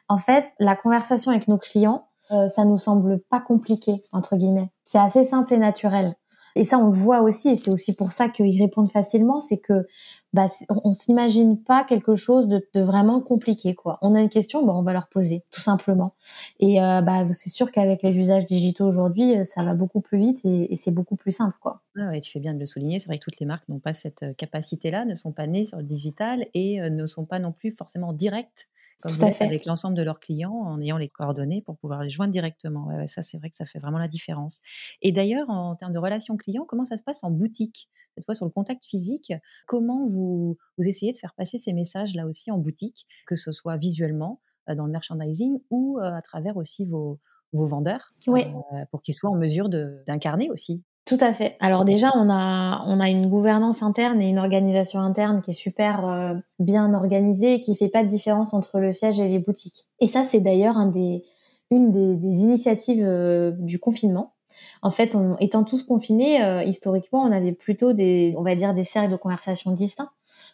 en 0.09 0.17
fait, 0.17 0.45
la 0.59 0.75
conversation 0.75 1.31
avec 1.31 1.47
nos 1.47 1.59
clients, 1.59 2.06
euh, 2.31 2.47
ça 2.47 2.65
nous 2.65 2.77
semble 2.77 3.19
pas 3.29 3.39
compliqué 3.39 4.03
entre 4.11 4.35
guillemets. 4.35 4.71
C'est 4.83 4.99
assez 4.99 5.23
simple 5.23 5.53
et 5.53 5.57
naturel. 5.57 6.13
Et 6.57 6.63
ça, 6.63 6.79
on 6.79 6.87
le 6.87 6.97
voit 6.97 7.21
aussi, 7.21 7.49
et 7.49 7.55
c'est 7.55 7.69
aussi 7.69 7.93
pour 7.93 8.11
ça 8.11 8.29
qu'ils 8.29 8.59
répondent 8.59 8.89
facilement, 8.89 9.39
c'est 9.39 9.59
que 9.59 9.85
bah, 10.33 10.47
on 10.83 10.91
s'imagine 10.91 11.61
pas 11.61 11.83
quelque 11.83 12.15
chose 12.15 12.47
de, 12.47 12.63
vraiment 12.73 13.21
compliqué. 13.21 13.75
quoi. 13.75 13.99
On 14.01 14.15
a 14.15 14.21
une 14.21 14.29
question, 14.29 14.65
bah, 14.65 14.73
on 14.75 14.81
va 14.81 14.91
leur 14.91 15.07
poser, 15.07 15.43
tout 15.51 15.61
simplement. 15.61 16.15
Et 16.59 16.81
euh, 16.81 17.01
bah, 17.01 17.27
c'est 17.31 17.51
sûr 17.51 17.71
qu'avec 17.71 18.01
les 18.01 18.11
usages 18.11 18.47
digitaux 18.47 18.85
aujourd'hui, 18.87 19.37
euh, 19.37 19.43
ça 19.43 19.63
va 19.63 19.75
beaucoup 19.75 20.01
plus 20.01 20.17
vite 20.17 20.39
et, 20.45 20.75
c'est 20.77 20.89
beaucoup 20.89 21.15
plus 21.15 21.31
simple. 21.31 21.55
quoi. 21.61 21.81
Ah 21.95 22.19
tu 22.19 22.31
fais 22.31 22.39
bien 22.39 22.55
de 22.55 22.59
le 22.59 22.65
souligner. 22.65 22.99
C'est 22.99 23.07
vrai 23.07 23.19
que 23.19 23.23
toutes 23.23 23.39
les 23.39 23.45
marques 23.45 23.69
n'ont 23.69 23.79
pas 23.79 23.93
cette 23.93 24.35
capacité-là, 24.35 25.05
ne 25.05 25.13
sont 25.13 25.31
pas 25.31 25.45
nées 25.45 25.65
sur 25.65 25.77
le 25.77 25.83
digital 25.83 26.47
et 26.55 26.79
ne 26.89 27.05
sont 27.05 27.25
pas 27.25 27.37
non 27.37 27.51
plus 27.51 27.71
forcément 27.71 28.13
directes 28.13 28.67
tout 29.05 29.25
à 29.25 29.31
fait. 29.31 29.45
avec 29.45 29.65
l'ensemble 29.65 29.95
de 29.95 30.03
leurs 30.03 30.19
clients 30.19 30.53
en 30.53 30.81
ayant 30.81 30.97
les 30.97 31.07
coordonnées 31.07 31.61
pour 31.61 31.77
pouvoir 31.77 32.03
les 32.03 32.09
joindre 32.09 32.31
directement. 32.31 33.05
ça, 33.07 33.21
c'est 33.21 33.37
vrai 33.37 33.49
que 33.49 33.55
ça 33.55 33.65
fait 33.65 33.79
vraiment 33.79 33.99
la 33.99 34.07
différence. 34.07 34.61
Et 35.01 35.11
d'ailleurs, 35.11 35.49
en 35.49 35.75
termes 35.75 35.93
de 35.93 35.99
relations 35.99 36.35
clients, 36.37 36.65
comment 36.67 36.85
ça 36.85 36.97
se 36.97 37.03
passe 37.03 37.23
en 37.23 37.31
boutique? 37.31 37.89
Cette 38.15 38.25
fois, 38.25 38.33
sur 38.33 38.45
le 38.45 38.51
contact 38.51 38.83
physique, 38.83 39.31
comment 39.67 40.07
vous, 40.07 40.57
vous 40.77 40.87
essayez 40.87 41.11
de 41.11 41.17
faire 41.17 41.35
passer 41.35 41.59
ces 41.59 41.73
messages 41.73 42.15
là 42.15 42.25
aussi 42.25 42.49
en 42.49 42.57
boutique, 42.57 43.05
que 43.27 43.35
ce 43.35 43.51
soit 43.51 43.77
visuellement, 43.77 44.41
euh, 44.69 44.75
dans 44.75 44.85
le 44.85 44.91
merchandising 44.91 45.59
ou 45.69 45.99
euh, 45.99 46.13
à 46.13 46.21
travers 46.21 46.57
aussi 46.57 46.85
vos, 46.85 47.19
vos 47.53 47.65
vendeurs, 47.65 48.13
oui. 48.27 48.45
Euh, 48.73 48.85
pour 48.91 49.01
qu'ils 49.01 49.13
soient 49.13 49.29
en 49.29 49.37
mesure 49.37 49.69
d'incarner 49.69 50.49
aussi? 50.49 50.83
Tout 51.07 51.17
à 51.21 51.33
fait. 51.33 51.55
Alors 51.61 51.85
déjà, 51.85 52.11
on 52.15 52.29
a, 52.29 52.83
on 52.85 52.99
a 52.99 53.09
une 53.09 53.27
gouvernance 53.27 53.81
interne 53.81 54.21
et 54.21 54.27
une 54.27 54.39
organisation 54.39 54.99
interne 54.99 55.41
qui 55.41 55.51
est 55.51 55.53
super 55.53 56.05
euh, 56.05 56.33
bien 56.59 56.93
organisée 56.93 57.55
et 57.55 57.61
qui 57.61 57.75
fait 57.77 57.87
pas 57.87 58.03
de 58.03 58.09
différence 58.09 58.53
entre 58.53 58.79
le 58.79 58.91
siège 58.91 59.17
et 59.19 59.29
les 59.29 59.39
boutiques. 59.39 59.85
Et 60.01 60.07
ça, 60.07 60.25
c'est 60.25 60.41
d'ailleurs 60.41 60.75
une 60.77 60.91
des, 60.91 61.23
des 61.71 62.37
initiatives 62.39 63.03
euh, 63.03 63.51
du 63.57 63.79
confinement. 63.79 64.33
En 64.81 64.91
fait, 64.91 65.15
on, 65.15 65.37
étant 65.37 65.63
tous 65.63 65.83
confinés, 65.83 66.43
euh, 66.43 66.63
historiquement, 66.63 67.21
on 67.23 67.31
avait 67.31 67.53
plutôt 67.53 67.93
des, 67.93 68.33
on 68.37 68.43
va 68.43 68.55
dire, 68.55 68.73
des 68.73 68.83
cercles 68.83 69.11
de 69.11 69.17
conversation 69.17 69.71
distincts 69.71 70.11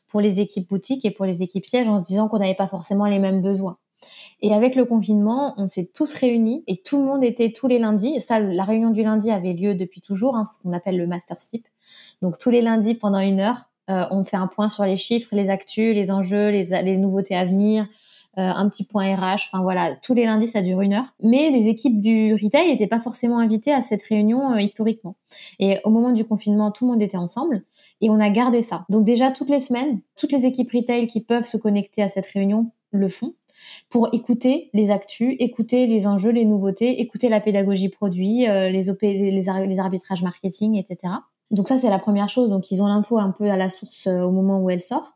pour 0.08 0.22
les 0.22 0.40
équipes 0.40 0.70
boutiques 0.70 1.04
et 1.04 1.12
pour 1.12 1.26
les 1.26 1.42
équipes 1.42 1.66
sièges 1.66 1.88
en 1.88 1.98
se 1.98 2.04
disant 2.04 2.28
qu'on 2.28 2.38
n'avait 2.38 2.54
pas 2.54 2.68
forcément 2.68 3.08
les 3.08 3.20
mêmes 3.20 3.42
besoins. 3.42 3.78
Et 4.42 4.54
avec 4.54 4.76
le 4.76 4.86
confinement, 4.86 5.54
on 5.58 5.68
s'est 5.68 5.90
tous 5.94 6.14
réunis 6.14 6.64
et 6.68 6.82
tout 6.82 7.00
le 7.00 7.06
monde 7.06 7.24
était 7.24 7.52
tous 7.52 7.68
les 7.68 7.80
lundis. 7.80 8.20
Ça, 8.22 8.40
la 8.40 8.64
réunion 8.64 8.90
du 8.90 9.04
lundi 9.04 9.32
avait 9.32 9.54
lieu 9.54 9.74
depuis 9.74 10.02
toujours, 10.02 10.36
hein, 10.36 10.44
ce 10.44 10.62
qu'on 10.62 10.72
appelle 10.72 10.98
le 10.98 11.08
master 11.08 11.40
sleep. 11.40 11.66
Donc 12.22 12.38
tous 12.38 12.50
les 12.50 12.62
lundis 12.62 12.96
pendant 12.96 13.20
une 13.20 13.40
heure, 13.40 13.70
euh, 13.90 14.06
on 14.12 14.24
fait 14.24 14.38
un 14.38 14.48
point 14.48 14.70
sur 14.70 14.86
les 14.86 14.98
chiffres, 14.98 15.30
les 15.34 15.50
actus, 15.50 15.94
les 15.94 16.12
enjeux, 16.12 16.50
les, 16.50 16.66
les 16.84 16.98
nouveautés 16.98 17.36
à 17.36 17.46
venir, 17.46 17.88
euh, 18.40 18.42
un 18.42 18.68
petit 18.68 18.84
point 18.84 19.16
RH. 19.16 19.48
Enfin 19.48 19.62
voilà, 19.62 19.96
tous 19.98 20.14
les 20.14 20.26
lundis 20.26 20.48
ça 20.48 20.62
dure 20.62 20.82
une 20.82 20.94
heure. 20.94 21.14
Mais 21.22 21.50
les 21.52 21.68
équipes 21.68 22.02
du 22.02 22.34
retail 22.34 22.68
n'étaient 22.68 22.88
pas 22.88 23.00
forcément 23.00 23.40
invitées 23.40 23.74
à 23.74 23.82
cette 23.82 24.04
réunion 24.04 24.54
euh, 24.54 24.60
historiquement. 24.60 25.16
Et 25.60 25.80
au 25.84 25.90
moment 25.90 26.12
du 26.12 26.26
confinement, 26.26 26.72
tout 26.72 26.86
le 26.86 26.92
monde 26.92 27.02
était 27.02 27.18
ensemble 27.18 27.64
et 28.02 28.10
on 28.10 28.20
a 28.20 28.30
gardé 28.30 28.62
ça. 28.62 28.86
Donc 28.90 29.06
déjà 29.06 29.32
toutes 29.32 29.50
les 29.50 29.60
semaines, 29.60 30.02
toutes 30.16 30.32
les 30.32 30.46
équipes 30.46 30.72
retail 30.72 31.08
qui 31.08 31.22
peuvent 31.22 31.46
se 31.46 31.58
connecter 31.58 32.02
à 32.02 32.10
cette 32.10 32.26
réunion 32.26 32.72
le 32.92 33.08
font 33.08 33.34
pour 33.90 34.10
écouter 34.14 34.70
les 34.74 34.92
actus, 34.92 35.36
écouter 35.40 35.88
les 35.88 36.08
enjeux, 36.08 36.32
les 36.32 36.46
nouveautés, 36.46 37.02
écouter 37.02 37.30
la 37.30 37.40
pédagogie 37.40 37.90
produit, 37.90 38.48
euh, 38.48 38.70
les, 38.70 38.84
les, 39.02 39.80
arbitrages 39.80 40.24
marketing, 40.24 40.76
etc. 40.76 41.14
Donc 41.52 41.68
ça, 41.68 41.78
c'est 41.78 41.90
la 41.90 42.00
première 42.00 42.30
chose. 42.30 42.50
Donc 42.50 42.72
ils 42.72 42.82
ont 42.82 42.88
l'info 42.88 43.18
un 43.18 43.32
peu 43.32 43.50
à 43.50 43.58
la 43.58 43.70
source 43.70 44.08
euh, 44.08 44.22
au 44.22 44.32
moment 44.32 44.60
où 44.60 44.70
elle 44.70 44.82
sort. 44.82 45.14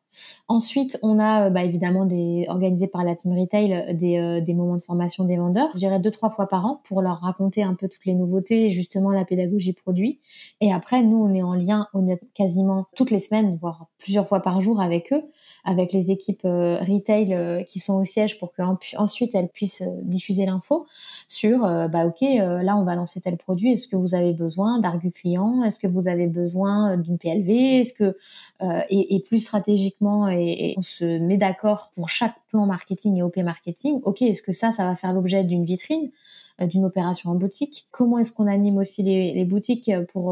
Ensuite, 0.47 0.97
on 1.03 1.19
a 1.19 1.49
bah, 1.49 1.63
évidemment 1.63 2.05
des 2.05 2.45
organisés 2.47 2.87
par 2.87 3.03
la 3.03 3.15
team 3.15 3.37
retail 3.37 3.95
des, 3.95 4.41
des 4.41 4.53
moments 4.53 4.77
de 4.77 4.83
formation 4.83 5.25
des 5.25 5.37
vendeurs. 5.37 5.69
Je 5.73 5.79
dirais 5.79 5.99
deux 5.99 6.11
trois 6.11 6.29
fois 6.29 6.47
par 6.47 6.65
an 6.65 6.81
pour 6.83 7.01
leur 7.01 7.19
raconter 7.19 7.63
un 7.63 7.73
peu 7.73 7.87
toutes 7.87 8.05
les 8.05 8.15
nouveautés 8.15 8.67
et 8.67 8.71
justement 8.71 9.11
la 9.11 9.25
pédagogie 9.25 9.73
produit. 9.73 10.19
Et 10.61 10.71
après, 10.71 11.03
nous, 11.03 11.17
on 11.17 11.33
est 11.33 11.43
en 11.43 11.53
lien 11.53 11.87
quasiment 12.33 12.87
toutes 12.95 13.11
les 13.11 13.19
semaines, 13.19 13.57
voire 13.61 13.87
plusieurs 13.97 14.27
fois 14.27 14.41
par 14.41 14.61
jour 14.61 14.81
avec 14.81 15.11
eux, 15.13 15.23
avec 15.65 15.93
les 15.93 16.11
équipes 16.11 16.43
retail 16.43 17.65
qui 17.65 17.79
sont 17.79 17.95
au 17.95 18.05
siège 18.05 18.39
pour 18.39 18.53
qu'ensuite 18.53 19.35
elles 19.35 19.49
puissent 19.49 19.83
diffuser 20.03 20.45
l'info 20.45 20.85
sur 21.27 21.59
bah 21.59 22.05
ok 22.05 22.21
là 22.21 22.77
on 22.77 22.83
va 22.83 22.95
lancer 22.95 23.21
tel 23.21 23.37
produit 23.37 23.73
est-ce 23.73 23.87
que 23.87 23.95
vous 23.95 24.15
avez 24.15 24.33
besoin 24.33 24.79
d'argu 24.79 25.11
client 25.11 25.63
est-ce 25.63 25.79
que 25.79 25.87
vous 25.87 26.07
avez 26.07 26.27
besoin 26.27 26.97
d'une 26.97 27.17
PLV 27.17 27.49
est-ce 27.81 27.93
que 27.93 28.17
et, 28.89 29.23
plus 29.27 29.39
stratégiquement 29.39 30.06
et, 30.29 30.75
on 30.77 30.81
se 30.81 31.17
met 31.19 31.37
d'accord 31.37 31.91
pour 31.93 32.09
chaque 32.09 32.35
plan 32.49 32.65
marketing 32.65 33.17
et 33.17 33.23
OP 33.23 33.37
marketing. 33.37 34.01
Ok 34.03 34.21
est-ce 34.21 34.41
que 34.41 34.51
ça 34.51 34.71
ça 34.71 34.83
va 34.83 34.95
faire 34.95 35.13
l'objet 35.13 35.43
d'une 35.43 35.65
vitrine 35.65 36.11
d'une 36.59 36.85
opération 36.85 37.29
en 37.29 37.35
boutique? 37.35 37.87
Comment 37.91 38.17
est-ce 38.17 38.31
qu'on 38.31 38.47
anime 38.47 38.77
aussi 38.77 39.03
les, 39.03 39.45
boutiques 39.45 39.91
pour 40.11 40.29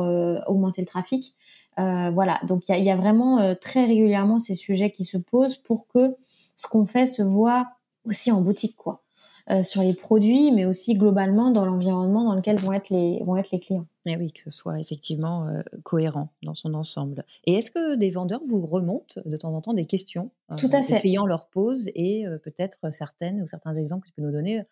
augmenter 0.48 0.82
le 0.82 0.88
trafic? 0.88 1.36
Euh, 1.78 2.10
voilà, 2.10 2.40
donc 2.48 2.64
il 2.70 2.84
y 2.84 2.90
a, 2.90 2.96
vraiment 2.96 3.54
très 3.62 3.86
régulièrement 3.86 4.40
ces 4.40 4.56
sujets 4.56 4.90
qui 4.90 5.04
se 5.04 5.18
posent 5.18 5.58
pour 5.58 5.88
que 5.88 6.16
ce 6.56 6.68
qu'on 6.68 6.88
fait 6.88 7.06
se 7.06 7.22
voit 7.22 7.68
aussi 8.06 8.32
en 8.32 8.42
boutique, 8.42 8.76
quoi. 8.76 9.05
Euh, 9.52 9.62
sur 9.62 9.84
les 9.84 9.94
produits, 9.94 10.52
mais 10.52 10.66
aussi 10.66 10.96
globalement 10.96 11.52
dans 11.52 11.66
l'environnement 11.66 12.24
dans 12.24 12.34
lequel 12.34 12.58
vont 12.58 12.74
être 12.74 12.90
les, 12.90 13.22
vont 13.24 13.38
être 13.38 13.52
les 13.52 13.60
clients. 13.60 13.86
Et 14.08 14.14
eh 14.14 14.18
oui, 14.18 14.32
que 14.32 14.42
ce 14.42 14.50
soit 14.50 14.80
effectivement 14.80 15.48
euh, 15.48 15.62
cohérent 15.84 16.30
dans 16.42 16.56
son 16.56 16.74
ensemble. 16.74 17.24
Et 17.46 17.54
est-ce 17.54 17.70
que 17.70 17.94
des 17.96 18.10
vendeurs 18.10 18.42
vous 18.44 18.66
remontent 18.66 19.22
de 19.24 19.38
temps 19.38 19.54
en 19.54 19.62
temps 19.62 19.76
des 19.76 19.86
questions 19.86 20.32
euh, 20.52 20.56
Tout 20.56 20.70
à 20.72 20.82
fait. 20.82 20.96
Les 20.96 21.00
clients 21.00 21.28
leur 21.28 21.46
posent 21.46 21.92
et 21.94 22.26
peut-être 22.42 22.92
certaines 22.92 23.40
ou 23.40 23.46
certains 23.46 23.76
exemples 23.76 24.06
que 24.06 24.10
tu 24.10 24.16
peux 24.16 24.24
nous 24.24 24.32
donner 24.32 24.64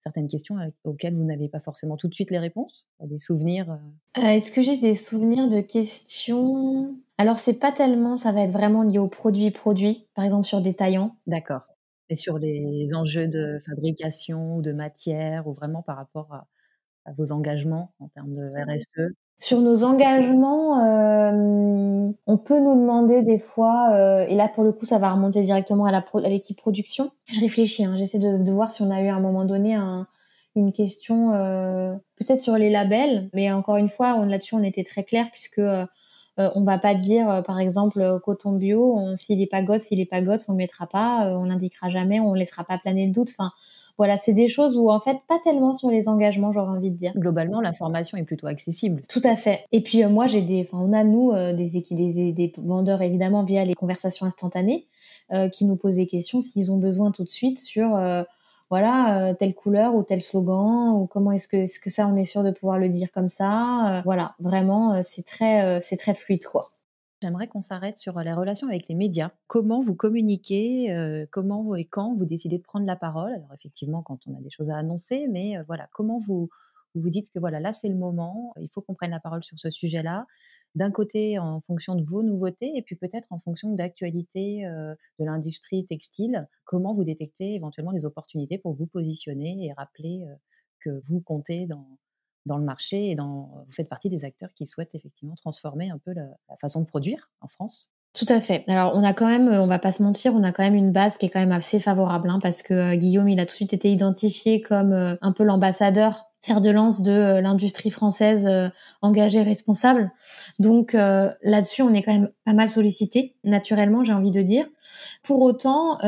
certaines 0.00 0.26
questions 0.26 0.56
auxquelles 0.82 1.14
vous 1.14 1.24
n'avez 1.24 1.48
pas 1.48 1.60
forcément 1.60 1.96
tout 1.96 2.08
de 2.08 2.14
suite 2.14 2.32
les 2.32 2.38
réponses 2.40 2.88
Des 3.00 3.18
souvenirs 3.18 3.78
Est-ce 4.16 4.50
que 4.50 4.62
j'ai 4.62 4.78
des 4.78 4.96
souvenirs 4.96 5.48
de 5.48 5.60
questions? 5.60 6.96
Alors, 7.18 7.38
c'est 7.38 7.60
pas 7.60 7.70
tellement, 7.70 8.16
ça 8.16 8.32
va 8.32 8.42
être 8.42 8.52
vraiment 8.52 8.82
lié 8.82 8.98
aux 8.98 9.08
produits 9.08 9.52
produits, 9.52 10.06
par 10.14 10.24
exemple 10.24 10.46
sur 10.46 10.60
des 10.60 10.74
taillants. 10.74 11.14
D'accord. 11.28 11.67
Et 12.10 12.16
sur 12.16 12.38
les 12.38 12.94
enjeux 12.94 13.28
de 13.28 13.58
fabrication 13.66 14.56
ou 14.56 14.62
de 14.62 14.72
matière 14.72 15.46
ou 15.46 15.52
vraiment 15.52 15.82
par 15.82 15.96
rapport 15.96 16.32
à, 16.32 16.46
vos 17.16 17.32
engagements 17.32 17.94
en 18.00 18.08
termes 18.08 18.34
de 18.34 18.50
RSE 18.70 19.14
sur 19.40 19.60
nos 19.60 19.84
engagements, 19.84 20.84
euh, 20.84 22.10
on 22.26 22.36
peut 22.38 22.58
nous 22.58 22.74
demander 22.74 23.22
des 23.22 23.38
fois, 23.38 23.90
euh, 23.92 24.26
et 24.26 24.34
là 24.34 24.48
pour 24.48 24.64
le 24.64 24.72
coup 24.72 24.84
ça 24.84 24.98
va 24.98 25.12
remonter 25.12 25.42
directement 25.42 25.86
à 25.86 26.02
l'équipe 26.28 26.58
production. 26.58 27.12
Je 27.32 27.40
réfléchis, 27.40 27.84
hein, 27.84 27.94
j'essaie 27.96 28.18
de, 28.18 28.50
voir 28.50 28.72
si 28.72 28.82
on 28.82 28.90
a 28.90 29.00
eu 29.00 29.06
à 29.06 29.14
un 29.14 29.20
moment 29.20 29.44
donné 29.44 29.76
un, 29.76 30.08
une 30.56 30.72
question 30.72 31.34
euh, 31.34 31.94
peut-être 32.16 32.40
sur 32.40 32.58
les 32.58 32.68
labels, 32.68 33.30
mais 33.32 33.52
encore 33.52 33.76
une 33.76 33.88
fois 33.88 34.26
là-dessus 34.26 34.56
on 34.56 34.62
était 34.64 34.82
très 34.82 35.04
clair 35.04 35.28
puisque 35.30 35.60
euh, 36.40 36.50
on 36.54 36.62
va 36.62 36.78
pas 36.78 36.94
dire, 36.94 37.28
euh, 37.30 37.42
par 37.42 37.58
exemple, 37.58 38.00
euh, 38.00 38.18
coton 38.18 38.52
bio, 38.52 38.98
s'il 39.16 39.42
est 39.42 39.46
pas 39.46 39.62
gosse, 39.62 39.82
s'il 39.82 40.00
est 40.00 40.06
pas 40.06 40.22
gosse, 40.22 40.48
on 40.48 40.52
le 40.52 40.58
mettra 40.58 40.86
pas, 40.86 41.36
on 41.36 41.44
l'indiquera 41.44 41.88
jamais, 41.88 42.20
on 42.20 42.34
laissera 42.34 42.64
pas 42.64 42.78
planer 42.78 43.06
le 43.06 43.12
doute. 43.12 43.28
Enfin, 43.30 43.50
voilà, 43.96 44.16
c'est 44.16 44.32
des 44.32 44.48
choses 44.48 44.76
où 44.76 44.90
en 44.90 45.00
fait 45.00 45.16
pas 45.26 45.40
tellement 45.42 45.74
sur 45.74 45.90
les 45.90 46.08
engagements, 46.08 46.52
j'aurais 46.52 46.70
envie 46.70 46.90
de 46.90 46.96
dire. 46.96 47.12
Globalement, 47.16 47.60
l'information 47.60 48.16
est 48.16 48.22
plutôt 48.22 48.46
accessible. 48.46 49.02
Tout 49.08 49.22
à 49.24 49.34
fait. 49.34 49.64
Et 49.72 49.82
puis 49.82 50.04
moi, 50.04 50.28
j'ai 50.28 50.42
des, 50.42 50.68
enfin, 50.70 50.82
on 50.84 50.92
a 50.92 51.02
nous 51.02 51.32
des 51.32 51.76
équipes, 51.76 51.96
des, 51.96 52.32
des, 52.32 52.52
vendeurs 52.58 53.02
évidemment 53.02 53.42
via 53.42 53.64
les 53.64 53.74
conversations 53.74 54.24
instantanées 54.24 54.86
qui 55.52 55.64
nous 55.64 55.74
posent 55.74 55.96
des 55.96 56.06
questions 56.06 56.40
s'ils 56.40 56.70
ont 56.70 56.78
besoin 56.78 57.10
tout 57.10 57.24
de 57.24 57.28
suite 57.28 57.58
sur 57.58 57.98
voilà, 58.70 59.30
euh, 59.30 59.34
telle 59.34 59.54
couleur 59.54 59.94
ou 59.94 60.02
tel 60.02 60.20
slogan, 60.20 60.90
ou 60.94 61.06
comment 61.06 61.32
est-ce 61.32 61.48
que, 61.48 61.80
que 61.80 61.90
ça, 61.90 62.06
on 62.06 62.16
est 62.16 62.24
sûr 62.24 62.42
de 62.42 62.50
pouvoir 62.50 62.78
le 62.78 62.88
dire 62.88 63.10
comme 63.12 63.28
ça. 63.28 63.98
Euh, 63.98 64.02
voilà, 64.04 64.34
vraiment, 64.38 64.94
euh, 64.94 65.00
c'est 65.02 65.24
très, 65.24 65.80
c'est 65.80 65.96
très 65.96 66.14
fluide, 66.14 66.44
quoi. 66.44 66.68
J'aimerais 67.22 67.48
qu'on 67.48 67.60
s'arrête 67.60 67.98
sur 67.98 68.20
les 68.20 68.32
relations 68.32 68.68
avec 68.68 68.86
les 68.88 68.94
médias. 68.94 69.30
Comment 69.48 69.80
vous 69.80 69.96
communiquez 69.96 71.26
Comment 71.32 71.74
et 71.74 71.84
quand 71.84 72.14
vous 72.14 72.24
décidez 72.24 72.58
de 72.58 72.62
prendre 72.62 72.86
la 72.86 72.94
parole? 72.94 73.32
Alors 73.32 73.52
effectivement, 73.54 74.02
quand 74.02 74.20
on 74.28 74.36
a 74.36 74.40
des 74.40 74.50
choses 74.50 74.70
à 74.70 74.76
annoncer, 74.76 75.26
mais 75.28 75.56
voilà, 75.66 75.88
comment 75.92 76.20
vous 76.20 76.48
vous 76.94 77.10
dites 77.10 77.32
que 77.32 77.40
voilà, 77.40 77.58
là 77.58 77.72
c'est 77.72 77.88
le 77.88 77.96
moment, 77.96 78.54
il 78.60 78.68
faut 78.68 78.82
qu'on 78.82 78.94
prenne 78.94 79.10
la 79.10 79.18
parole 79.18 79.42
sur 79.42 79.58
ce 79.58 79.68
sujet-là 79.68 80.26
d'un 80.74 80.90
côté 80.90 81.38
en 81.38 81.60
fonction 81.60 81.94
de 81.94 82.02
vos 82.02 82.22
nouveautés 82.22 82.72
et 82.76 82.82
puis 82.82 82.96
peut-être 82.96 83.26
en 83.30 83.38
fonction 83.38 83.72
d'actualité 83.72 84.62
de 85.18 85.24
l'industrie 85.24 85.84
textile, 85.84 86.46
comment 86.64 86.94
vous 86.94 87.04
détectez 87.04 87.54
éventuellement 87.54 87.90
les 87.90 88.04
opportunités 88.04 88.58
pour 88.58 88.74
vous 88.74 88.86
positionner 88.86 89.66
et 89.66 89.72
rappeler 89.72 90.26
que 90.80 91.00
vous 91.08 91.20
comptez 91.20 91.66
dans, 91.66 91.98
dans 92.46 92.58
le 92.58 92.64
marché 92.64 93.10
et 93.10 93.14
dans, 93.14 93.50
vous 93.66 93.72
faites 93.72 93.88
partie 93.88 94.08
des 94.08 94.24
acteurs 94.24 94.52
qui 94.54 94.66
souhaitent 94.66 94.94
effectivement 94.94 95.34
transformer 95.36 95.90
un 95.90 95.98
peu 95.98 96.12
la, 96.12 96.26
façon 96.60 96.80
de 96.80 96.86
produire 96.86 97.30
en 97.40 97.46
France? 97.46 97.90
Tout 98.14 98.26
à 98.28 98.40
fait. 98.40 98.64
Alors 98.66 98.96
on 98.96 99.04
a 99.04 99.12
quand 99.12 99.28
même, 99.28 99.48
on 99.48 99.66
va 99.66 99.78
pas 99.78 99.92
se 99.92 100.02
mentir, 100.02 100.34
on 100.34 100.42
a 100.42 100.50
quand 100.50 100.64
même 100.64 100.74
une 100.74 100.90
base 100.90 101.18
qui 101.18 101.26
est 101.26 101.28
quand 101.28 101.40
même 101.40 101.52
assez 101.52 101.78
favorable, 101.78 102.28
hein, 102.30 102.40
parce 102.42 102.62
que 102.62 102.96
Guillaume, 102.96 103.28
il 103.28 103.38
a 103.38 103.44
tout 103.44 103.52
de 103.52 103.56
suite 103.56 103.74
été 103.74 103.92
identifié 103.92 104.60
comme 104.60 104.92
un 104.92 105.32
peu 105.32 105.44
l'ambassadeur 105.44 106.27
faire 106.40 106.60
de 106.60 106.70
lance 106.70 107.02
de 107.02 107.12
euh, 107.12 107.40
l'industrie 107.40 107.90
française 107.90 108.46
euh, 108.46 108.68
engagée 109.02 109.42
responsable. 109.42 110.12
Donc 110.58 110.94
euh, 110.94 111.30
là-dessus, 111.42 111.82
on 111.82 111.92
est 111.92 112.02
quand 112.02 112.12
même 112.12 112.30
pas 112.44 112.52
mal 112.52 112.68
sollicité, 112.68 113.34
naturellement, 113.44 114.04
j'ai 114.04 114.12
envie 114.12 114.30
de 114.30 114.42
dire. 114.42 114.66
Pour 115.22 115.42
autant, 115.42 115.98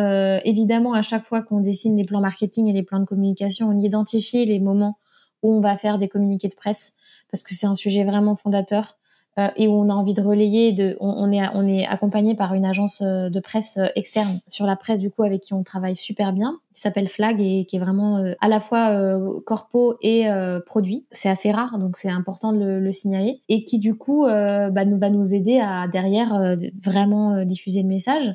évidemment, 0.45 0.95
à 0.95 1.03
chaque 1.03 1.25
fois 1.25 1.43
qu'on 1.43 1.61
dessine 1.61 1.97
les 1.97 2.05
plans 2.05 2.21
marketing 2.21 2.69
et 2.69 2.73
les 2.73 2.83
plans 2.83 3.01
de 3.01 3.05
communication, 3.05 3.69
on 3.69 3.79
identifie 3.79 4.45
les 4.47 4.59
moments 4.59 4.99
où 5.43 5.55
on 5.55 5.61
va 5.61 5.77
faire 5.77 5.99
des 5.99 6.09
communiqués 6.09 6.49
de 6.49 6.55
presse, 6.55 6.93
parce 7.31 7.43
que 7.43 7.55
c'est 7.55 7.67
un 7.67 7.75
sujet 7.75 8.05
vraiment 8.05 8.35
fondateur. 8.35 8.97
Euh, 9.39 9.49
et 9.57 9.69
où 9.69 9.73
on 9.73 9.89
a 9.89 9.95
envie 9.95 10.15
de 10.15 10.23
relayer. 10.23 10.73
De, 10.73 10.97
on, 11.01 11.31
est 11.31 11.43
on 11.55 11.67
est 11.67 11.87
accompagné 11.87 12.35
par 12.35 12.53
une 12.55 12.65
agence 12.65 13.01
euh, 13.01 13.31
de 13.31 13.39
presse 13.39 13.77
euh, 13.79 13.87
externe 13.95 14.41
sur 14.49 14.67
la 14.67 14.75
presse 14.75 14.99
du 14.99 15.11
coup 15.11 15.23
avec 15.23 15.43
qui 15.43 15.55
on 15.55 15.63
travaille 15.63 15.95
super 15.95 16.33
bien, 16.33 16.59
qui 16.73 16.81
s'appelle 16.81 17.09
Flag 17.09 17.41
et 17.41 17.65
qui 17.65 17.77
est 17.77 17.79
vraiment 17.81 18.23
à 18.41 18.49
la 18.49 18.61
fois 18.61 19.19
corpo 19.45 19.97
et 20.03 20.27
produit. 20.67 21.05
C'est 21.11 21.29
assez 21.29 21.51
rare 21.51 21.79
donc 21.79 21.97
c'est 21.97 22.11
important 22.11 22.53
de 22.53 22.59
le, 22.59 22.81
le, 22.81 22.93
signaler 22.93 23.41
et 23.49 23.65
qui 23.65 23.79
du 23.79 23.95
coup 23.95 24.25
bah, 24.27 24.85
nous 24.85 24.99
va 24.99 25.11
nous 25.11 25.35
aider 25.35 25.61
à 25.61 25.89
derrière 25.89 26.57
vraiment 26.83 27.45
diffuser 27.45 27.83
le 27.83 27.89
message. 27.89 28.35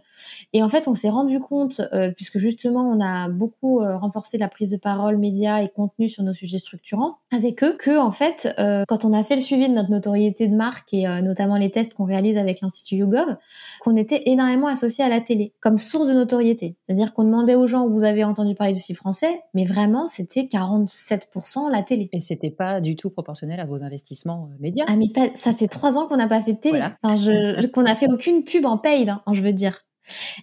Et 0.54 0.64
en 0.64 0.70
fait 0.70 0.88
on 0.88 0.94
s'est 0.94 1.10
rendu 1.10 1.40
compte 1.40 1.82
puisque 2.16 2.38
justement 2.38 2.90
on 2.90 3.02
a 3.02 3.30
beaucoup 3.30 3.80
renforcé 3.80 4.38
la 4.38 4.48
prise 4.48 4.72
de 4.72 4.78
parole 4.78 5.18
médias 5.18 5.62
et 5.62 5.70
contenu 5.70 6.10
sur 6.10 6.24
nos 6.24 6.34
sujets 6.34 6.58
structurants 6.58 7.18
avec 7.34 7.64
eux 7.64 7.76
que 7.78 7.98
en 7.98 8.12
fait 8.12 8.54
quand 8.88 9.06
on 9.06 9.14
a 9.14 9.24
fait 9.24 9.36
le 9.36 9.42
suivi 9.42 9.68
de 9.68 9.74
notre 9.74 9.92
notoriété 9.92 10.48
de 10.48 10.56
marque 10.56 10.94
et 10.94 11.08
euh, 11.08 11.22
notamment 11.22 11.58
les 11.58 11.72
tests 11.72 11.94
qu'on 11.94 12.06
réalise 12.06 12.38
avec 12.38 12.62
l'Institut 12.62 12.96
YouGov, 12.96 13.38
qu'on 13.82 13.96
était 13.96 14.24
énormément 14.26 14.68
associé 14.68 15.04
à 15.04 15.10
la 15.10 15.22
télé 15.22 15.54
comme 15.60 15.78
source 15.78 16.08
de 16.08 16.14
notoriété. 16.14 16.76
C'est-à-dire 16.84 17.14
qu'on 17.14 17.24
demandait 17.24 17.56
aux 17.56 17.68
gens 17.68 17.88
vous 17.88 18.04
avez 18.04 18.24
entendu 18.28 18.56
parler 18.56 18.74
du 18.74 18.80
CIF 18.80 18.98
français, 18.98 19.42
mais 19.54 19.66
vraiment 19.66 20.08
c'était 20.08 20.42
47% 20.42 21.72
la 21.72 21.84
télé. 21.84 22.10
Et 22.14 22.22
c'était 22.22 22.50
pas 22.50 22.82
du 22.82 22.96
tout 22.96 23.10
proportionnel 23.10 23.60
à 23.60 23.66
vos 23.66 23.84
investissements 23.84 24.50
euh, 24.52 24.58
médias. 24.60 24.86
Ah 24.88 24.96
mais 24.96 25.08
ça 25.36 25.54
fait 25.54 25.68
trois 25.68 25.98
ans 25.98 26.08
qu'on 26.08 26.18
n'a 26.18 26.28
pas 26.28 26.42
fait 26.42 26.54
de 26.54 26.60
télé, 26.60 26.82
enfin, 27.04 27.18
je, 27.18 27.68
qu'on 27.68 27.86
a 27.86 27.96
fait 27.96 28.08
aucune 28.12 28.44
pub 28.44 28.66
en 28.66 28.78
paid, 28.78 29.10
hein, 29.10 29.22
je 29.32 29.42
veux 29.42 29.54
dire. 29.54 29.82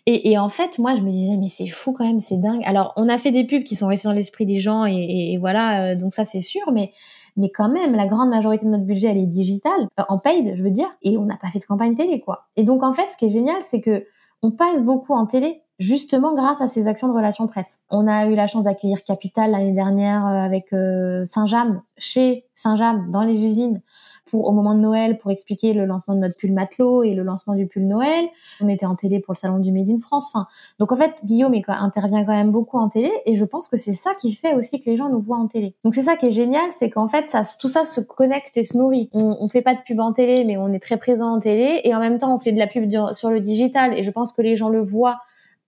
Et, 0.06 0.32
et, 0.32 0.38
en 0.38 0.48
fait, 0.48 0.80
moi, 0.80 0.96
je 0.96 1.02
me 1.02 1.10
disais, 1.10 1.36
mais 1.36 1.46
c'est 1.46 1.68
fou 1.68 1.92
quand 1.92 2.04
même, 2.04 2.18
c'est 2.18 2.36
dingue. 2.36 2.62
Alors, 2.64 2.92
on 2.96 3.08
a 3.08 3.16
fait 3.16 3.30
des 3.30 3.46
pubs 3.46 3.62
qui 3.62 3.76
sont 3.76 3.86
restées 3.86 4.08
dans 4.08 4.14
l'esprit 4.14 4.44
des 4.44 4.58
gens, 4.58 4.86
et, 4.86 4.92
et, 4.92 5.32
et 5.34 5.38
voilà, 5.38 5.92
euh, 5.92 5.94
donc 5.94 6.14
ça, 6.14 6.24
c'est 6.24 6.40
sûr, 6.40 6.62
mais 6.72 6.90
mais 7.36 7.50
quand 7.50 7.68
même, 7.68 7.94
la 7.94 8.06
grande 8.06 8.28
majorité 8.28 8.66
de 8.66 8.70
notre 8.70 8.84
budget, 8.84 9.08
elle 9.08 9.18
est 9.18 9.26
digitale, 9.26 9.88
euh, 9.98 10.02
en 10.08 10.18
paid, 10.18 10.54
je 10.54 10.62
veux 10.62 10.70
dire, 10.70 10.88
et 11.02 11.16
on 11.16 11.24
n'a 11.24 11.36
pas 11.36 11.48
fait 11.48 11.60
de 11.60 11.64
campagne 11.64 11.94
télé, 11.94 12.20
quoi. 12.20 12.48
Et 12.56 12.64
donc, 12.64 12.82
en 12.82 12.92
fait, 12.92 13.06
ce 13.08 13.16
qui 13.16 13.26
est 13.26 13.30
génial, 13.30 13.56
c'est 13.62 13.80
que 13.80 14.04
on 14.42 14.50
passe 14.50 14.82
beaucoup 14.82 15.14
en 15.14 15.24
télé, 15.26 15.62
justement 15.82 16.34
grâce 16.34 16.60
à 16.60 16.68
ces 16.68 16.86
actions 16.86 17.08
de 17.08 17.12
relations 17.12 17.46
presse. 17.46 17.80
On 17.90 18.06
a 18.06 18.26
eu 18.26 18.34
la 18.34 18.46
chance 18.46 18.64
d'accueillir 18.64 19.02
Capital 19.02 19.50
l'année 19.50 19.72
dernière 19.72 20.24
euh, 20.26 20.38
avec 20.38 20.72
euh, 20.72 21.24
Saint-James, 21.24 21.82
chez 21.98 22.46
Saint-James, 22.54 23.10
dans 23.10 23.22
les 23.22 23.42
usines, 23.42 23.82
pour 24.30 24.46
au 24.46 24.52
moment 24.52 24.74
de 24.74 24.80
Noël 24.80 25.18
pour 25.18 25.32
expliquer 25.32 25.74
le 25.74 25.84
lancement 25.84 26.14
de 26.14 26.20
notre 26.20 26.36
pull 26.36 26.52
matelot 26.52 27.02
et 27.02 27.14
le 27.14 27.24
lancement 27.24 27.54
du 27.54 27.66
pull 27.66 27.86
Noël. 27.86 28.26
On 28.60 28.68
était 28.68 28.86
en 28.86 28.94
télé 28.94 29.18
pour 29.18 29.34
le 29.34 29.38
salon 29.38 29.58
du 29.58 29.72
Made 29.72 29.88
in 29.88 29.98
France. 29.98 30.32
Donc 30.78 30.92
en 30.92 30.96
fait, 30.96 31.20
Guillaume 31.24 31.54
intervient 31.66 32.24
quand 32.24 32.32
même 32.32 32.50
beaucoup 32.50 32.78
en 32.78 32.88
télé 32.88 33.10
et 33.26 33.34
je 33.34 33.44
pense 33.44 33.68
que 33.68 33.76
c'est 33.76 33.92
ça 33.92 34.14
qui 34.14 34.32
fait 34.32 34.54
aussi 34.54 34.80
que 34.80 34.88
les 34.88 34.96
gens 34.96 35.08
nous 35.08 35.20
voient 35.20 35.38
en 35.38 35.48
télé. 35.48 35.74
Donc 35.84 35.94
c'est 35.94 36.02
ça 36.02 36.16
qui 36.16 36.26
est 36.26 36.32
génial, 36.32 36.70
c'est 36.70 36.90
qu'en 36.90 37.08
fait, 37.08 37.36
tout 37.58 37.68
ça 37.68 37.84
se 37.84 38.00
connecte 38.00 38.56
et 38.56 38.62
se 38.62 38.76
nourrit. 38.78 39.10
On, 39.12 39.36
on 39.40 39.48
fait 39.48 39.62
pas 39.62 39.74
de 39.74 39.80
pub 39.80 39.98
en 39.98 40.12
télé, 40.12 40.44
mais 40.44 40.56
on 40.56 40.72
est 40.72 40.80
très 40.80 40.96
présent 40.96 41.34
en 41.34 41.40
télé 41.40 41.80
et 41.82 41.94
en 41.94 41.98
même 41.98 42.18
temps, 42.18 42.32
on 42.32 42.38
fait 42.38 42.52
de 42.52 42.58
la 42.58 42.68
pub 42.68 42.88
sur 43.14 43.30
le 43.30 43.40
digital 43.40 43.98
et 43.98 44.04
je 44.04 44.10
pense 44.12 44.32
que 44.32 44.42
les 44.42 44.54
gens 44.54 44.68
le 44.68 44.80
voient, 44.80 45.18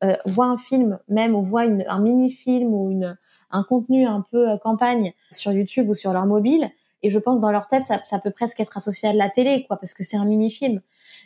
euh, 0.02 0.16
voient 0.26 0.46
un 0.46 0.56
film 0.56 0.98
même 1.08 1.34
ou 1.34 1.42
voient 1.42 1.62
un 1.62 2.00
mini-film 2.00 2.74
ou 2.74 2.90
une, 2.90 3.16
un 3.50 3.62
contenu 3.62 4.06
un 4.06 4.22
peu 4.30 4.50
euh, 4.50 4.56
campagne 4.58 5.12
sur 5.30 5.52
YouTube 5.52 5.88
ou 5.88 5.94
sur 5.94 6.12
leur 6.12 6.26
mobile 6.26 6.68
Et 7.02 7.10
je 7.10 7.18
pense 7.18 7.40
dans 7.40 7.52
leur 7.52 7.68
tête, 7.68 7.84
ça, 7.84 8.00
ça 8.04 8.18
peut 8.18 8.30
presque 8.30 8.60
être 8.60 8.76
associé 8.76 9.08
à 9.08 9.12
de 9.12 9.18
la 9.18 9.28
télé, 9.28 9.64
quoi, 9.66 9.76
parce 9.76 9.94
que 9.94 10.02
c'est 10.02 10.16
un 10.16 10.24
mini-film. 10.24 10.80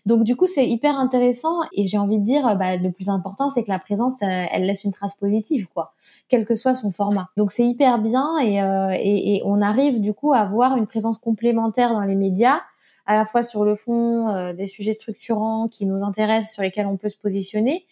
Donc 0.07 0.25
du 0.25 0.37
coup, 0.37 0.47
c'est 0.47 0.66
hyper 0.66 0.99
intéressant 0.99 1.61
et 1.73 1.87
j'ai 1.87 1.99
envie 1.99 2.19
de 2.19 2.25
dire, 2.25 2.57
bah, 2.57 2.77
le 2.77 2.91
plus 2.93 3.09
important, 3.09 3.49
c'est 3.49 3.64
que 3.64 3.71
la 3.71 3.79
présence, 3.79 4.14
elle 4.21 4.64
laisse 4.64 4.85
une 4.85 4.93
trace 4.93 5.14
positive, 5.14 5.66
quoi, 5.75 5.95
quel 6.29 6.45
que 6.45 6.55
soit 6.55 6.75
son 6.75 6.91
format. 6.91 7.29
Donc 7.37 7.53
c'est 7.53 7.66
hyper 7.66 7.99
bien 7.99 8.39
et, 8.39 8.62
euh, 8.62 8.91
et, 8.93 9.37
et, 9.37 9.43
on 9.45 9.61
arrive 9.61 10.01
du 10.01 10.12
coup 10.14 10.33
à 10.33 10.39
avoir 10.39 10.77
une 10.77 10.87
présence 10.87 11.19
complémentaire 11.19 11.93
dans 11.93 12.01
les 12.01 12.16
médias 12.16 12.61
à 13.09 13.17
la 13.17 13.25
fois 13.25 13.43
sur 13.43 13.65
le 13.65 13.75
fond 13.75 14.29
euh, 14.29 14.53
des 14.53 14.67
sujets 14.67 14.93
structurants 14.93 15.67
qui 15.67 15.87
nous 15.87 16.05
intéressent, 16.05 16.53
sur 16.53 16.63
lesquels 16.63 16.87
on 16.87 16.99
peut 16.99 17.09
se 17.09 17.17
positionner, 17.17 17.87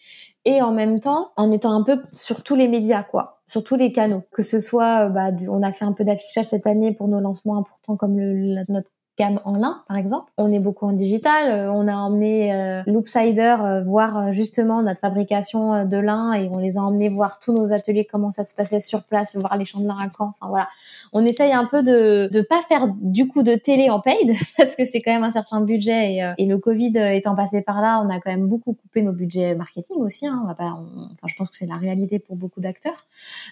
et 0.45 0.61
en 0.61 0.71
même 0.71 0.99
temps 0.99 1.31
en 1.35 1.51
étant 1.51 1.73
un 1.73 1.81
peu 1.81 1.99
sur 2.13 2.43
tous 2.43 2.55
les 2.55 2.67
médias, 2.67 3.01
quoi, 3.01 3.41
sur 3.47 3.63
tous 3.63 3.75
les 3.75 3.91
canaux. 3.91 4.21
Que 4.31 4.43
ce 4.43 4.59
soit, 4.59 5.07
euh, 5.07 5.09
bah, 5.09 5.31
on 5.49 5.63
a 5.63 5.71
fait 5.71 5.85
un 5.85 5.93
peu 5.93 6.03
d'affichage 6.03 6.45
cette 6.45 6.67
année 6.67 6.93
pour 6.93 7.07
nos 7.07 7.19
lancements 7.19 7.57
importants 7.57 7.97
comme 7.97 8.19
le, 8.19 8.63
notre 8.69 8.91
gamme 9.17 9.39
en 9.45 9.55
lin, 9.55 9.81
par 9.87 9.97
exemple. 9.97 10.31
On 10.37 10.51
est 10.51 10.59
beaucoup 10.59 10.85
en 10.85 10.91
digital. 10.91 11.51
Euh, 11.51 11.71
on 11.71 11.87
a 11.87 11.95
emmené 11.95 12.53
euh, 12.53 12.83
Loopsider 12.85 13.57
euh, 13.59 13.83
voir 13.83 14.31
justement 14.31 14.81
notre 14.83 14.99
fabrication 14.99 15.85
de 15.85 15.97
lin 15.97 16.33
et 16.33 16.49
on 16.49 16.57
les 16.57 16.77
a 16.77 16.81
emmenés 16.81 17.09
voir 17.09 17.39
tous 17.39 17.53
nos 17.53 17.73
ateliers, 17.73 18.05
comment 18.09 18.31
ça 18.31 18.43
se 18.43 18.53
passait 18.53 18.79
sur 18.79 19.03
place, 19.03 19.35
voir 19.35 19.57
les 19.57 19.65
champs 19.65 19.79
de 19.79 19.87
lin 19.87 19.97
à 19.97 20.07
Caen. 20.15 20.33
Enfin 20.39 20.49
voilà. 20.49 20.67
On 21.13 21.25
essaye 21.25 21.51
un 21.51 21.65
peu 21.65 21.83
de 21.83 22.29
de 22.31 22.41
pas 22.41 22.61
faire 22.61 22.87
du 23.01 23.27
coup 23.27 23.43
de 23.43 23.55
télé 23.55 23.89
en 23.89 23.99
paid 23.99 24.33
parce 24.57 24.75
que 24.75 24.85
c'est 24.85 25.01
quand 25.01 25.13
même 25.13 25.23
un 25.23 25.31
certain 25.31 25.61
budget 25.61 26.13
et, 26.13 26.33
et, 26.37 26.45
le 26.45 26.57
Covid 26.57 26.93
étant 26.95 27.35
passé 27.35 27.61
par 27.61 27.81
là, 27.81 28.01
on 28.03 28.09
a 28.09 28.19
quand 28.19 28.31
même 28.31 28.47
beaucoup 28.47 28.73
coupé 28.73 29.01
nos 29.01 29.11
budgets 29.11 29.55
marketing 29.55 29.97
aussi. 29.97 30.27
Hein. 30.27 30.39
On 30.43 30.47
va 30.47 30.55
pas, 30.55 30.77
enfin 31.11 31.27
je 31.27 31.35
pense 31.35 31.49
que 31.49 31.57
c'est 31.57 31.65
la 31.65 31.75
réalité 31.75 32.19
pour 32.19 32.35
beaucoup 32.35 32.61
d'acteurs, 32.61 33.05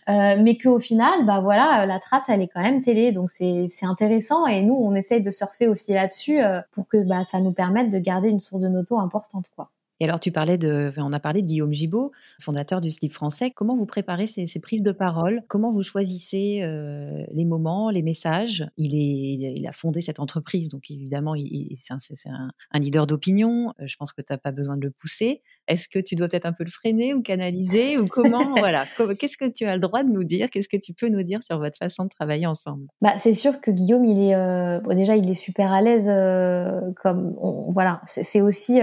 euh, 0.09 0.35
mais 0.41 0.57
qu'au 0.57 0.79
final, 0.79 1.25
bah 1.25 1.39
voilà, 1.41 1.85
la 1.85 1.99
trace 1.99 2.25
elle 2.29 2.41
est 2.41 2.47
quand 2.47 2.61
même 2.61 2.81
télé, 2.81 3.11
donc 3.11 3.31
c'est 3.31 3.65
c'est 3.69 3.85
intéressant 3.85 4.45
et 4.45 4.61
nous 4.61 4.75
on 4.75 4.93
essaye 4.95 5.21
de 5.21 5.31
surfer 5.31 5.54
aussi 5.61 5.93
là-dessus 5.93 6.41
euh, 6.41 6.61
pour 6.71 6.87
que 6.87 7.03
bah, 7.03 7.23
ça 7.23 7.39
nous 7.39 7.51
permette 7.51 7.89
de 7.89 7.99
garder 7.99 8.29
une 8.29 8.39
source 8.39 8.61
de 8.61 8.67
noto 8.67 8.99
importante, 8.99 9.49
quoi. 9.55 9.69
Et 10.01 10.05
alors, 10.05 10.19
tu 10.19 10.31
parlais 10.31 10.57
de, 10.57 10.91
on 10.97 11.13
a 11.13 11.19
parlé 11.21 11.41
de 11.41 11.47
Guillaume 11.47 11.73
Gibaud, 11.73 12.11
fondateur 12.41 12.81
du 12.81 12.91
slip 12.91 13.13
français. 13.13 13.51
Comment 13.51 13.77
vous 13.77 13.85
préparez 13.85 14.27
ces, 14.27 14.45
ces 14.45 14.59
prises 14.59 14.83
de 14.83 14.91
parole? 14.91 15.41
Comment 15.47 15.71
vous 15.71 15.83
choisissez 15.83 16.59
euh, 16.63 17.23
les 17.31 17.45
moments, 17.45 17.89
les 17.89 18.01
messages? 18.01 18.65
Il, 18.75 18.93
est, 18.93 19.55
il 19.55 19.65
a 19.65 19.71
fondé 19.71 20.01
cette 20.01 20.19
entreprise, 20.19 20.67
donc 20.67 20.91
évidemment, 20.91 21.33
c'est 21.75 22.29
un, 22.29 22.51
un, 22.71 22.79
leader 22.79 23.07
d'opinion. 23.07 23.73
Euh, 23.79 23.87
je 23.87 23.95
pense 23.95 24.11
que 24.11 24.21
tu 24.21 24.33
n'as 24.33 24.37
pas 24.37 24.51
besoin 24.51 24.75
de 24.75 24.81
le 24.81 24.91
pousser. 24.91 25.41
Est-ce 25.67 25.87
que 25.87 25.99
tu 25.99 26.15
dois 26.15 26.27
peut-être 26.27 26.45
un 26.45 26.53
peu 26.53 26.65
le 26.65 26.69
freiner 26.69 27.13
ou 27.13 27.21
canaliser 27.21 27.97
ou 27.97 28.07
comment? 28.07 28.53
Voilà. 28.65 28.85
Qu'est-ce 29.19 29.37
que 29.37 29.45
tu 29.49 29.65
as 29.65 29.75
le 29.75 29.79
droit 29.79 30.03
de 30.03 30.09
nous 30.09 30.23
dire? 30.23 30.49
Qu'est-ce 30.49 30.69
que 30.69 30.77
tu 30.77 30.93
peux 30.93 31.07
nous 31.07 31.23
dire 31.23 31.41
sur 31.43 31.57
votre 31.59 31.77
façon 31.77 32.03
de 32.03 32.09
travailler 32.09 32.47
ensemble? 32.47 32.87
Bah, 33.01 33.13
c'est 33.17 33.33
sûr 33.33 33.61
que 33.61 33.71
Guillaume, 33.71 34.05
il 34.05 34.19
est 34.19 34.35
euh, 34.35 34.79
déjà, 34.93 35.15
il 35.15 35.29
est 35.29 35.35
super 35.35 35.71
à 35.71 35.81
l'aise. 35.81 36.07
Euh, 36.07 36.81
comme 37.01 37.35
voilà, 37.69 38.01
c'est 38.05 38.41
aussi 38.41 38.79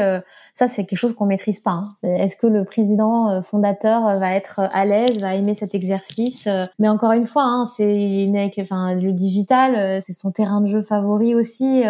ça, 0.55 0.69
c'est 0.69 0.85
quelque 0.85 0.99
chose 0.99 1.12
qu'on 1.15 1.27
maîtrise 1.27 1.61
pas. 1.61 1.71
Hein. 1.71 1.89
Est-ce 2.03 2.37
que 2.37 2.47
le 2.47 2.65
président 2.65 3.31
euh, 3.31 3.43
fondateur 3.43 4.19
va 4.19 4.35
être 4.35 4.61
à 4.73 4.85
l'aise, 4.85 5.19
va 5.19 5.35
aimer 5.35 5.55
cet 5.55 5.75
exercice 5.75 6.49
Mais 6.79 6.89
encore 6.89 7.13
une 7.13 7.27
fois, 7.27 7.45
hein, 7.45 7.65
c'est 7.67 8.31
enfin 8.61 8.95
le 8.95 9.13
digital, 9.13 10.03
c'est 10.03 10.13
son 10.13 10.31
terrain 10.31 10.61
de 10.61 10.69
jeu 10.69 10.83
favori 10.83 11.35
aussi 11.35 11.85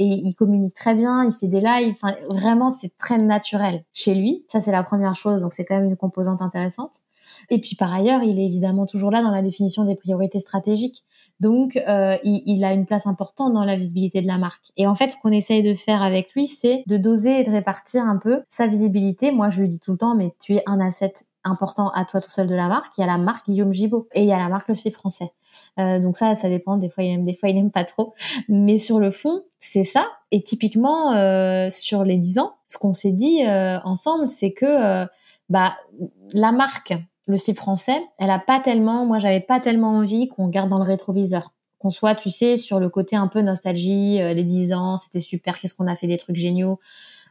et 0.00 0.06
il 0.24 0.34
communique 0.34 0.74
très 0.74 0.94
bien, 0.94 1.26
il 1.26 1.32
fait 1.32 1.46
des 1.46 1.60
lives, 1.60 1.94
enfin 2.02 2.14
vraiment 2.30 2.70
c'est 2.70 2.96
très 2.96 3.18
naturel 3.18 3.84
chez 3.92 4.14
lui. 4.14 4.44
Ça 4.48 4.60
c'est 4.60 4.72
la 4.72 4.82
première 4.82 5.14
chose, 5.14 5.40
donc 5.42 5.52
c'est 5.52 5.64
quand 5.64 5.76
même 5.76 5.84
une 5.84 5.96
composante 5.96 6.40
intéressante. 6.40 7.02
Et 7.48 7.60
puis 7.60 7.76
par 7.76 7.92
ailleurs, 7.92 8.22
il 8.22 8.38
est 8.38 8.44
évidemment 8.44 8.86
toujours 8.86 9.10
là 9.10 9.22
dans 9.22 9.30
la 9.30 9.42
définition 9.42 9.84
des 9.84 9.96
priorités 9.96 10.40
stratégiques. 10.40 11.04
Donc 11.40 11.76
euh, 11.76 12.16
il, 12.22 12.42
il, 12.46 12.64
a 12.64 12.72
une 12.72 12.84
place 12.84 13.06
importante 13.06 13.54
dans 13.54 13.64
la 13.64 13.76
visibilité 13.76 14.20
de 14.20 14.26
la 14.26 14.38
marque. 14.38 14.72
Et 14.76 14.86
en 14.86 14.94
fait, 14.94 15.10
ce 15.10 15.16
qu'on 15.22 15.32
essaye 15.32 15.62
de 15.62 15.74
faire 15.74 16.02
avec 16.02 16.32
lui, 16.34 16.46
c'est 16.46 16.84
de 16.86 16.96
doser 16.96 17.40
et 17.40 17.44
de 17.44 17.50
répartir 17.50 18.04
un 18.04 18.18
peu 18.18 18.42
sa 18.50 18.66
visibilité. 18.66 19.30
Moi, 19.32 19.48
je 19.48 19.60
lui 19.60 19.68
dis 19.68 19.80
tout 19.80 19.92
le 19.92 19.98
temps, 19.98 20.14
mais 20.14 20.34
tu 20.38 20.54
es 20.54 20.62
un 20.66 20.80
asset 20.80 21.14
important 21.44 21.88
à 21.90 22.04
toi 22.04 22.20
tout 22.20 22.30
seul 22.30 22.46
de 22.46 22.54
la 22.54 22.68
marque. 22.68 22.92
Il 22.98 23.00
y 23.00 23.04
a 23.04 23.06
la 23.06 23.18
marque 23.18 23.46
Guillaume 23.46 23.72
Gibaud 23.72 24.06
et 24.12 24.22
il 24.22 24.26
y 24.26 24.32
a 24.32 24.38
la 24.38 24.48
marque 24.48 24.68
Le 24.68 24.74
Slip 24.74 24.94
Français. 24.94 25.32
Euh, 25.78 25.98
donc 25.98 26.16
ça, 26.16 26.34
ça 26.34 26.48
dépend. 26.48 26.76
Des 26.76 26.88
fois, 26.88 27.04
il 27.04 27.12
aime, 27.12 27.22
des 27.22 27.34
fois, 27.34 27.48
il 27.48 27.56
aime 27.56 27.70
pas 27.70 27.84
trop. 27.84 28.14
Mais 28.48 28.78
sur 28.78 28.98
le 28.98 29.10
fond, 29.10 29.42
c'est 29.58 29.84
ça. 29.84 30.06
Et 30.30 30.42
typiquement, 30.42 31.12
euh, 31.14 31.68
sur 31.70 32.04
les 32.04 32.16
10 32.16 32.38
ans, 32.38 32.54
ce 32.68 32.78
qu'on 32.78 32.92
s'est 32.92 33.12
dit 33.12 33.44
euh, 33.46 33.78
ensemble, 33.84 34.28
c'est 34.28 34.52
que 34.52 34.66
euh, 34.66 35.06
bah 35.48 35.76
la 36.32 36.52
marque, 36.52 36.94
le 37.30 37.36
Slip 37.36 37.56
Français, 37.56 38.02
elle 38.18 38.30
a 38.30 38.38
pas 38.38 38.60
tellement. 38.60 39.06
Moi, 39.06 39.18
j'avais 39.18 39.40
pas 39.40 39.60
tellement 39.60 39.90
envie 39.90 40.28
qu'on 40.28 40.48
garde 40.48 40.68
dans 40.68 40.78
le 40.78 40.84
rétroviseur 40.84 41.52
qu'on 41.78 41.90
soit, 41.90 42.14
tu 42.14 42.28
sais, 42.28 42.58
sur 42.58 42.78
le 42.78 42.90
côté 42.90 43.16
un 43.16 43.26
peu 43.26 43.40
nostalgie, 43.40 44.18
les 44.18 44.44
10 44.44 44.74
ans, 44.74 44.98
c'était 44.98 45.18
super, 45.18 45.58
qu'est-ce 45.58 45.72
qu'on 45.72 45.86
a 45.86 45.96
fait 45.96 46.06
des 46.06 46.18
trucs 46.18 46.36
géniaux. 46.36 46.78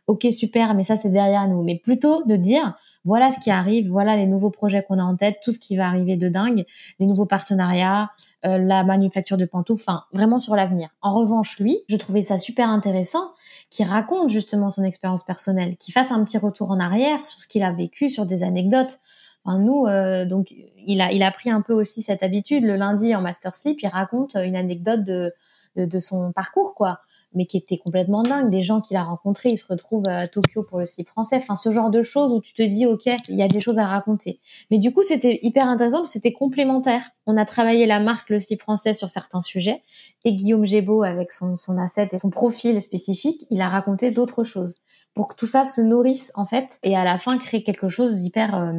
Ok, 0.07 0.25
super, 0.31 0.73
mais 0.73 0.83
ça, 0.83 0.95
c'est 0.95 1.11
derrière 1.11 1.47
nous. 1.47 1.61
Mais 1.61 1.75
plutôt 1.77 2.23
de 2.23 2.35
dire, 2.35 2.75
voilà 3.05 3.31
ce 3.31 3.39
qui 3.39 3.51
arrive, 3.51 3.89
voilà 3.89 4.15
les 4.15 4.25
nouveaux 4.25 4.49
projets 4.49 4.83
qu'on 4.83 4.97
a 4.97 5.03
en 5.03 5.15
tête, 5.15 5.37
tout 5.43 5.51
ce 5.51 5.59
qui 5.59 5.77
va 5.77 5.87
arriver 5.87 6.17
de 6.17 6.29
dingue, 6.29 6.65
les 6.99 7.05
nouveaux 7.05 7.27
partenariats, 7.27 8.09
euh, 8.45 8.57
la 8.57 8.83
manufacture 8.83 9.37
de 9.37 9.45
pantoufles, 9.45 9.83
enfin 9.87 10.03
vraiment 10.11 10.37
sur 10.37 10.55
l'avenir. 10.55 10.89
En 11.01 11.13
revanche, 11.13 11.59
lui, 11.59 11.79
je 11.87 11.95
trouvais 11.95 12.23
ça 12.23 12.37
super 12.37 12.69
intéressant 12.69 13.31
qu'il 13.69 13.85
raconte 13.85 14.29
justement 14.29 14.71
son 14.71 14.83
expérience 14.83 15.23
personnelle, 15.23 15.77
qu'il 15.77 15.93
fasse 15.93 16.11
un 16.11 16.23
petit 16.23 16.37
retour 16.37 16.71
en 16.71 16.79
arrière 16.79 17.23
sur 17.23 17.39
ce 17.39 17.47
qu'il 17.47 17.63
a 17.63 17.71
vécu, 17.71 18.09
sur 18.09 18.25
des 18.25 18.43
anecdotes. 18.43 18.97
Nous, 19.45 19.85
euh, 19.87 20.25
donc, 20.25 20.53
il 20.85 21.01
a, 21.01 21.11
il 21.11 21.23
a 21.23 21.31
pris 21.31 21.49
un 21.49 21.61
peu 21.61 21.73
aussi 21.73 22.01
cette 22.01 22.23
habitude. 22.23 22.63
Le 22.63 22.75
lundi 22.75 23.15
en 23.15 23.21
Master 23.21 23.55
Sleep, 23.55 23.79
il 23.81 23.87
raconte 23.87 24.35
une 24.35 24.55
anecdote 24.55 25.03
de, 25.03 25.33
de 25.75 25.99
son 25.99 26.31
parcours, 26.31 26.75
quoi 26.75 27.01
mais 27.33 27.45
qui 27.45 27.57
était 27.57 27.77
complètement 27.77 28.23
dingue. 28.23 28.49
Des 28.49 28.61
gens 28.61 28.81
qu'il 28.81 28.97
a 28.97 29.03
rencontrés, 29.03 29.49
il 29.49 29.57
se 29.57 29.65
retrouve 29.67 30.03
à 30.07 30.27
Tokyo 30.27 30.63
pour 30.63 30.79
le 30.79 30.85
slip 30.85 31.07
français. 31.07 31.37
Enfin, 31.37 31.55
ce 31.55 31.71
genre 31.71 31.89
de 31.89 32.01
choses 32.01 32.31
où 32.31 32.41
tu 32.41 32.53
te 32.53 32.63
dis, 32.63 32.85
OK, 32.85 33.05
il 33.05 33.35
y 33.35 33.43
a 33.43 33.47
des 33.47 33.61
choses 33.61 33.79
à 33.79 33.85
raconter. 33.85 34.39
Mais 34.71 34.79
du 34.79 34.91
coup, 34.91 35.03
c'était 35.03 35.39
hyper 35.43 35.67
intéressant 35.67 35.99
c'était 36.09 36.33
complémentaire. 36.33 37.11
On 37.25 37.37
a 37.37 37.45
travaillé 37.45 37.85
la 37.85 37.99
marque 37.99 38.29
le 38.29 38.39
slip 38.39 38.61
français 38.61 38.93
sur 38.93 39.09
certains 39.09 39.41
sujets 39.41 39.81
et 40.25 40.33
Guillaume 40.33 40.65
Gébeau, 40.65 41.03
avec 41.03 41.31
son, 41.31 41.55
son 41.55 41.77
asset 41.77 42.09
et 42.11 42.17
son 42.17 42.29
profil 42.29 42.81
spécifique, 42.81 43.45
il 43.49 43.61
a 43.61 43.69
raconté 43.69 44.11
d'autres 44.11 44.43
choses 44.43 44.75
pour 45.13 45.27
que 45.29 45.35
tout 45.35 45.45
ça 45.45 45.65
se 45.65 45.81
nourrisse 45.81 46.31
en 46.35 46.45
fait 46.45 46.79
et 46.83 46.95
à 46.95 47.03
la 47.03 47.17
fin 47.17 47.37
créer 47.37 47.63
quelque 47.63 47.89
chose 47.89 48.15
d'hyper, 48.15 48.55
euh, 48.55 48.71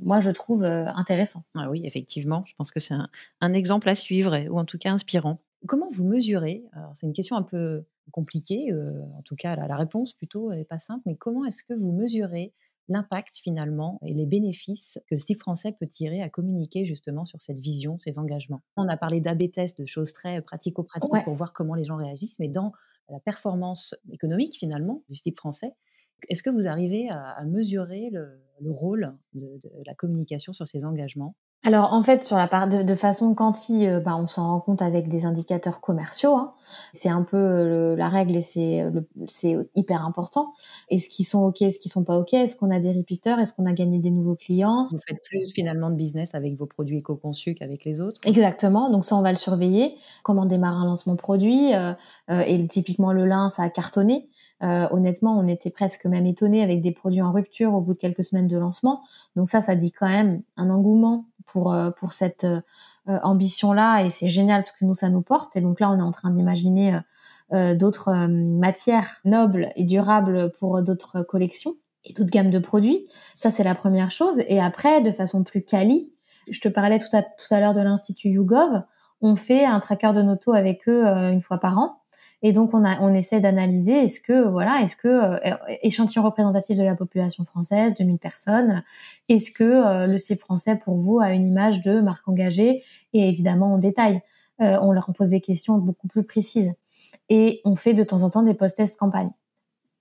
moi 0.00 0.20
je 0.20 0.30
trouve 0.30 0.64
euh, 0.64 0.86
intéressant. 0.94 1.42
Ah 1.56 1.68
oui, 1.70 1.82
effectivement, 1.84 2.44
je 2.46 2.54
pense 2.56 2.70
que 2.70 2.80
c'est 2.80 2.94
un 3.40 3.52
exemple 3.52 3.88
à 3.88 3.94
suivre 3.94 4.38
ou 4.50 4.58
en 4.58 4.64
tout 4.64 4.78
cas 4.78 4.90
inspirant. 4.90 5.38
Comment 5.66 5.88
vous 5.90 6.04
mesurez 6.04 6.64
C'est 6.94 7.06
une 7.06 7.12
question 7.12 7.36
un 7.36 7.42
peu 7.42 7.84
compliquée, 8.10 8.72
euh, 8.72 9.02
en 9.16 9.22
tout 9.22 9.36
cas 9.36 9.56
la, 9.56 9.76
réponse 9.76 10.12
plutôt 10.14 10.52
n'est 10.52 10.64
pas 10.64 10.78
simple, 10.78 11.02
mais 11.06 11.16
comment 11.16 11.44
est-ce 11.44 11.62
que 11.62 11.74
vous 11.74 11.92
mesurez 11.92 12.54
l'impact 12.88 13.36
finalement 13.36 13.98
et 14.06 14.14
les 14.14 14.24
bénéfices 14.24 14.98
que 15.08 15.16
Steve 15.16 15.38
Français 15.38 15.76
peut 15.78 15.86
tirer 15.86 16.22
à 16.22 16.30
communiquer 16.30 16.86
justement 16.86 17.26
sur 17.26 17.40
cette 17.40 17.58
vision, 17.58 17.98
ces 17.98 18.18
engagements? 18.18 18.62
On 18.76 18.88
a 18.88 18.96
parlé 18.96 19.20
d'AB 19.20 19.50
test, 19.52 19.78
de 19.78 19.84
choses 19.84 20.12
très 20.12 20.40
pratico-pratiques 20.40 21.24
pour 21.24 21.34
voir 21.34 21.52
comment 21.52 21.74
les 21.74 21.84
gens 21.84 21.96
réagissent, 21.96 22.38
mais 22.38 22.48
dans 22.48 22.72
la 23.10 23.20
performance 23.20 23.94
économique 24.10 24.54
finalement 24.54 25.02
du 25.08 25.16
Steve 25.16 25.34
Français, 25.36 25.74
est-ce 26.28 26.42
que 26.42 26.50
vous 26.50 26.66
arrivez 26.66 27.08
à, 27.10 27.44
mesurer 27.44 28.10
le, 28.10 28.40
rôle 28.70 29.16
de, 29.34 29.60
la 29.86 29.94
communication 29.94 30.52
sur 30.52 30.66
ces 30.66 30.84
engagements? 30.84 31.34
Alors 31.64 31.92
en 31.92 32.02
fait 32.02 32.22
sur 32.22 32.36
la 32.36 32.46
part 32.46 32.68
de, 32.68 32.82
de 32.82 32.94
façon 32.94 33.34
quanti, 33.34 33.86
euh, 33.86 33.98
bah, 34.00 34.16
on 34.16 34.26
s'en 34.26 34.46
rend 34.46 34.60
compte 34.60 34.80
avec 34.80 35.08
des 35.08 35.24
indicateurs 35.24 35.80
commerciaux. 35.80 36.36
Hein. 36.36 36.52
C'est 36.92 37.08
un 37.08 37.22
peu 37.22 37.36
euh, 37.36 37.96
la 37.96 38.08
règle 38.08 38.36
et 38.36 38.40
c'est 38.40 38.82
euh, 38.82 39.00
c'est 39.26 39.56
hyper 39.74 40.06
important. 40.06 40.52
Est-ce 40.88 41.08
qu'ils 41.08 41.26
sont 41.26 41.40
ok, 41.40 41.62
est-ce 41.62 41.78
qu'ils 41.80 41.90
sont 41.90 42.04
pas 42.04 42.16
ok, 42.16 42.32
est-ce 42.34 42.54
qu'on 42.54 42.70
a 42.70 42.78
des 42.78 42.92
repeaters, 42.92 43.40
est-ce 43.40 43.52
qu'on 43.52 43.66
a 43.66 43.72
gagné 43.72 43.98
des 43.98 44.10
nouveaux 44.10 44.36
clients? 44.36 44.88
Vous 44.92 44.98
faites 45.06 45.22
plus 45.24 45.52
finalement 45.52 45.90
de 45.90 45.96
business 45.96 46.34
avec 46.34 46.54
vos 46.56 46.66
produits 46.66 46.98
éco-conçus 46.98 47.54
qu'avec 47.54 47.84
les 47.84 48.00
autres? 48.00 48.20
Exactement. 48.24 48.88
Donc 48.88 49.04
ça 49.04 49.16
on 49.16 49.22
va 49.22 49.32
le 49.32 49.38
surveiller. 49.38 49.96
Comment 50.22 50.46
démarre 50.46 50.76
un 50.76 50.86
lancement 50.86 51.16
produit 51.16 51.74
euh, 51.74 51.92
et 52.28 52.66
typiquement 52.68 53.12
le 53.12 53.26
lin 53.26 53.48
ça 53.48 53.64
a 53.64 53.68
cartonné. 53.68 54.28
Euh, 54.62 54.88
honnêtement, 54.90 55.38
on 55.38 55.46
était 55.46 55.70
presque 55.70 56.04
même 56.06 56.26
étonné 56.26 56.62
avec 56.62 56.80
des 56.80 56.92
produits 56.92 57.22
en 57.22 57.32
rupture 57.32 57.74
au 57.74 57.80
bout 57.80 57.94
de 57.94 57.98
quelques 57.98 58.24
semaines 58.24 58.48
de 58.48 58.56
lancement. 58.56 59.02
Donc 59.36 59.48
ça, 59.48 59.60
ça 59.60 59.76
dit 59.76 59.92
quand 59.92 60.08
même 60.08 60.42
un 60.56 60.70
engouement 60.70 61.26
pour 61.48 61.72
euh, 61.72 61.90
pour 61.90 62.12
cette 62.12 62.44
euh, 62.44 62.60
ambition-là 63.22 64.04
et 64.04 64.10
c'est 64.10 64.28
génial 64.28 64.62
parce 64.62 64.72
que 64.72 64.84
nous 64.84 64.94
ça 64.94 65.08
nous 65.08 65.22
porte. 65.22 65.56
Et 65.56 65.60
donc 65.60 65.80
là, 65.80 65.90
on 65.90 65.98
est 65.98 66.02
en 66.02 66.10
train 66.10 66.30
d'imaginer 66.30 67.00
d'autres 67.50 68.26
matières 68.28 69.22
nobles 69.24 69.70
et 69.74 69.84
durables 69.84 70.52
pour 70.58 70.82
d'autres 70.82 71.22
collections 71.22 71.76
et 72.04 72.12
d'autres 72.12 72.30
gammes 72.30 72.50
de 72.50 72.58
produits. 72.58 73.06
Ça, 73.38 73.50
c'est 73.50 73.64
la 73.64 73.74
première 73.74 74.10
chose. 74.10 74.42
Et 74.48 74.60
après, 74.60 75.00
de 75.00 75.10
façon 75.10 75.44
plus 75.44 75.64
quali, 75.64 76.12
je 76.50 76.60
te 76.60 76.68
parlais 76.68 76.98
tout 76.98 77.16
à, 77.16 77.22
tout 77.22 77.46
à 77.50 77.60
l'heure 77.60 77.72
de 77.72 77.80
l'Institut 77.80 78.28
YouGov. 78.28 78.82
On 79.22 79.34
fait 79.34 79.64
un 79.64 79.80
tracker 79.80 80.12
de 80.12 80.20
noto 80.20 80.52
avec 80.52 80.86
eux 80.90 81.06
une 81.06 81.40
fois 81.40 81.56
par 81.56 81.78
an. 81.78 81.97
Et 82.42 82.52
donc 82.52 82.72
on, 82.72 82.84
a, 82.84 83.00
on 83.00 83.12
essaie 83.14 83.40
d'analyser 83.40 84.04
est-ce 84.04 84.20
que 84.20 84.48
voilà, 84.48 84.80
est-ce 84.82 84.96
que 84.96 85.08
euh, 85.08 85.56
échantillon 85.82 86.22
représentatif 86.22 86.78
de 86.78 86.84
la 86.84 86.94
population 86.94 87.44
française, 87.44 87.94
2000 87.98 88.18
personnes, 88.18 88.84
est-ce 89.28 89.50
que 89.50 89.64
euh, 89.64 90.06
le 90.06 90.18
CIE 90.18 90.36
français 90.36 90.76
pour 90.76 90.96
vous 90.96 91.18
a 91.18 91.32
une 91.32 91.44
image 91.44 91.80
de 91.80 92.00
marque 92.00 92.28
engagée? 92.28 92.84
Et 93.12 93.28
évidemment 93.28 93.74
en 93.74 93.78
détail. 93.78 94.20
on 94.60 94.92
leur 94.92 95.12
pose 95.12 95.30
des 95.30 95.40
questions 95.40 95.78
beaucoup 95.78 96.08
plus 96.08 96.24
précises. 96.24 96.74
Et 97.28 97.60
on 97.64 97.74
fait 97.74 97.94
de 97.94 98.04
temps 98.04 98.22
en 98.22 98.30
temps 98.30 98.42
des 98.42 98.54
post-tests 98.54 98.98
campagne, 98.98 99.30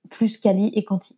plus 0.09 0.37
quali 0.37 0.67
et 0.75 0.83
quanti. 0.83 1.17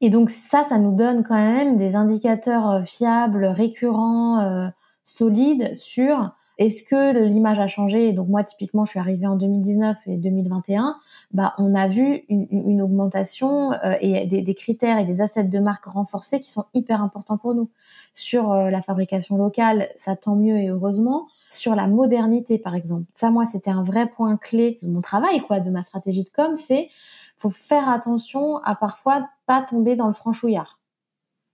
Et 0.00 0.10
donc 0.10 0.30
ça, 0.30 0.64
ça 0.64 0.78
nous 0.78 0.94
donne 0.94 1.22
quand 1.22 1.36
même 1.36 1.76
des 1.76 1.96
indicateurs 1.96 2.84
fiables, 2.84 3.44
récurrents, 3.46 4.70
solides 5.02 5.74
sur 5.74 6.32
est-ce 6.60 6.82
que 6.82 7.26
l'image 7.26 7.58
a 7.58 7.66
changé? 7.66 8.12
Donc 8.12 8.28
moi, 8.28 8.44
typiquement, 8.44 8.84
je 8.84 8.90
suis 8.90 8.98
arrivée 8.98 9.26
en 9.26 9.34
2019 9.34 9.96
et 10.06 10.18
2021. 10.18 10.98
Bah, 11.32 11.54
on 11.56 11.74
a 11.74 11.88
vu 11.88 12.26
une, 12.28 12.82
augmentation 12.82 13.72
euh, 13.72 13.94
et 14.02 14.26
des, 14.26 14.54
critères 14.54 14.98
et 14.98 15.04
des 15.04 15.22
assets 15.22 15.44
de 15.44 15.58
marque 15.58 15.86
renforcés 15.86 16.38
qui 16.38 16.50
sont 16.50 16.66
hyper 16.74 17.02
importants 17.02 17.38
pour 17.38 17.54
nous. 17.54 17.70
Sur 18.12 18.52
euh, 18.52 18.68
la 18.68 18.82
fabrication 18.82 19.38
locale, 19.38 19.88
ça 19.96 20.16
tant 20.16 20.36
mieux 20.36 20.58
et 20.58 20.68
heureusement. 20.68 21.28
Sur 21.48 21.74
la 21.74 21.86
modernité, 21.86 22.58
par 22.58 22.74
exemple, 22.74 23.06
ça, 23.10 23.30
moi, 23.30 23.46
c'était 23.46 23.70
un 23.70 23.82
vrai 23.82 24.06
point 24.06 24.36
clé 24.36 24.78
de 24.82 24.90
mon 24.90 25.00
travail, 25.00 25.40
quoi, 25.40 25.60
de 25.60 25.70
ma 25.70 25.82
stratégie 25.82 26.24
de 26.24 26.30
com. 26.30 26.56
C'est 26.56 26.90
faut 27.38 27.48
faire 27.48 27.88
attention 27.88 28.58
à 28.58 28.74
parfois 28.74 29.30
pas 29.46 29.62
tomber 29.62 29.96
dans 29.96 30.08
le 30.08 30.12
franchouillard. 30.12 30.78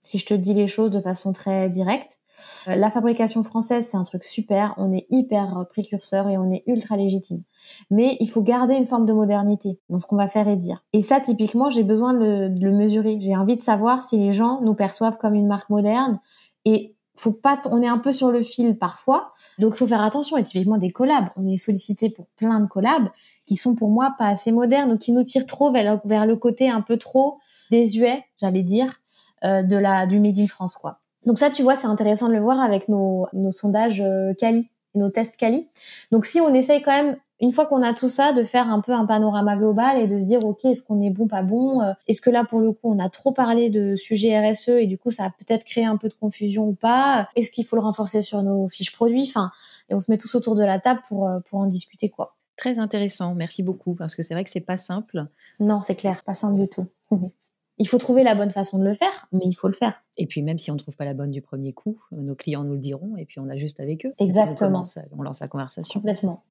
Si 0.02 0.18
je 0.18 0.26
te 0.26 0.34
dis 0.34 0.52
les 0.52 0.66
choses 0.66 0.90
de 0.90 1.00
façon 1.00 1.32
très 1.32 1.68
directe, 1.68 2.18
la 2.66 2.91
fabrication 2.91 3.43
française, 3.43 3.89
c'est 3.91 3.97
un 3.97 4.05
truc 4.05 4.24
super. 4.24 4.74
On 4.76 4.93
est 4.93 5.07
hyper 5.11 5.64
précurseur 5.68 6.28
et 6.28 6.37
on 6.37 6.51
est 6.51 6.62
ultra 6.66 6.97
légitime. 6.97 7.43
Mais 7.91 8.16
il 8.20 8.28
faut 8.28 8.43
garder 8.43 8.74
une 8.74 8.87
forme 8.87 9.07
de 9.07 9.12
modernité 9.12 9.78
dans 9.89 9.99
ce 9.99 10.07
qu'on 10.07 10.16
va 10.16 10.28
faire 10.28 10.49
et 10.49 10.57
dire. 10.57 10.84
Et 10.93 11.03
ça, 11.03 11.20
typiquement, 11.20 11.70
j'ai 11.70 11.84
besoin 11.84 12.12
de 12.12 12.53
le, 12.61 12.72
mesurer. 12.72 13.18
J'ai 13.20 13.37
envie 13.37 13.57
de 13.57 13.61
savoir 13.61 14.03
si 14.03 14.16
les 14.18 14.32
gens 14.32 14.61
nous 14.62 14.74
perçoivent 14.74 15.16
comme 15.16 15.34
une 15.34 15.47
marque 15.47 15.70
moderne. 15.70 16.20
Et 16.64 16.95
faut 17.14 17.32
pas, 17.32 17.61
on 17.66 17.80
est 17.80 17.89
un 17.89 17.99
peu 17.99 18.12
sur 18.12 18.30
le 18.30 18.43
fil 18.43 18.76
parfois. 18.76 19.32
Donc, 19.59 19.74
faut 19.74 19.87
faire 19.87 20.03
attention. 20.03 20.37
Et 20.37 20.43
typiquement, 20.43 20.78
des 20.78 20.91
collabs. 20.91 21.28
On 21.37 21.47
est 21.47 21.59
sollicité 21.59 22.11
pour 22.11 22.26
plein 22.37 22.61
de 22.61 22.66
collabs 22.66 23.09
qui 23.47 23.57
sont 23.57 23.74
pour 23.74 23.91
moi 23.91 24.14
pas 24.18 24.26
assez 24.26 24.53
modernes 24.53 24.93
ou 24.93 24.99
qui 24.99 25.12
nous 25.12 25.22
tirent 25.22 25.47
trop 25.47 25.72
vers, 25.72 26.26
le 26.26 26.37
côté 26.37 26.68
un 26.68 26.80
peu 26.80 26.97
trop 26.97 27.39
désuet, 27.70 28.24
j'allais 28.41 28.62
dire, 28.62 29.01
euh, 29.45 29.62
de 29.62 29.76
la, 29.76 30.07
du 30.07 30.18
Made 30.20 30.39
in 30.39 30.47
France, 30.47 30.76
quoi. 30.76 31.01
Donc 31.27 31.39
ça, 31.39 31.51
tu 31.51 31.62
vois, 31.62 31.77
c'est 31.77 31.89
intéressant 31.89 32.29
de 32.29 32.35
le 32.35 32.41
voir 32.41 32.61
avec 32.61 32.89
nos, 32.89 33.27
nos 33.33 33.53
sondages 33.53 34.01
euh, 34.01 34.33
Cali, 34.35 34.70
nos 34.95 35.11
tests 35.11 35.37
Cali. 35.37 35.68
Donc 36.12 36.24
si 36.24 36.41
on 36.41 36.55
essaye 36.55 36.81
quand 36.83 36.93
même, 36.93 37.16
une 37.41 37.53
fois 37.53 37.66
qu'on 37.66 37.83
a 37.83 37.93
tout 37.93 38.09
ça, 38.09 38.33
de 38.33 38.45
faire 38.45 38.70
un 38.70 38.81
peu 38.81 38.93
un 38.93 39.05
panorama 39.05 39.57
global 39.57 39.99
et 39.99 40.07
de 40.07 40.18
se 40.18 40.24
dire, 40.24 40.45
OK, 40.45 40.64
est-ce 40.64 40.83
qu'on 40.83 41.03
est 41.03 41.11
bon, 41.11 41.27
pas 41.27 41.43
bon 41.43 41.83
euh, 41.83 41.93
Est-ce 42.07 42.22
que 42.22 42.31
là, 42.31 42.45
pour 42.45 42.61
le 42.61 42.72
coup, 42.72 42.91
on 42.91 42.99
a 42.99 43.11
trop 43.11 43.33
parlé 43.33 43.68
de 43.68 43.95
sujets 43.97 44.39
RSE 44.39 44.68
et 44.68 44.87
du 44.87 44.97
coup, 44.97 45.11
ça 45.11 45.24
a 45.24 45.31
peut-être 45.31 45.64
créé 45.64 45.85
un 45.85 45.97
peu 45.97 46.09
de 46.09 46.14
confusion 46.14 46.68
ou 46.68 46.72
pas 46.74 47.29
Est-ce 47.37 47.51
qu'il 47.51 47.66
faut 47.66 47.77
le 47.77 47.83
renforcer 47.83 48.22
sur 48.22 48.43
nos 48.43 48.68
fiches 48.68 48.93
produits 48.93 49.27
Enfin, 49.29 49.51
et 49.91 49.95
on 49.95 50.01
se 50.01 50.11
met 50.11 50.16
tous 50.16 50.35
autour 50.35 50.55
de 50.55 50.64
la 50.64 50.79
table 50.79 51.01
pour, 51.09 51.29
euh, 51.29 51.41
pour 51.41 51.59
en 51.59 51.66
discuter, 51.66 52.09
quoi. 52.09 52.37
Très 52.57 52.79
intéressant, 52.79 53.35
merci 53.35 53.62
beaucoup, 53.62 53.95
parce 53.95 54.14
que 54.14 54.22
c'est 54.22 54.33
vrai 54.33 54.45
que 54.45 54.51
c'est 54.51 54.61
pas 54.61 54.79
simple. 54.79 55.27
Non, 55.61 55.83
c'est 55.83 55.95
clair, 55.95 56.22
pas 56.24 56.33
simple 56.33 56.59
du 56.59 56.68
tout. 56.68 56.87
Il 57.79 57.87
faut 57.87 57.99
trouver 57.99 58.22
la 58.22 58.35
bonne 58.35 58.51
façon 58.51 58.79
de 58.79 58.85
le 58.85 58.95
faire, 58.95 59.29
mais 59.33 59.45
il 59.45 59.55
faut 59.55 59.68
le 59.68 59.74
faire. 59.74 60.03
Et 60.16 60.27
puis 60.27 60.43
même 60.43 60.57
si 60.57 60.70
on 60.70 60.74
ne 60.74 60.79
trouve 60.79 60.97
pas 60.97 61.05
la 61.05 61.14
bonne 61.14 61.31
du 61.31 61.43
premier 61.43 61.72
coup, 61.72 62.01
euh, 62.12 62.20
nos 62.20 62.35
clients 62.35 62.64
nous 62.64 62.74
le 62.74 62.79
diront 62.79 63.16
et 63.16 63.27
puis 63.27 63.39
on 63.39 63.49
ajuste 63.49 63.81
avec 63.81 64.07
eux. 64.07 64.14
Exactement. 64.18 64.83
On, 65.12 65.22
lance 65.22 65.41
la 65.41 65.49
conversation. 65.49 66.01
Complètement. 66.01 66.45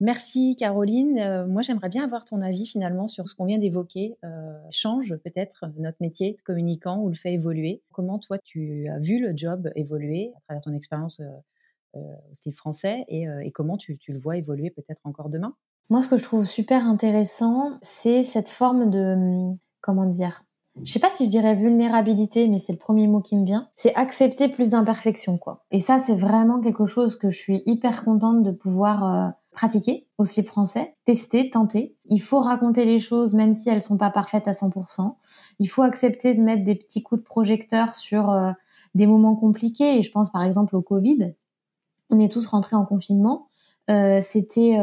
Merci 0.00 0.54
Caroline. 0.58 1.18
Euh, 1.18 1.46
moi 1.46 1.62
j'aimerais 1.62 1.88
bien 1.88 2.04
avoir 2.04 2.26
ton 2.26 2.42
avis 2.42 2.66
finalement 2.66 3.08
sur 3.08 3.30
ce 3.30 3.34
qu'on 3.34 3.46
vient 3.46 3.58
d'évoquer. 3.58 4.18
Euh, 4.24 4.52
change 4.70 5.16
peut-être 5.16 5.64
notre 5.78 5.98
métier 6.00 6.34
de 6.34 6.42
communicant 6.42 7.00
ou 7.00 7.08
le 7.08 7.14
fait 7.14 7.32
évoluer. 7.32 7.82
Comment 7.92 8.18
toi 8.18 8.36
tu 8.38 8.88
as 8.88 8.98
vu 8.98 9.20
le 9.20 9.32
job 9.34 9.70
évoluer 9.76 10.32
à 10.36 10.40
travers 10.40 10.60
ton 10.60 10.74
expérience 10.74 11.22
au 11.94 12.02
style 12.32 12.54
français 12.54 13.04
et, 13.08 13.26
comment 13.52 13.76
tu, 13.76 13.96
tu 13.96 14.12
le 14.12 14.18
vois 14.18 14.36
évoluer 14.36 14.70
peut-être 14.70 15.02
encore 15.04 15.30
demain? 15.30 15.54
Moi, 15.90 16.02
ce 16.02 16.08
que 16.08 16.16
je 16.16 16.24
trouve 16.24 16.46
super 16.46 16.86
intéressant, 16.86 17.78
c'est 17.82 18.24
cette 18.24 18.48
forme 18.48 18.90
de, 18.90 19.14
hum, 19.14 19.58
comment 19.84 20.06
dire 20.06 20.44
je 20.82 20.90
sais 20.90 20.98
pas 20.98 21.10
si 21.12 21.26
je 21.26 21.30
dirais 21.30 21.54
vulnérabilité, 21.54 22.48
mais 22.48 22.58
c'est 22.58 22.72
le 22.72 22.78
premier 22.78 23.06
mot 23.06 23.20
qui 23.20 23.36
me 23.36 23.44
vient. 23.44 23.68
C'est 23.76 23.94
accepter 23.94 24.48
plus 24.48 24.70
d'imperfections, 24.70 25.38
quoi. 25.38 25.64
Et 25.70 25.80
ça, 25.80 26.00
c'est 26.00 26.16
vraiment 26.16 26.60
quelque 26.60 26.86
chose 26.86 27.16
que 27.16 27.30
je 27.30 27.38
suis 27.38 27.62
hyper 27.64 28.04
contente 28.04 28.42
de 28.42 28.50
pouvoir 28.50 29.04
euh, 29.04 29.30
pratiquer 29.52 30.08
aussi 30.18 30.42
français, 30.42 30.96
tester, 31.04 31.48
tenter. 31.48 31.96
Il 32.06 32.20
faut 32.20 32.40
raconter 32.40 32.86
les 32.86 32.98
choses, 32.98 33.34
même 33.34 33.52
si 33.52 33.68
elles 33.68 33.82
sont 33.82 33.96
pas 33.96 34.10
parfaites 34.10 34.48
à 34.48 34.52
100%. 34.52 35.14
Il 35.60 35.68
faut 35.68 35.82
accepter 35.82 36.34
de 36.34 36.40
mettre 36.40 36.64
des 36.64 36.74
petits 36.74 37.04
coups 37.04 37.20
de 37.20 37.24
projecteur 37.24 37.94
sur 37.94 38.30
euh, 38.30 38.50
des 38.96 39.06
moments 39.06 39.36
compliqués. 39.36 39.98
Et 39.98 40.02
je 40.02 40.10
pense 40.10 40.32
par 40.32 40.42
exemple 40.42 40.74
au 40.74 40.82
Covid. 40.82 41.34
On 42.10 42.18
est 42.18 42.30
tous 42.30 42.46
rentrés 42.46 42.74
en 42.74 42.84
confinement. 42.84 43.46
Euh, 43.90 44.20
c'était 44.22 44.76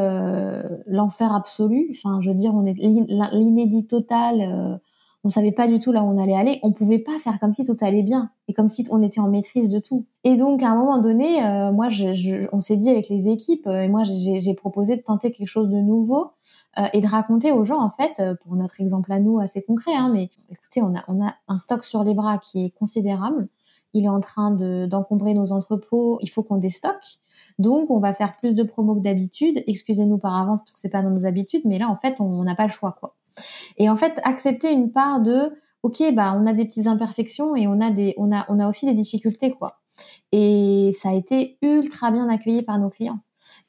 l'enfer 0.86 1.34
absolu. 1.34 1.94
Enfin, 1.96 2.20
je 2.22 2.30
veux 2.30 2.34
dire, 2.34 2.54
on 2.54 2.64
est 2.64 2.74
l'inédit 2.74 3.86
total 3.86 4.80
on 5.24 5.30
savait 5.30 5.52
pas 5.52 5.68
du 5.68 5.78
tout 5.78 5.92
là 5.92 6.02
où 6.02 6.06
on 6.06 6.18
allait 6.18 6.34
aller. 6.34 6.58
On 6.62 6.72
pouvait 6.72 6.98
pas 6.98 7.18
faire 7.18 7.38
comme 7.38 7.52
si 7.52 7.64
tout 7.64 7.76
allait 7.80 8.02
bien 8.02 8.30
et 8.48 8.54
comme 8.54 8.68
si 8.68 8.84
on 8.90 9.02
était 9.02 9.20
en 9.20 9.28
maîtrise 9.28 9.68
de 9.68 9.78
tout. 9.78 10.04
Et 10.24 10.36
donc 10.36 10.62
à 10.62 10.70
un 10.70 10.74
moment 10.74 10.98
donné, 10.98 11.44
euh, 11.44 11.70
moi, 11.70 11.88
je, 11.90 12.46
on 12.52 12.58
s'est 12.58 12.76
dit 12.76 12.90
avec 12.90 13.08
les 13.08 13.28
équipes 13.28 13.66
euh, 13.66 13.82
et 13.82 13.88
moi 13.88 14.02
j'ai 14.04 14.54
proposé 14.54 14.96
de 14.96 15.02
tenter 15.02 15.30
quelque 15.30 15.48
chose 15.48 15.68
de 15.68 15.76
nouveau 15.78 16.32
euh, 16.78 16.86
et 16.92 17.00
de 17.00 17.06
raconter 17.06 17.52
aux 17.52 17.64
gens 17.64 17.80
en 17.80 17.90
fait, 17.90 18.20
pour 18.42 18.56
notre 18.56 18.80
exemple 18.80 19.12
à 19.12 19.20
nous 19.20 19.38
assez 19.38 19.62
concret, 19.62 19.94
hein, 19.94 20.10
mais 20.12 20.30
écoutez, 20.50 20.82
on 20.82 20.94
a 20.96 21.04
on 21.06 21.24
a 21.24 21.34
un 21.46 21.58
stock 21.58 21.84
sur 21.84 22.02
les 22.02 22.14
bras 22.14 22.38
qui 22.38 22.64
est 22.64 22.70
considérable. 22.70 23.48
Il 23.94 24.06
est 24.06 24.08
en 24.08 24.20
train 24.20 24.50
d'encombrer 24.86 25.34
nos 25.34 25.52
entrepôts. 25.52 26.18
Il 26.22 26.28
faut 26.30 26.42
qu'on 26.42 26.56
déstocke. 26.56 27.20
Donc, 27.62 27.90
on 27.90 27.98
va 27.98 28.12
faire 28.12 28.36
plus 28.36 28.54
de 28.54 28.62
promos 28.62 28.96
que 28.96 29.00
d'habitude. 29.00 29.62
Excusez-nous 29.66 30.18
par 30.18 30.36
avance 30.36 30.60
parce 30.60 30.74
que 30.74 30.80
c'est 30.80 30.90
pas 30.90 31.02
dans 31.02 31.10
nos 31.10 31.24
habitudes, 31.24 31.62
mais 31.64 31.78
là, 31.78 31.88
en 31.88 31.96
fait, 31.96 32.20
on 32.20 32.42
n'a 32.42 32.54
pas 32.54 32.66
le 32.66 32.72
choix, 32.72 32.96
quoi. 32.98 33.16
Et 33.78 33.88
en 33.88 33.96
fait, 33.96 34.20
accepter 34.24 34.72
une 34.72 34.90
part 34.90 35.20
de, 35.20 35.50
ok, 35.82 36.02
bah, 36.14 36.34
on 36.36 36.44
a 36.46 36.52
des 36.52 36.64
petites 36.64 36.86
imperfections 36.86 37.56
et 37.56 37.66
on 37.66 37.80
a 37.80 37.90
des, 37.90 38.14
on 38.18 38.32
a, 38.32 38.44
on 38.48 38.58
a 38.58 38.68
aussi 38.68 38.84
des 38.84 38.94
difficultés, 38.94 39.52
quoi. 39.52 39.78
Et 40.32 40.92
ça 40.94 41.10
a 41.10 41.14
été 41.14 41.58
ultra 41.62 42.10
bien 42.10 42.28
accueilli 42.28 42.62
par 42.62 42.78
nos 42.78 42.90
clients. 42.90 43.20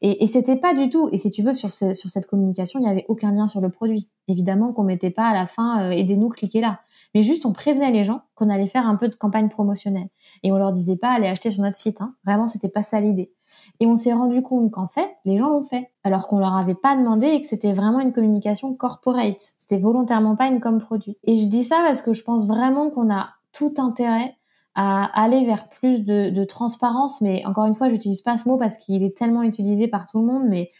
Et, 0.01 0.23
et 0.23 0.27
c'était 0.27 0.57
pas 0.57 0.73
du 0.73 0.89
tout. 0.89 1.07
Et 1.11 1.17
si 1.17 1.31
tu 1.31 1.43
veux, 1.43 1.53
sur, 1.53 1.71
ce, 1.71 1.93
sur 1.93 2.09
cette 2.09 2.27
communication, 2.27 2.79
il 2.79 2.83
n'y 2.83 2.89
avait 2.89 3.05
aucun 3.07 3.31
lien 3.31 3.47
sur 3.47 3.61
le 3.61 3.69
produit. 3.69 4.09
Évidemment 4.27 4.73
qu'on 4.73 4.83
mettait 4.83 5.11
pas 5.11 5.27
à 5.27 5.33
la 5.33 5.45
fin, 5.45 5.83
euh, 5.83 5.91
aidez-nous, 5.91 6.29
cliquez 6.29 6.61
là. 6.61 6.81
Mais 7.15 7.23
juste, 7.23 7.45
on 7.45 7.53
prévenait 7.53 7.91
les 7.91 8.03
gens 8.03 8.21
qu'on 8.35 8.49
allait 8.49 8.67
faire 8.67 8.87
un 8.87 8.95
peu 8.95 9.07
de 9.07 9.15
campagne 9.15 9.49
promotionnelle. 9.49 10.09
Et 10.43 10.51
on 10.51 10.57
leur 10.57 10.71
disait 10.71 10.97
pas, 10.97 11.11
allez 11.11 11.27
acheter 11.27 11.49
sur 11.49 11.63
notre 11.63 11.77
site. 11.77 12.01
Hein. 12.01 12.15
Vraiment, 12.25 12.47
c'était 12.47 12.69
pas 12.69 12.83
ça 12.83 12.99
l'idée. 12.99 13.33
Et 13.79 13.87
on 13.87 13.95
s'est 13.95 14.13
rendu 14.13 14.41
compte 14.41 14.71
qu'en 14.71 14.87
fait, 14.87 15.09
les 15.25 15.37
gens 15.37 15.49
l'ont 15.49 15.63
fait, 15.63 15.91
alors 16.03 16.27
qu'on 16.27 16.39
leur 16.39 16.55
avait 16.55 16.75
pas 16.75 16.95
demandé 16.95 17.27
et 17.27 17.41
que 17.41 17.47
c'était 17.47 17.73
vraiment 17.73 17.99
une 17.99 18.13
communication 18.13 18.73
corporate. 18.73 19.39
C'était 19.57 19.77
volontairement 19.77 20.35
pas 20.35 20.47
une 20.47 20.59
com 20.59 20.79
produit. 20.79 21.17
Et 21.23 21.37
je 21.37 21.45
dis 21.45 21.63
ça 21.63 21.77
parce 21.85 22.01
que 22.01 22.13
je 22.13 22.23
pense 22.23 22.47
vraiment 22.47 22.89
qu'on 22.89 23.11
a 23.11 23.29
tout 23.51 23.73
intérêt 23.77 24.35
à 24.75 25.05
aller 25.21 25.45
vers 25.45 25.69
plus 25.69 26.03
de, 26.03 26.43
transparence, 26.45 27.21
mais 27.21 27.45
encore 27.45 27.65
une 27.65 27.75
fois, 27.75 27.89
j'utilise 27.89 28.21
pas 28.21 28.37
ce 28.37 28.49
mot 28.49 28.57
parce 28.57 28.77
qu'il 28.77 29.03
est 29.03 29.15
tellement 29.15 29.43
utilisé 29.43 29.87
par 29.87 30.07
tout 30.07 30.19
le 30.19 30.25
monde, 30.25 30.45
mais 30.47 30.71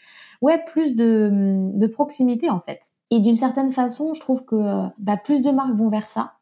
ouais, 0.42 0.62
plus 0.66 0.94
de, 0.96 1.86
proximité 1.92 2.50
en 2.50 2.60
fait. 2.60 2.80
Et 3.10 3.20
d'une 3.20 3.36
certaine 3.36 3.70
façon, 3.70 4.14
je 4.14 4.20
trouve 4.20 4.44
que 4.44 4.88
bah, 4.98 5.16
plus 5.16 5.42
de 5.42 5.50
marques 5.50 5.76
vont 5.76 5.88
vers 5.88 6.08
ça 6.08 6.32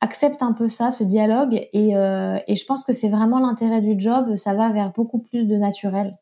accepte 0.00 0.42
un 0.42 0.52
peu 0.52 0.68
ça, 0.68 0.90
ce 0.90 1.04
dialogue, 1.04 1.54
et, 1.72 1.96
euh, 1.96 2.38
et 2.46 2.56
je 2.56 2.64
pense 2.64 2.84
que 2.84 2.92
c'est 2.92 3.08
vraiment 3.08 3.38
l'intérêt 3.38 3.80
du 3.80 3.98
job, 3.98 4.36
ça 4.36 4.54
va 4.54 4.72
vers 4.72 4.92
beaucoup 4.92 5.18
plus 5.18 5.46
de 5.46 5.56
naturel. 5.56 6.16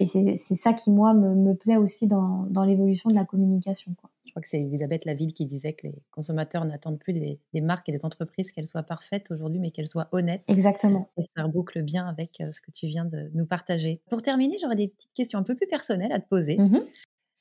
Et 0.00 0.06
c'est 0.06 0.54
ça 0.54 0.72
qui, 0.72 0.92
moi, 0.92 1.12
me, 1.12 1.34
me 1.34 1.54
plaît 1.54 1.76
aussi 1.76 2.06
dans, 2.06 2.46
dans 2.48 2.64
l'évolution 2.64 3.10
de 3.10 3.16
la 3.16 3.24
communication. 3.24 3.94
Quoi. 4.00 4.10
Je 4.24 4.30
crois 4.30 4.42
que 4.42 4.48
c'est 4.48 4.60
Elisabeth 4.60 5.04
Laville 5.06 5.32
qui 5.32 5.44
disait 5.46 5.72
que 5.72 5.88
les 5.88 5.94
consommateurs 6.12 6.64
n'attendent 6.64 7.00
plus 7.00 7.12
des, 7.12 7.40
des, 7.52 7.60
marques 7.60 7.88
et 7.88 7.92
des 7.92 8.04
entreprises 8.04 8.52
qu'elles 8.52 8.68
soient 8.68 8.84
parfaites 8.84 9.30
aujourd'hui, 9.32 9.58
mais 9.58 9.72
qu'elles 9.72 9.88
soient 9.88 10.06
honnêtes. 10.12 10.44
Exactement. 10.46 11.08
Et 11.16 11.22
ça 11.22 11.42
reboucle 11.42 11.82
bien 11.82 12.06
avec 12.06 12.40
euh, 12.40 12.52
ce 12.52 12.60
que 12.60 12.70
tu 12.70 12.86
viens 12.86 13.06
de 13.06 13.30
nous 13.34 13.46
partager. 13.46 14.00
Pour 14.08 14.22
terminer, 14.22 14.56
j'aurais 14.60 14.76
des 14.76 14.88
petites 14.88 15.12
questions 15.14 15.40
un 15.40 15.42
peu 15.42 15.56
plus 15.56 15.66
personnelles 15.66 16.12
à 16.12 16.20
te 16.20 16.28
poser. 16.28 16.58
Mm-hmm. 16.58 16.84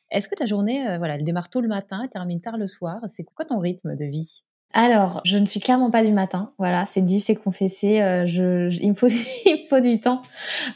Est-ce 0.09 0.27
que 0.27 0.35
ta 0.35 0.47
journée, 0.47 0.87
euh, 0.87 0.97
voilà, 0.97 1.15
elle 1.15 1.23
démarre 1.23 1.49
tôt 1.49 1.61
le 1.61 1.67
matin 1.67 2.03
et 2.03 2.09
termine 2.09 2.41
tard 2.41 2.57
le 2.57 2.65
soir? 2.65 3.01
C'est 3.07 3.23
quoi 3.23 3.45
ton 3.45 3.59
rythme 3.59 3.95
de 3.95 4.05
vie? 4.05 4.45
Alors, 4.73 5.21
je 5.23 5.37
ne 5.37 5.45
suis 5.45 5.59
clairement 5.59 5.89
pas 5.89 6.03
du 6.03 6.11
matin. 6.11 6.51
Voilà, 6.59 6.85
c'est 6.85 7.01
dit, 7.01 7.19
c'est 7.19 7.35
confessé. 7.35 8.01
Euh, 8.01 8.25
je, 8.27 8.69
il, 8.81 8.89
me 8.89 8.95
faut, 8.95 9.79
du 9.79 9.99
temps 9.99 10.21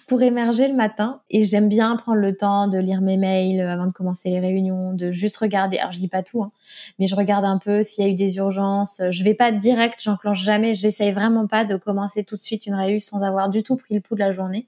pour 0.08 0.22
émerger 0.22 0.68
le 0.68 0.74
matin. 0.74 1.22
Et 1.30 1.44
j'aime 1.44 1.70
bien 1.70 1.96
prendre 1.98 2.18
le 2.18 2.36
temps 2.36 2.68
de 2.68 2.80
lire 2.80 3.02
mes 3.02 3.18
mails 3.18 3.62
avant 3.62 3.86
de 3.86 3.92
commencer 3.92 4.30
les 4.30 4.40
réunions, 4.40 4.94
de 4.94 5.12
juste 5.12 5.38
regarder. 5.38 5.78
Alors, 5.78 5.92
je 5.92 6.00
lis 6.00 6.08
pas 6.08 6.24
tout, 6.24 6.42
hein, 6.42 6.52
mais 7.00 7.08
je 7.08 7.16
regarde 7.16 7.46
un 7.46 7.58
peu 7.58 7.84
s'il 7.84 8.04
y 8.04 8.08
a 8.08 8.10
eu 8.10 8.16
des 8.16 8.38
urgences. 8.38 9.02
Je 9.12 9.24
vais 9.24 9.36
pas 9.36 9.52
direct, 9.52 10.00
j'enclenche 10.02 10.42
jamais. 10.42 10.74
J'essaye 10.74 11.12
vraiment 11.12 11.46
pas 11.46 11.66
de 11.66 11.76
commencer 11.76 12.24
tout 12.24 12.36
de 12.36 12.42
suite 12.42 12.66
une 12.66 12.76
réunion 12.76 13.00
sans 13.02 13.22
avoir 13.22 13.50
du 13.50 13.62
tout 13.62 13.76
pris 13.76 13.94
le 13.94 14.02
pouls 14.02 14.16
de 14.16 14.22
la 14.22 14.32
journée. 14.32 14.68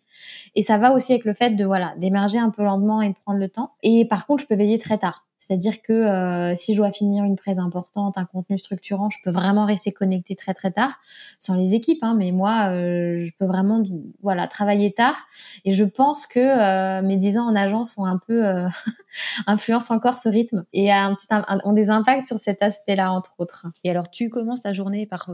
Et 0.56 0.62
ça 0.62 0.78
va 0.78 0.94
aussi 0.94 1.14
avec 1.14 1.26
le 1.26 1.34
fait 1.34 1.52
de 1.52 1.66
voilà 1.66 1.94
d'émerger 1.98 2.40
un 2.40 2.50
peu 2.50 2.64
lentement 2.64 3.02
et 3.02 3.10
de 3.10 3.16
prendre 3.16 3.40
le 3.40 3.50
temps. 3.50 3.72
Et 3.82 4.06
par 4.06 4.26
contre, 4.28 4.44
je 4.44 4.48
peux 4.48 4.56
veiller 4.56 4.78
très 4.78 4.98
tard 4.98 5.26
C'est-à-dire 5.40 5.82
que 5.82 5.94
euh, 5.94 6.56
si 6.56 6.74
je 6.74 6.78
dois 6.78 6.92
finir 6.92 7.24
une 7.24 7.36
presse 7.36 7.58
importante, 7.58 8.18
un 8.18 8.26
contenu 8.26 8.58
structurant, 8.58 9.10
je 9.10 9.18
peux 9.24 9.32
vraiment 9.32 9.66
rester 9.66 9.92
connecté 9.92 10.36
très 10.36 10.54
très 10.54 10.72
tard, 10.72 11.00
sans 11.40 11.56
les 11.56 11.76
équipes, 11.76 12.04
hein, 12.04 12.16
mais 12.18 12.32
moi, 12.32 12.70
euh, 12.70 13.24
je 13.24 13.32
peux 13.38 13.46
vraiment 13.46 13.84
voilà 14.22 14.48
travailler 14.48 14.94
tard. 14.94 15.18
Et 15.66 15.74
je 15.74 15.84
pense 15.84 16.28
que 16.28 16.40
euh, 16.40 17.02
mes 17.06 17.18
dix 17.18 17.38
ans 17.38 17.48
en 17.48 17.56
agence 17.56 17.98
ont 17.98 18.06
un 18.06 18.18
peu 18.18 18.44
influencé 19.48 19.94
encore 19.94 20.18
ce 20.18 20.30
rythme 20.30 20.66
et 20.74 20.92
un 20.92 21.14
petit 21.16 21.28
ont 21.66 21.74
des 21.74 21.90
impacts 21.90 22.26
sur 22.26 22.38
cet 22.38 22.62
aspect-là 22.62 23.12
entre 23.12 23.36
autres. 23.40 23.68
Et 23.84 23.90
alors, 23.90 24.10
tu 24.10 24.30
commences 24.30 24.62
ta 24.62 24.74
journée 24.74 25.06
par 25.06 25.30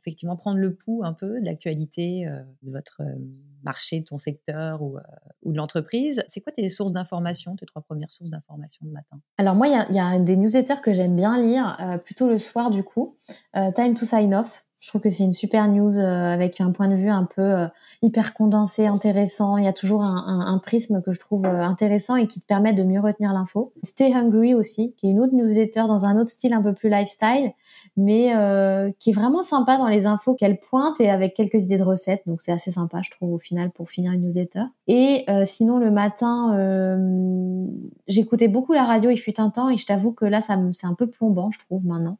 effectivement 0.00 0.36
prendre 0.36 0.58
le 0.58 0.74
pouls 0.74 1.02
un 1.04 1.12
peu 1.12 1.40
de 1.40 1.44
l'actualité 1.44 2.28
de 2.62 2.70
votre 2.70 3.02
marché, 3.66 4.00
de 4.00 4.04
ton 4.04 4.16
secteur 4.18 4.80
ou, 4.82 4.96
ou 5.42 5.52
de 5.52 5.56
l'entreprise. 5.56 6.24
C'est 6.28 6.40
quoi 6.40 6.52
tes 6.52 6.68
sources 6.68 6.92
d'information, 6.92 7.56
tes 7.56 7.66
trois 7.66 7.82
premières 7.82 8.10
sources 8.10 8.30
d'information 8.30 8.86
le 8.86 8.92
matin? 8.92 9.20
Alors 9.38 9.54
moi, 9.54 9.68
il 9.68 9.94
y 9.94 10.00
a, 10.00 10.18
des 10.18 10.36
newsletters 10.36 10.80
que 10.82 10.92
j'aime 10.92 11.16
bien 11.16 11.40
lire, 11.40 11.76
euh, 11.80 11.98
plutôt 11.98 12.28
le 12.28 12.38
soir 12.38 12.70
du 12.70 12.82
coup. 12.82 13.16
Euh, 13.56 13.70
Time 13.72 13.94
to 13.94 14.06
Sign 14.06 14.34
Off, 14.34 14.65
je 14.86 14.92
trouve 14.92 15.00
que 15.00 15.10
c'est 15.10 15.24
une 15.24 15.34
super 15.34 15.66
news 15.66 15.98
euh, 15.98 16.32
avec 16.32 16.60
un 16.60 16.70
point 16.70 16.86
de 16.86 16.94
vue 16.94 17.10
un 17.10 17.24
peu 17.24 17.42
euh, 17.42 17.66
hyper 18.02 18.34
condensé, 18.34 18.86
intéressant. 18.86 19.56
Il 19.56 19.64
y 19.64 19.66
a 19.66 19.72
toujours 19.72 20.04
un, 20.04 20.14
un, 20.14 20.46
un 20.46 20.58
prisme 20.58 21.02
que 21.02 21.10
je 21.10 21.18
trouve 21.18 21.44
euh, 21.44 21.60
intéressant 21.60 22.14
et 22.14 22.28
qui 22.28 22.40
te 22.40 22.46
permet 22.46 22.72
de 22.72 22.84
mieux 22.84 23.00
retenir 23.00 23.32
l'info. 23.32 23.72
Stay 23.82 24.14
Hungry 24.14 24.54
aussi, 24.54 24.94
qui 24.96 25.08
est 25.08 25.10
une 25.10 25.18
autre 25.18 25.34
newsletter 25.34 25.86
dans 25.88 26.04
un 26.04 26.16
autre 26.16 26.30
style 26.30 26.52
un 26.52 26.62
peu 26.62 26.72
plus 26.72 26.88
lifestyle, 26.88 27.50
mais 27.96 28.26
qui 29.00 29.10
est 29.10 29.12
vraiment 29.12 29.42
sympa 29.42 29.76
dans 29.76 29.88
les 29.88 30.06
infos 30.06 30.34
qu'elle 30.34 30.60
pointe 30.60 31.00
et 31.00 31.10
avec 31.10 31.34
quelques 31.34 31.64
idées 31.64 31.78
de 31.78 31.82
recettes. 31.82 32.22
Donc 32.26 32.40
c'est 32.40 32.52
assez 32.52 32.70
sympa, 32.70 33.00
je 33.02 33.10
trouve, 33.10 33.32
au 33.32 33.38
final, 33.38 33.70
pour 33.70 33.90
finir 33.90 34.12
une 34.12 34.22
newsletter. 34.22 34.66
Et 34.86 35.26
sinon, 35.44 35.78
le 35.78 35.90
matin, 35.90 36.56
j'écoutais 38.06 38.48
beaucoup 38.48 38.72
la 38.72 38.84
radio, 38.84 39.10
il 39.10 39.18
fut 39.18 39.40
un 39.40 39.50
temps, 39.50 39.68
et 39.68 39.78
je 39.78 39.86
t'avoue 39.86 40.12
que 40.12 40.26
là, 40.26 40.40
ça 40.40 40.56
c'est 40.72 40.86
un 40.86 40.94
peu 40.94 41.08
plombant, 41.08 41.50
je 41.50 41.58
trouve, 41.58 41.84
maintenant. 41.86 42.18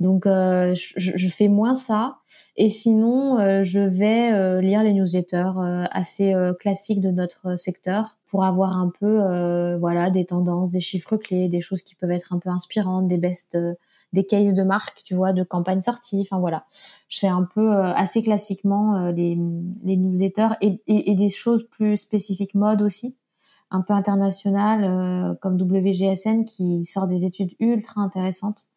Donc 0.00 0.26
euh, 0.26 0.74
je, 0.76 1.28
fais 1.28 1.48
moins 1.48 1.74
ça. 1.74 2.18
Et 2.56 2.68
sinon, 2.68 3.38
euh, 3.38 3.64
je 3.64 3.80
vais 3.80 4.32
euh, 4.32 4.60
lire 4.60 4.82
les 4.84 4.92
newsletters 4.92 5.52
assez 5.90 6.34
classiques 6.60 7.00
de 7.00 7.10
notre 7.10 7.56
secteur 7.58 8.18
pour 8.26 8.44
avoir 8.44 8.78
un 8.78 8.90
peu 9.00 9.76
voilà 9.78 10.10
des 10.10 10.24
tendances, 10.24 10.70
des 10.70 10.80
chiffres 10.80 11.16
clés, 11.16 11.48
des 11.48 11.60
choses 11.60 11.82
qui 11.82 11.94
peuvent 11.94 12.10
être 12.10 12.32
un 12.32 12.38
peu 12.38 12.50
inspirantes, 12.50 13.08
des 13.08 13.18
best 13.18 13.56
des 14.14 14.24
cases 14.24 14.54
de 14.54 14.62
marque, 14.62 15.02
tu 15.04 15.14
vois, 15.14 15.32
de 15.34 15.42
campagne 15.42 15.82
sortie. 15.82 16.20
Enfin 16.22 16.38
voilà, 16.38 16.64
je 17.08 17.18
fais 17.18 17.28
un 17.28 17.46
peu 17.54 17.72
assez 17.74 18.22
classiquement 18.22 19.10
les, 19.10 19.36
newsletters 19.36 20.54
et, 20.60 20.80
et, 20.86 21.10
et, 21.10 21.14
des 21.14 21.28
choses 21.28 21.68
plus 21.68 21.96
spécifiques 21.96 22.54
mode 22.54 22.82
aussi, 22.82 23.16
un 23.70 23.82
peu 23.82 23.92
internationales 23.92 25.36
comme 25.42 25.60
WGSN 25.60 26.44
qui 26.44 26.84
sort 26.84 27.06
des 27.06 27.24
études 27.24 27.50
ultra 27.60 28.00
intéressantes 28.00 28.68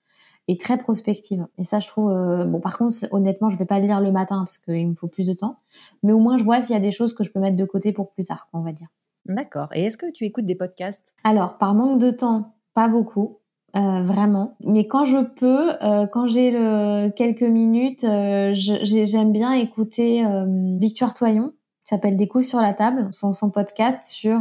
et 0.47 0.57
très 0.57 0.77
prospective. 0.77 1.47
Et 1.57 1.63
ça, 1.63 1.79
je 1.79 1.87
trouve. 1.87 2.11
Euh, 2.11 2.45
bon, 2.45 2.59
par 2.59 2.77
contre, 2.77 2.95
honnêtement, 3.11 3.49
je 3.49 3.57
vais 3.57 3.65
pas 3.65 3.79
le 3.79 3.85
lire 3.85 4.01
le 4.01 4.11
matin 4.11 4.43
parce 4.45 4.57
qu'il 4.57 4.87
me 4.87 4.95
faut 4.95 5.07
plus 5.07 5.27
de 5.27 5.33
temps. 5.33 5.57
Mais 6.03 6.13
au 6.13 6.19
moins, 6.19 6.37
je 6.37 6.43
vois 6.43 6.61
s'il 6.61 6.73
y 6.73 6.77
a 6.77 6.81
des 6.81 6.91
choses 6.91 7.13
que 7.13 7.23
je 7.23 7.31
peux 7.31 7.39
mettre 7.39 7.57
de 7.57 7.65
côté 7.65 7.91
pour 7.93 8.11
plus 8.11 8.23
tard, 8.23 8.47
on 8.53 8.61
va 8.61 8.71
dire. 8.71 8.87
D'accord. 9.25 9.69
Et 9.73 9.85
est-ce 9.85 9.97
que 9.97 10.11
tu 10.11 10.25
écoutes 10.25 10.45
des 10.45 10.55
podcasts? 10.55 11.13
Alors, 11.23 11.57
par 11.57 11.75
manque 11.75 11.99
de 11.99 12.11
temps, 12.11 12.55
pas 12.73 12.87
beaucoup. 12.87 13.37
Euh, 13.77 14.01
vraiment. 14.01 14.57
Mais 14.65 14.85
quand 14.85 15.05
je 15.05 15.23
peux, 15.23 15.71
euh, 15.81 16.05
quand 16.05 16.27
j'ai 16.27 16.51
le, 16.51 17.07
quelques 17.09 17.43
minutes, 17.43 18.01
j'aime 18.01 19.31
bien 19.31 19.53
écouter 19.53 20.25
Victoire 20.77 21.13
Toyon, 21.13 21.53
qui 21.85 21.95
s'appelle 21.95 22.17
Des 22.17 22.27
coups 22.27 22.45
sur 22.45 22.59
la 22.59 22.73
table, 22.73 23.07
son, 23.11 23.31
son 23.31 23.49
podcast 23.49 24.01
sur 24.05 24.39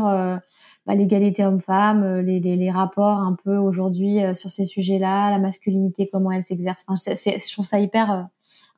bah, 0.86 0.94
l'égalité 0.94 1.44
homme-femme, 1.44 2.02
euh, 2.02 2.22
les, 2.22 2.40
les, 2.40 2.56
les, 2.56 2.70
rapports 2.70 3.18
un 3.18 3.36
peu 3.44 3.56
aujourd'hui 3.56 4.24
euh, 4.24 4.34
sur 4.34 4.48
ces 4.50 4.64
sujets-là, 4.64 5.30
la 5.30 5.38
masculinité, 5.38 6.08
comment 6.10 6.32
elle 6.32 6.42
s'exerce. 6.42 6.84
Enfin, 6.88 7.12
je 7.14 7.52
trouve 7.52 7.66
ça 7.66 7.78
hyper 7.78 8.10
euh, 8.10 8.22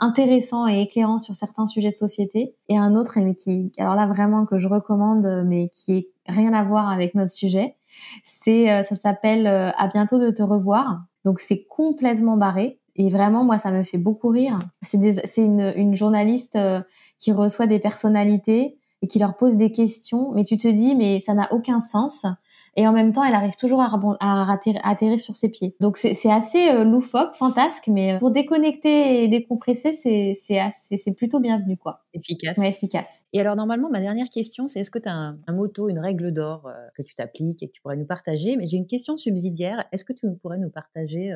intéressant 0.00 0.66
et 0.66 0.80
éclairant 0.80 1.18
sur 1.18 1.34
certains 1.34 1.66
sujets 1.66 1.90
de 1.90 1.96
société. 1.96 2.54
Et 2.68 2.76
un 2.76 2.96
autre, 2.96 3.18
mais 3.20 3.34
qui, 3.34 3.70
alors 3.78 3.94
là 3.94 4.06
vraiment 4.06 4.46
que 4.46 4.58
je 4.58 4.66
recommande, 4.66 5.44
mais 5.46 5.70
qui 5.72 5.92
est 5.92 6.10
rien 6.26 6.52
à 6.52 6.64
voir 6.64 6.90
avec 6.90 7.14
notre 7.14 7.30
sujet, 7.30 7.76
c'est, 8.24 8.82
ça 8.82 8.96
s'appelle 8.96 9.46
À 9.46 9.88
bientôt 9.92 10.18
de 10.18 10.30
te 10.30 10.42
revoir. 10.42 11.02
Donc 11.24 11.38
c'est 11.38 11.64
complètement 11.66 12.36
barré. 12.36 12.80
Et 12.96 13.10
vraiment, 13.10 13.44
moi, 13.44 13.58
ça 13.58 13.70
me 13.70 13.84
fait 13.84 13.98
beaucoup 13.98 14.28
rire. 14.28 14.58
C'est, 14.82 15.24
c'est 15.26 15.44
une, 15.44 15.72
une, 15.76 15.94
journaliste 15.94 16.58
qui 17.18 17.32
reçoit 17.32 17.66
des 17.66 17.78
personnalités 17.78 18.76
et 19.02 19.06
qui 19.06 19.18
leur 19.18 19.36
pose 19.36 19.56
des 19.56 19.72
questions, 19.72 20.30
mais 20.32 20.44
tu 20.44 20.56
te 20.56 20.68
dis, 20.68 20.94
mais 20.94 21.18
ça 21.18 21.34
n'a 21.34 21.52
aucun 21.52 21.80
sens. 21.80 22.24
Et 22.74 22.86
en 22.86 22.92
même 22.92 23.12
temps, 23.12 23.22
elle 23.22 23.34
arrive 23.34 23.56
toujours 23.56 23.82
à, 23.82 23.90
à 24.20 24.58
atterrir, 24.84 25.20
sur 25.20 25.36
ses 25.36 25.50
pieds. 25.50 25.76
Donc 25.80 25.98
c'est 25.98 26.30
assez 26.30 26.70
euh, 26.70 26.84
loufoque, 26.84 27.34
fantasque, 27.34 27.88
mais 27.88 28.14
euh, 28.14 28.18
pour 28.18 28.30
déconnecter 28.30 29.24
et 29.24 29.28
décompresser, 29.28 29.92
c'est 29.92 31.14
plutôt 31.14 31.38
bienvenu, 31.38 31.76
quoi. 31.76 32.00
Efficace. 32.14 32.56
Ouais, 32.56 32.70
efficace. 32.70 33.24
Et 33.34 33.40
alors 33.40 33.56
normalement, 33.56 33.90
ma 33.90 34.00
dernière 34.00 34.28
question, 34.30 34.68
c'est 34.68 34.80
est-ce 34.80 34.90
que 34.90 34.98
tu 34.98 35.08
as 35.08 35.14
un, 35.14 35.38
un, 35.46 35.52
motto, 35.52 35.90
une 35.90 35.98
règle 35.98 36.32
d'or 36.32 36.66
euh, 36.66 36.72
que 36.96 37.02
tu 37.02 37.14
t'appliques 37.14 37.62
et 37.62 37.66
que 37.68 37.72
tu 37.72 37.82
pourrais 37.82 37.96
nous 37.96 38.06
partager? 38.06 38.56
Mais 38.56 38.66
j'ai 38.66 38.78
une 38.78 38.86
question 38.86 39.18
subsidiaire. 39.18 39.84
Est-ce 39.92 40.06
que 40.06 40.14
tu 40.14 40.26
pourrais 40.40 40.58
nous 40.58 40.70
partager 40.70 41.34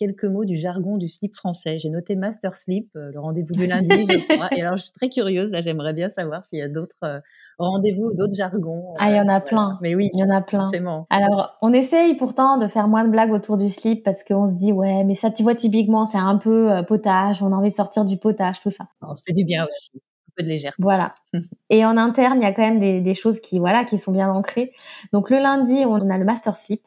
quelques 0.00 0.24
mots 0.24 0.46
du 0.46 0.56
jargon 0.56 0.96
du 0.96 1.08
slip 1.08 1.34
français. 1.34 1.78
J'ai 1.78 1.90
noté 1.90 2.16
Master 2.16 2.56
Sleep, 2.56 2.88
euh, 2.96 3.10
le 3.12 3.20
rendez-vous 3.20 3.52
du 3.52 3.66
lundi, 3.66 4.06
je 4.06 4.34
crois. 4.34 4.48
Et 4.56 4.62
alors, 4.62 4.78
je 4.78 4.84
suis 4.84 4.92
très 4.92 5.10
curieuse, 5.10 5.52
là, 5.52 5.60
j'aimerais 5.60 5.92
bien 5.92 6.08
savoir 6.08 6.46
s'il 6.46 6.58
y 6.58 6.62
a 6.62 6.68
d'autres 6.68 6.96
euh, 7.04 7.20
rendez-vous, 7.58 8.14
d'autres 8.14 8.34
jargons. 8.34 8.94
ah, 8.98 9.10
il 9.10 9.16
y 9.16 9.20
en 9.20 9.28
a 9.28 9.36
euh, 9.36 9.44
plein. 9.44 9.78
Mais 9.82 9.94
oui, 9.94 10.08
il 10.14 10.18
y 10.18 10.24
en 10.24 10.34
a 10.34 10.40
plein. 10.40 10.62
Forcément. 10.62 11.06
Alors, 11.10 11.58
on 11.60 11.74
essaye 11.74 12.16
pourtant 12.16 12.56
de 12.56 12.66
faire 12.66 12.88
moins 12.88 13.04
de 13.04 13.10
blagues 13.10 13.32
autour 13.32 13.58
du 13.58 13.68
slip 13.68 14.02
parce 14.02 14.24
qu'on 14.24 14.46
se 14.46 14.54
dit, 14.54 14.72
ouais, 14.72 15.04
mais 15.04 15.14
ça, 15.14 15.30
tu 15.30 15.42
vois, 15.42 15.54
typiquement, 15.54 16.06
c'est 16.06 16.18
un 16.18 16.38
peu 16.38 16.70
potage, 16.88 17.42
on 17.42 17.52
a 17.52 17.56
envie 17.56 17.68
de 17.68 17.74
sortir 17.74 18.06
du 18.06 18.16
potage, 18.16 18.60
tout 18.60 18.70
ça. 18.70 18.86
On 19.02 19.14
se 19.14 19.22
fait 19.26 19.34
du 19.34 19.44
bien 19.44 19.66
aussi 19.66 19.90
un 19.94 20.32
peu 20.34 20.42
de 20.44 20.48
légèreté. 20.48 20.82
Voilà. 20.82 21.14
Et 21.68 21.84
en 21.84 21.98
interne, 21.98 22.38
il 22.40 22.44
y 22.44 22.46
a 22.46 22.54
quand 22.54 22.62
même 22.62 22.80
des, 22.80 23.02
des, 23.02 23.14
choses 23.14 23.38
qui, 23.40 23.58
voilà, 23.58 23.84
qui 23.84 23.98
sont 23.98 24.12
bien 24.12 24.30
ancrées. 24.30 24.72
Donc 25.12 25.28
le 25.28 25.36
lundi, 25.36 25.84
on 25.86 26.08
a 26.08 26.16
le 26.16 26.24
master 26.24 26.56
sleep 26.56 26.86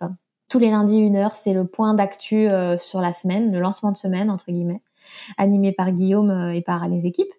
tous 0.54 0.60
les 0.60 0.70
lundis 0.70 1.00
une 1.00 1.16
heure, 1.16 1.32
c'est 1.32 1.52
le 1.52 1.66
point 1.66 1.96
d'actu 1.96 2.48
euh, 2.48 2.78
sur 2.78 3.02
la 3.02 3.12
semaine, 3.12 3.52
le 3.52 3.60
lancement 3.60 3.92
de 3.92 3.98
semaine 3.98 4.30
entre 4.30 4.52
guillemets, 4.52 4.84
animé 5.40 5.72
par 5.72 5.92
Guillaume 5.92 6.30
euh, 6.30 6.54
et 6.54 6.62
par 6.62 6.88
les 6.88 7.08
équipes. 7.08 7.34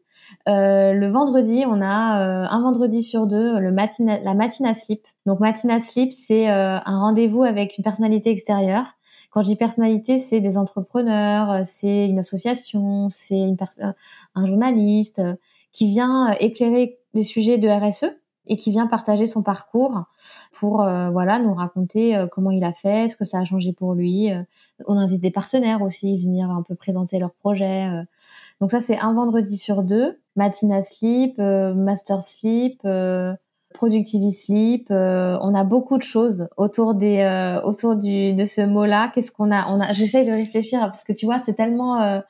Euh, 0.49 0.93
le 0.93 1.09
vendredi, 1.09 1.65
on 1.65 1.81
a 1.81 1.87
un 1.87 2.61
vendredi 2.61 3.05
sur 3.05 3.29
deux 3.29 3.61
le 3.61 3.71
matina, 3.71 4.19
la 4.19 4.35
matina 4.35 4.75
sleep. 4.75 5.07
Donc 5.27 5.39
matina 5.39 5.79
sleep, 5.79 6.13
c'est 6.13 6.49
un 6.49 6.99
rendez-vous 6.99 7.45
avec 7.45 7.79
une 7.79 7.85
personnalité 7.85 8.31
extérieure. 8.31 8.87
Quand 9.31 9.43
je 9.43 9.47
dis 9.47 9.57
personnalité, 9.57 10.19
c'est 10.19 10.41
des 10.41 10.59
entrepreneurs, 10.59 11.65
c'est 11.65 12.09
une 12.09 12.19
association, 12.19 13.09
c'est 13.11 13.39
une 13.39 13.57
un 14.35 14.47
journaliste 14.47 15.23
qui 15.73 15.87
vient 15.87 16.33
éclairer 16.41 16.99
des 17.13 17.23
sujets 17.23 17.59
de 17.59 17.69
RSE 17.69 18.07
et 18.47 18.57
qui 18.57 18.71
vient 18.71 18.87
partager 18.87 19.27
son 19.27 19.43
parcours 19.43 20.05
pour 20.53 20.83
euh, 20.83 21.11
voilà 21.11 21.39
nous 21.39 21.55
raconter 21.55 22.17
euh, 22.17 22.27
comment 22.27 22.51
il 22.51 22.65
a 22.65 22.73
fait, 22.73 23.09
ce 23.09 23.17
que 23.17 23.25
ça 23.25 23.39
a 23.39 23.45
changé 23.45 23.73
pour 23.73 23.95
lui. 23.95 24.33
Euh. 24.33 24.43
on 24.87 24.97
invite 24.99 25.21
des 25.21 25.31
partenaires 25.31 25.83
aussi 25.83 26.19
venir 26.19 26.51
un 26.51 26.63
peu 26.63 26.75
présenter 26.75 27.19
leurs 27.19 27.33
projets. 27.33 27.89
Donc 28.61 28.71
ça 28.71 28.81
c'est 28.81 28.99
un 28.99 29.13
vendredi 29.13 29.57
sur 29.57 29.83
deux. 29.83 30.19
Matina 30.37 30.83
Sleep, 30.83 31.39
Master 31.39 32.23
Sleep, 32.23 32.87
Productivity 33.73 34.33
Sleep. 34.33 34.87
on 34.91 35.55
a 35.55 35.65
beaucoup 35.65 35.97
de 35.97 36.03
choses 36.03 36.49
autour 36.57 36.95
des 36.95 37.61
autour 37.65 37.97
du 37.97 38.35
de 38.35 38.45
ce 38.45 38.61
mot-là. 38.63 39.11
Qu'est-ce 39.15 39.33
qu'on 39.33 39.51
a? 39.53 39.73
On 39.73 39.81
a. 39.81 39.93
J'essaye 39.93 40.27
de 40.27 40.33
réfléchir 40.33 40.81
parce 40.81 41.05
que 41.05 41.13
tu 41.13 41.27
vois 41.27 41.41
c'est 41.45 41.55
tellement 41.55 42.23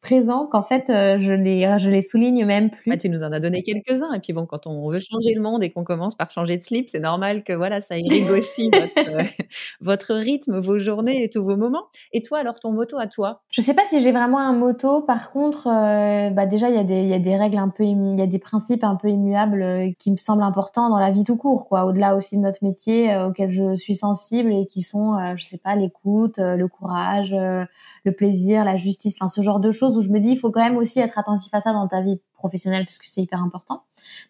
présent 0.00 0.46
qu'en 0.46 0.62
fait 0.62 0.88
euh, 0.88 1.18
je 1.20 1.32
les 1.32 1.76
je 1.78 1.90
les 1.90 2.00
souligne 2.00 2.44
même 2.46 2.70
plus. 2.70 2.96
tu 2.98 3.08
nous 3.08 3.22
en 3.22 3.32
as 3.32 3.40
donné 3.40 3.62
quelques-uns 3.62 4.12
et 4.14 4.20
puis 4.20 4.32
bon 4.32 4.46
quand 4.46 4.66
on 4.66 4.88
veut 4.88 4.98
changer 4.98 5.34
le 5.34 5.42
monde 5.42 5.62
et 5.62 5.70
qu'on 5.70 5.84
commence 5.84 6.14
par 6.14 6.30
changer 6.30 6.56
de 6.56 6.62
slip, 6.62 6.88
c'est 6.88 7.00
normal 7.00 7.42
que 7.42 7.52
voilà 7.52 7.80
ça 7.80 7.98
irrigue 7.98 8.30
aussi 8.30 8.70
votre, 8.70 9.10
euh, 9.10 9.22
votre, 9.80 10.14
rythme, 10.14 10.58
vos 10.58 10.78
journées 10.78 11.22
et 11.22 11.28
tous 11.28 11.44
vos 11.44 11.56
moments. 11.56 11.84
Et 12.12 12.22
toi 12.22 12.38
alors 12.38 12.60
ton 12.60 12.72
moto 12.72 12.98
à 12.98 13.06
toi? 13.06 13.36
Je 13.50 13.60
sais 13.60 13.74
pas 13.74 13.82
si 13.86 14.00
j'ai 14.00 14.12
vraiment 14.12 14.38
un 14.38 14.54
moto. 14.54 15.02
Par 15.02 15.30
contre, 15.30 15.66
euh, 15.68 16.30
bah 16.30 16.46
déjà 16.46 16.70
il 16.70 16.76
y 16.76 16.78
a 16.78 16.84
des 16.84 17.02
il 17.02 17.08
y 17.08 17.14
a 17.14 17.18
des 17.18 17.36
règles 17.36 17.58
un 17.58 17.68
peu 17.68 17.84
il 17.84 18.18
y 18.18 18.22
a 18.22 18.26
des 18.26 18.38
principes 18.38 18.84
un 18.84 18.96
peu 18.96 19.08
immuables 19.08 19.94
qui 19.98 20.10
me 20.10 20.16
semblent 20.16 20.42
importants 20.42 20.88
dans 20.88 20.98
la 20.98 21.10
vie 21.10 21.24
tout 21.24 21.36
court 21.36 21.66
quoi. 21.66 21.84
Au-delà 21.84 22.16
aussi 22.16 22.36
de 22.36 22.42
notre 22.42 22.64
métier 22.64 23.14
auquel 23.18 23.50
je 23.50 23.76
suis 23.76 23.94
sensible 23.94 24.52
et 24.52 24.66
qui 24.66 24.80
sont 24.80 25.36
je 25.36 25.44
sais 25.44 25.58
pas 25.58 25.76
l'écoute, 25.76 26.38
le 26.38 26.66
courage, 26.68 27.32
le 27.34 28.12
plaisir, 28.12 28.64
la 28.64 28.76
justice, 28.76 29.16
enfin 29.20 29.28
ce 29.28 29.42
genre 29.42 29.60
de 29.60 29.70
choses 29.70 29.89
où 29.96 30.00
je 30.00 30.08
me 30.08 30.18
dis 30.18 30.30
il 30.30 30.36
faut 30.36 30.50
quand 30.50 30.62
même 30.62 30.76
aussi 30.76 31.00
être 31.00 31.18
attentif 31.18 31.52
à 31.54 31.60
ça 31.60 31.72
dans 31.72 31.86
ta 31.86 32.02
vie 32.02 32.20
professionnelle 32.34 32.84
parce 32.84 32.98
que 32.98 33.04
c'est 33.08 33.20
hyper 33.20 33.42
important. 33.42 33.82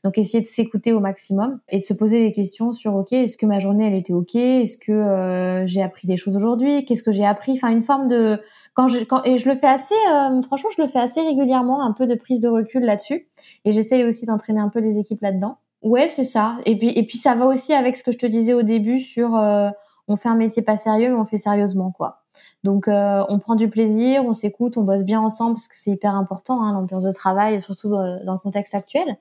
Donc 0.04 0.18
essayer 0.18 0.40
de 0.40 0.46
s'écouter 0.46 0.92
au 0.92 1.00
maximum 1.00 1.60
et 1.68 1.78
de 1.78 1.82
se 1.82 1.94
poser 1.94 2.22
des 2.22 2.32
questions 2.32 2.72
sur 2.72 2.94
ok 2.94 3.12
est-ce 3.12 3.36
que 3.36 3.46
ma 3.46 3.58
journée 3.58 3.86
elle 3.86 3.94
était 3.94 4.12
ok, 4.12 4.34
est-ce 4.34 4.78
que 4.78 4.92
euh, 4.92 5.66
j'ai 5.66 5.82
appris 5.82 6.06
des 6.06 6.16
choses 6.16 6.36
aujourd'hui, 6.36 6.84
qu'est-ce 6.84 7.02
que 7.02 7.12
j'ai 7.12 7.24
appris, 7.24 7.52
enfin 7.52 7.68
une 7.68 7.82
forme 7.82 8.08
de 8.08 8.40
quand 8.74 8.88
je 8.88 8.98
quand 9.04 9.22
et 9.24 9.38
je 9.38 9.48
le 9.48 9.54
fais 9.54 9.68
assez 9.68 9.94
euh, 10.12 10.42
franchement 10.42 10.70
je 10.76 10.82
le 10.82 10.88
fais 10.88 11.00
assez 11.00 11.20
régulièrement 11.20 11.82
un 11.82 11.92
peu 11.92 12.06
de 12.06 12.14
prise 12.14 12.40
de 12.40 12.48
recul 12.48 12.82
là-dessus 12.82 13.28
et 13.64 13.72
j'essaye 13.72 14.04
aussi 14.04 14.26
d'entraîner 14.26 14.60
un 14.60 14.68
peu 14.68 14.80
les 14.80 14.98
équipes 14.98 15.22
là-dedans. 15.22 15.58
Ouais 15.82 16.08
c'est 16.08 16.24
ça 16.24 16.56
et 16.66 16.76
puis 16.76 16.90
et 16.90 17.06
puis 17.06 17.16
ça 17.18 17.34
va 17.34 17.46
aussi 17.46 17.72
avec 17.72 17.96
ce 17.96 18.02
que 18.02 18.12
je 18.12 18.18
te 18.18 18.26
disais 18.26 18.52
au 18.52 18.62
début 18.62 19.00
sur 19.00 19.36
euh, 19.36 19.70
on 20.10 20.16
fait 20.16 20.28
un 20.28 20.34
métier 20.34 20.62
pas 20.62 20.76
sérieux, 20.76 21.10
mais 21.10 21.18
on 21.18 21.24
fait 21.24 21.36
sérieusement, 21.36 21.92
quoi. 21.92 22.19
Donc, 22.62 22.88
euh, 22.88 23.24
on 23.28 23.38
prend 23.38 23.54
du 23.54 23.68
plaisir, 23.68 24.24
on 24.24 24.34
s'écoute, 24.34 24.76
on 24.76 24.82
bosse 24.82 25.02
bien 25.02 25.20
ensemble 25.20 25.54
parce 25.54 25.68
que 25.68 25.76
c'est 25.76 25.92
hyper 25.92 26.14
important, 26.14 26.62
hein, 26.62 26.72
l'ambiance 26.72 27.04
de 27.04 27.12
travail, 27.12 27.60
surtout 27.60 27.90
dans 27.90 28.32
le 28.32 28.38
contexte 28.38 28.74
actuel. 28.74 29.16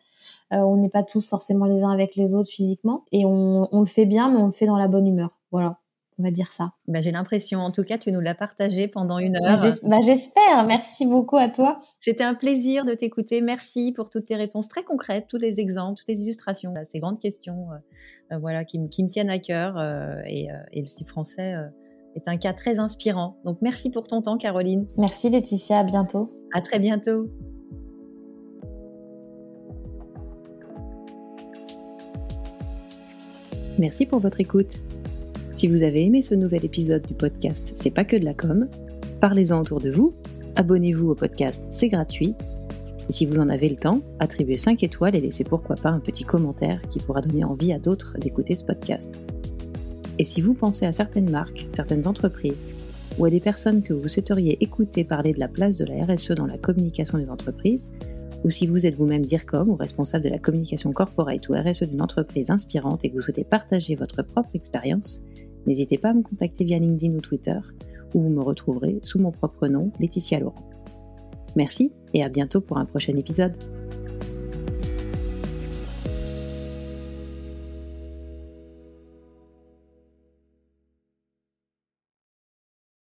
Euh, 0.52 0.58
on 0.58 0.78
n'est 0.78 0.90
pas 0.90 1.04
tous 1.04 1.28
forcément 1.28 1.66
les 1.66 1.84
uns 1.84 1.92
avec 1.92 2.16
les 2.16 2.34
autres 2.34 2.50
physiquement, 2.50 3.06
et 3.12 3.26
on, 3.26 3.70
on 3.72 3.80
le 3.80 3.86
fait 3.86 4.06
bien, 4.06 4.30
mais 4.30 4.40
on 4.40 4.48
le 4.48 4.52
fait 4.52 4.66
dans 4.66 4.78
la 4.78 4.88
bonne 4.88 5.08
humeur. 5.08 5.40
Voilà 5.52 5.78
on 6.20 6.24
va 6.24 6.32
dire 6.32 6.52
ça. 6.52 6.74
Bah, 6.88 7.00
j'ai 7.00 7.12
l'impression, 7.12 7.60
en 7.60 7.72
tout 7.72 7.84
cas, 7.84 7.98
tu 7.98 8.12
nous 8.12 8.20
l'as 8.20 8.36
partagé 8.36 8.90
pendant 8.90 9.20
une 9.20 9.40
bah, 9.40 9.54
heure. 9.54 9.74
Bah, 9.84 10.00
j'espère. 10.04 10.66
Merci 10.68 11.06
beaucoup 11.06 11.38
à 11.38 11.48
toi. 11.48 11.80
C'était 12.00 12.26
un 12.26 12.36
plaisir 12.36 12.84
de 12.84 12.94
t'écouter. 12.94 13.40
Merci 13.42 13.94
pour 13.94 14.10
toutes 14.10 14.26
tes 14.26 14.36
réponses 14.36 14.68
très 14.68 14.84
concrètes, 14.84 15.28
tous 15.30 15.38
les 15.38 15.62
exemples, 15.62 15.98
toutes 15.98 16.10
les 16.10 16.22
illustrations 16.22 16.76
à 16.76 16.84
ces 16.84 17.00
grandes 17.00 17.20
questions, 17.20 17.70
euh, 17.72 18.36
euh, 18.36 18.38
voilà, 18.38 18.66
qui, 18.66 18.80
me 18.80 19.08
tiennent 19.08 19.30
à 19.30 19.40
cœur. 19.40 19.78
Euh, 19.78 20.22
et, 20.28 20.50
le 20.76 20.86
style 20.86 21.08
français 21.08 21.56
est 22.20 22.28
un 22.28 22.38
cas 22.38 22.54
très 22.54 22.80
inspirant. 22.80 23.38
Donc, 23.46 23.58
merci 23.62 23.90
pour 23.90 24.08
ton 24.08 24.22
temps, 24.22 24.38
Caroline. 24.38 24.88
Merci, 24.98 25.30
Laetitia. 25.30 25.80
À 25.80 25.84
bientôt. 25.84 26.32
À 26.54 26.62
très 26.62 26.80
bientôt. 26.80 27.28
Merci 33.78 34.06
pour 34.06 34.20
votre 34.20 34.42
écoute. 34.42 34.80
Si 35.54 35.68
vous 35.68 35.84
avez 35.84 36.04
aimé 36.04 36.22
ce 36.22 36.36
nouvel 36.36 36.66
épisode 36.66 37.06
du 37.06 37.14
podcast 37.14 37.74
C'est 37.76 37.92
pas 37.92 38.06
que 38.06 38.16
de 38.16 38.26
la 38.26 38.34
com, 38.34 38.68
parlez-en 39.20 39.62
autour 39.62 39.80
de 39.80 39.92
vous, 39.92 40.14
abonnez-vous 40.56 41.10
au 41.10 41.16
podcast, 41.16 41.66
c'est 41.72 41.90
gratuit. 41.90 42.36
Et 43.10 43.12
si 43.12 43.26
vous 43.26 43.40
en 43.40 43.50
avez 43.50 43.70
le 43.70 43.78
temps, 43.78 44.02
attribuez 44.20 44.58
5 44.58 44.84
étoiles 44.84 45.16
et 45.16 45.22
laissez 45.22 45.44
pourquoi 45.44 45.76
pas 45.76 45.90
un 45.90 46.00
petit 46.00 46.26
commentaire 46.26 46.82
qui 46.84 47.00
pourra 47.00 47.22
donner 47.22 47.44
envie 47.44 47.72
à 47.72 47.80
d'autres 47.80 48.18
d'écouter 48.20 48.56
ce 48.56 48.66
podcast. 48.66 49.22
Et 50.20 50.24
si 50.24 50.42
vous 50.42 50.54
pensez 50.54 50.86
à 50.86 50.92
certaines 50.92 51.32
marques, 51.32 51.68
certaines 51.74 52.06
entreprises, 52.06 52.68
ou 53.18 53.26
à 53.26 53.32
des 53.32 53.40
personnes 53.40 53.82
que 53.82 53.94
vous 53.94 54.08
souhaiteriez 54.08 54.58
écouter 54.62 55.04
parler 55.04 55.34
de 55.34 55.40
la 55.40 55.48
place 55.48 55.80
de 55.80 55.86
la 55.86 56.06
RSE 56.06 56.32
dans 56.32 56.46
la 56.46 56.58
communication 56.58 57.18
des 57.18 57.32
entreprises, 57.32 57.90
ou 58.44 58.50
si 58.50 58.68
vous 58.68 58.86
êtes 58.86 58.96
vous-même 58.96 59.26
DIRCOM 59.26 59.70
ou 59.70 59.76
responsable 59.76 60.24
de 60.24 60.30
la 60.30 60.38
communication 60.38 60.94
corporate 60.94 61.50
ou 61.50 61.54
RSE 61.54 61.84
d'une 61.84 62.02
entreprise 62.02 62.52
inspirante 62.52 63.04
et 63.04 63.10
que 63.10 63.16
vous 63.16 63.22
souhaitez 63.22 63.44
partager 63.44 63.96
votre 63.96 64.22
propre 64.22 64.52
expérience, 64.54 65.24
N'hésitez 65.66 65.98
pas 65.98 66.10
à 66.10 66.14
me 66.14 66.24
contacter 66.24 66.66
via 66.66 66.80
LinkedIn 66.80 67.16
ou 67.16 67.22
Twitter, 67.22 67.60
où 68.14 68.22
vous 68.22 68.30
me 68.30 68.42
retrouverez 68.42 69.00
sous 69.04 69.20
mon 69.20 69.32
propre 69.32 69.68
nom, 69.68 69.92
Laetitia 70.00 70.40
Laurent. 70.40 70.68
Merci 71.56 71.92
et 72.14 72.24
à 72.24 72.30
bientôt 72.30 72.62
pour 72.62 72.78
un 72.78 72.86
prochain 72.86 73.16
épisode. 73.16 73.56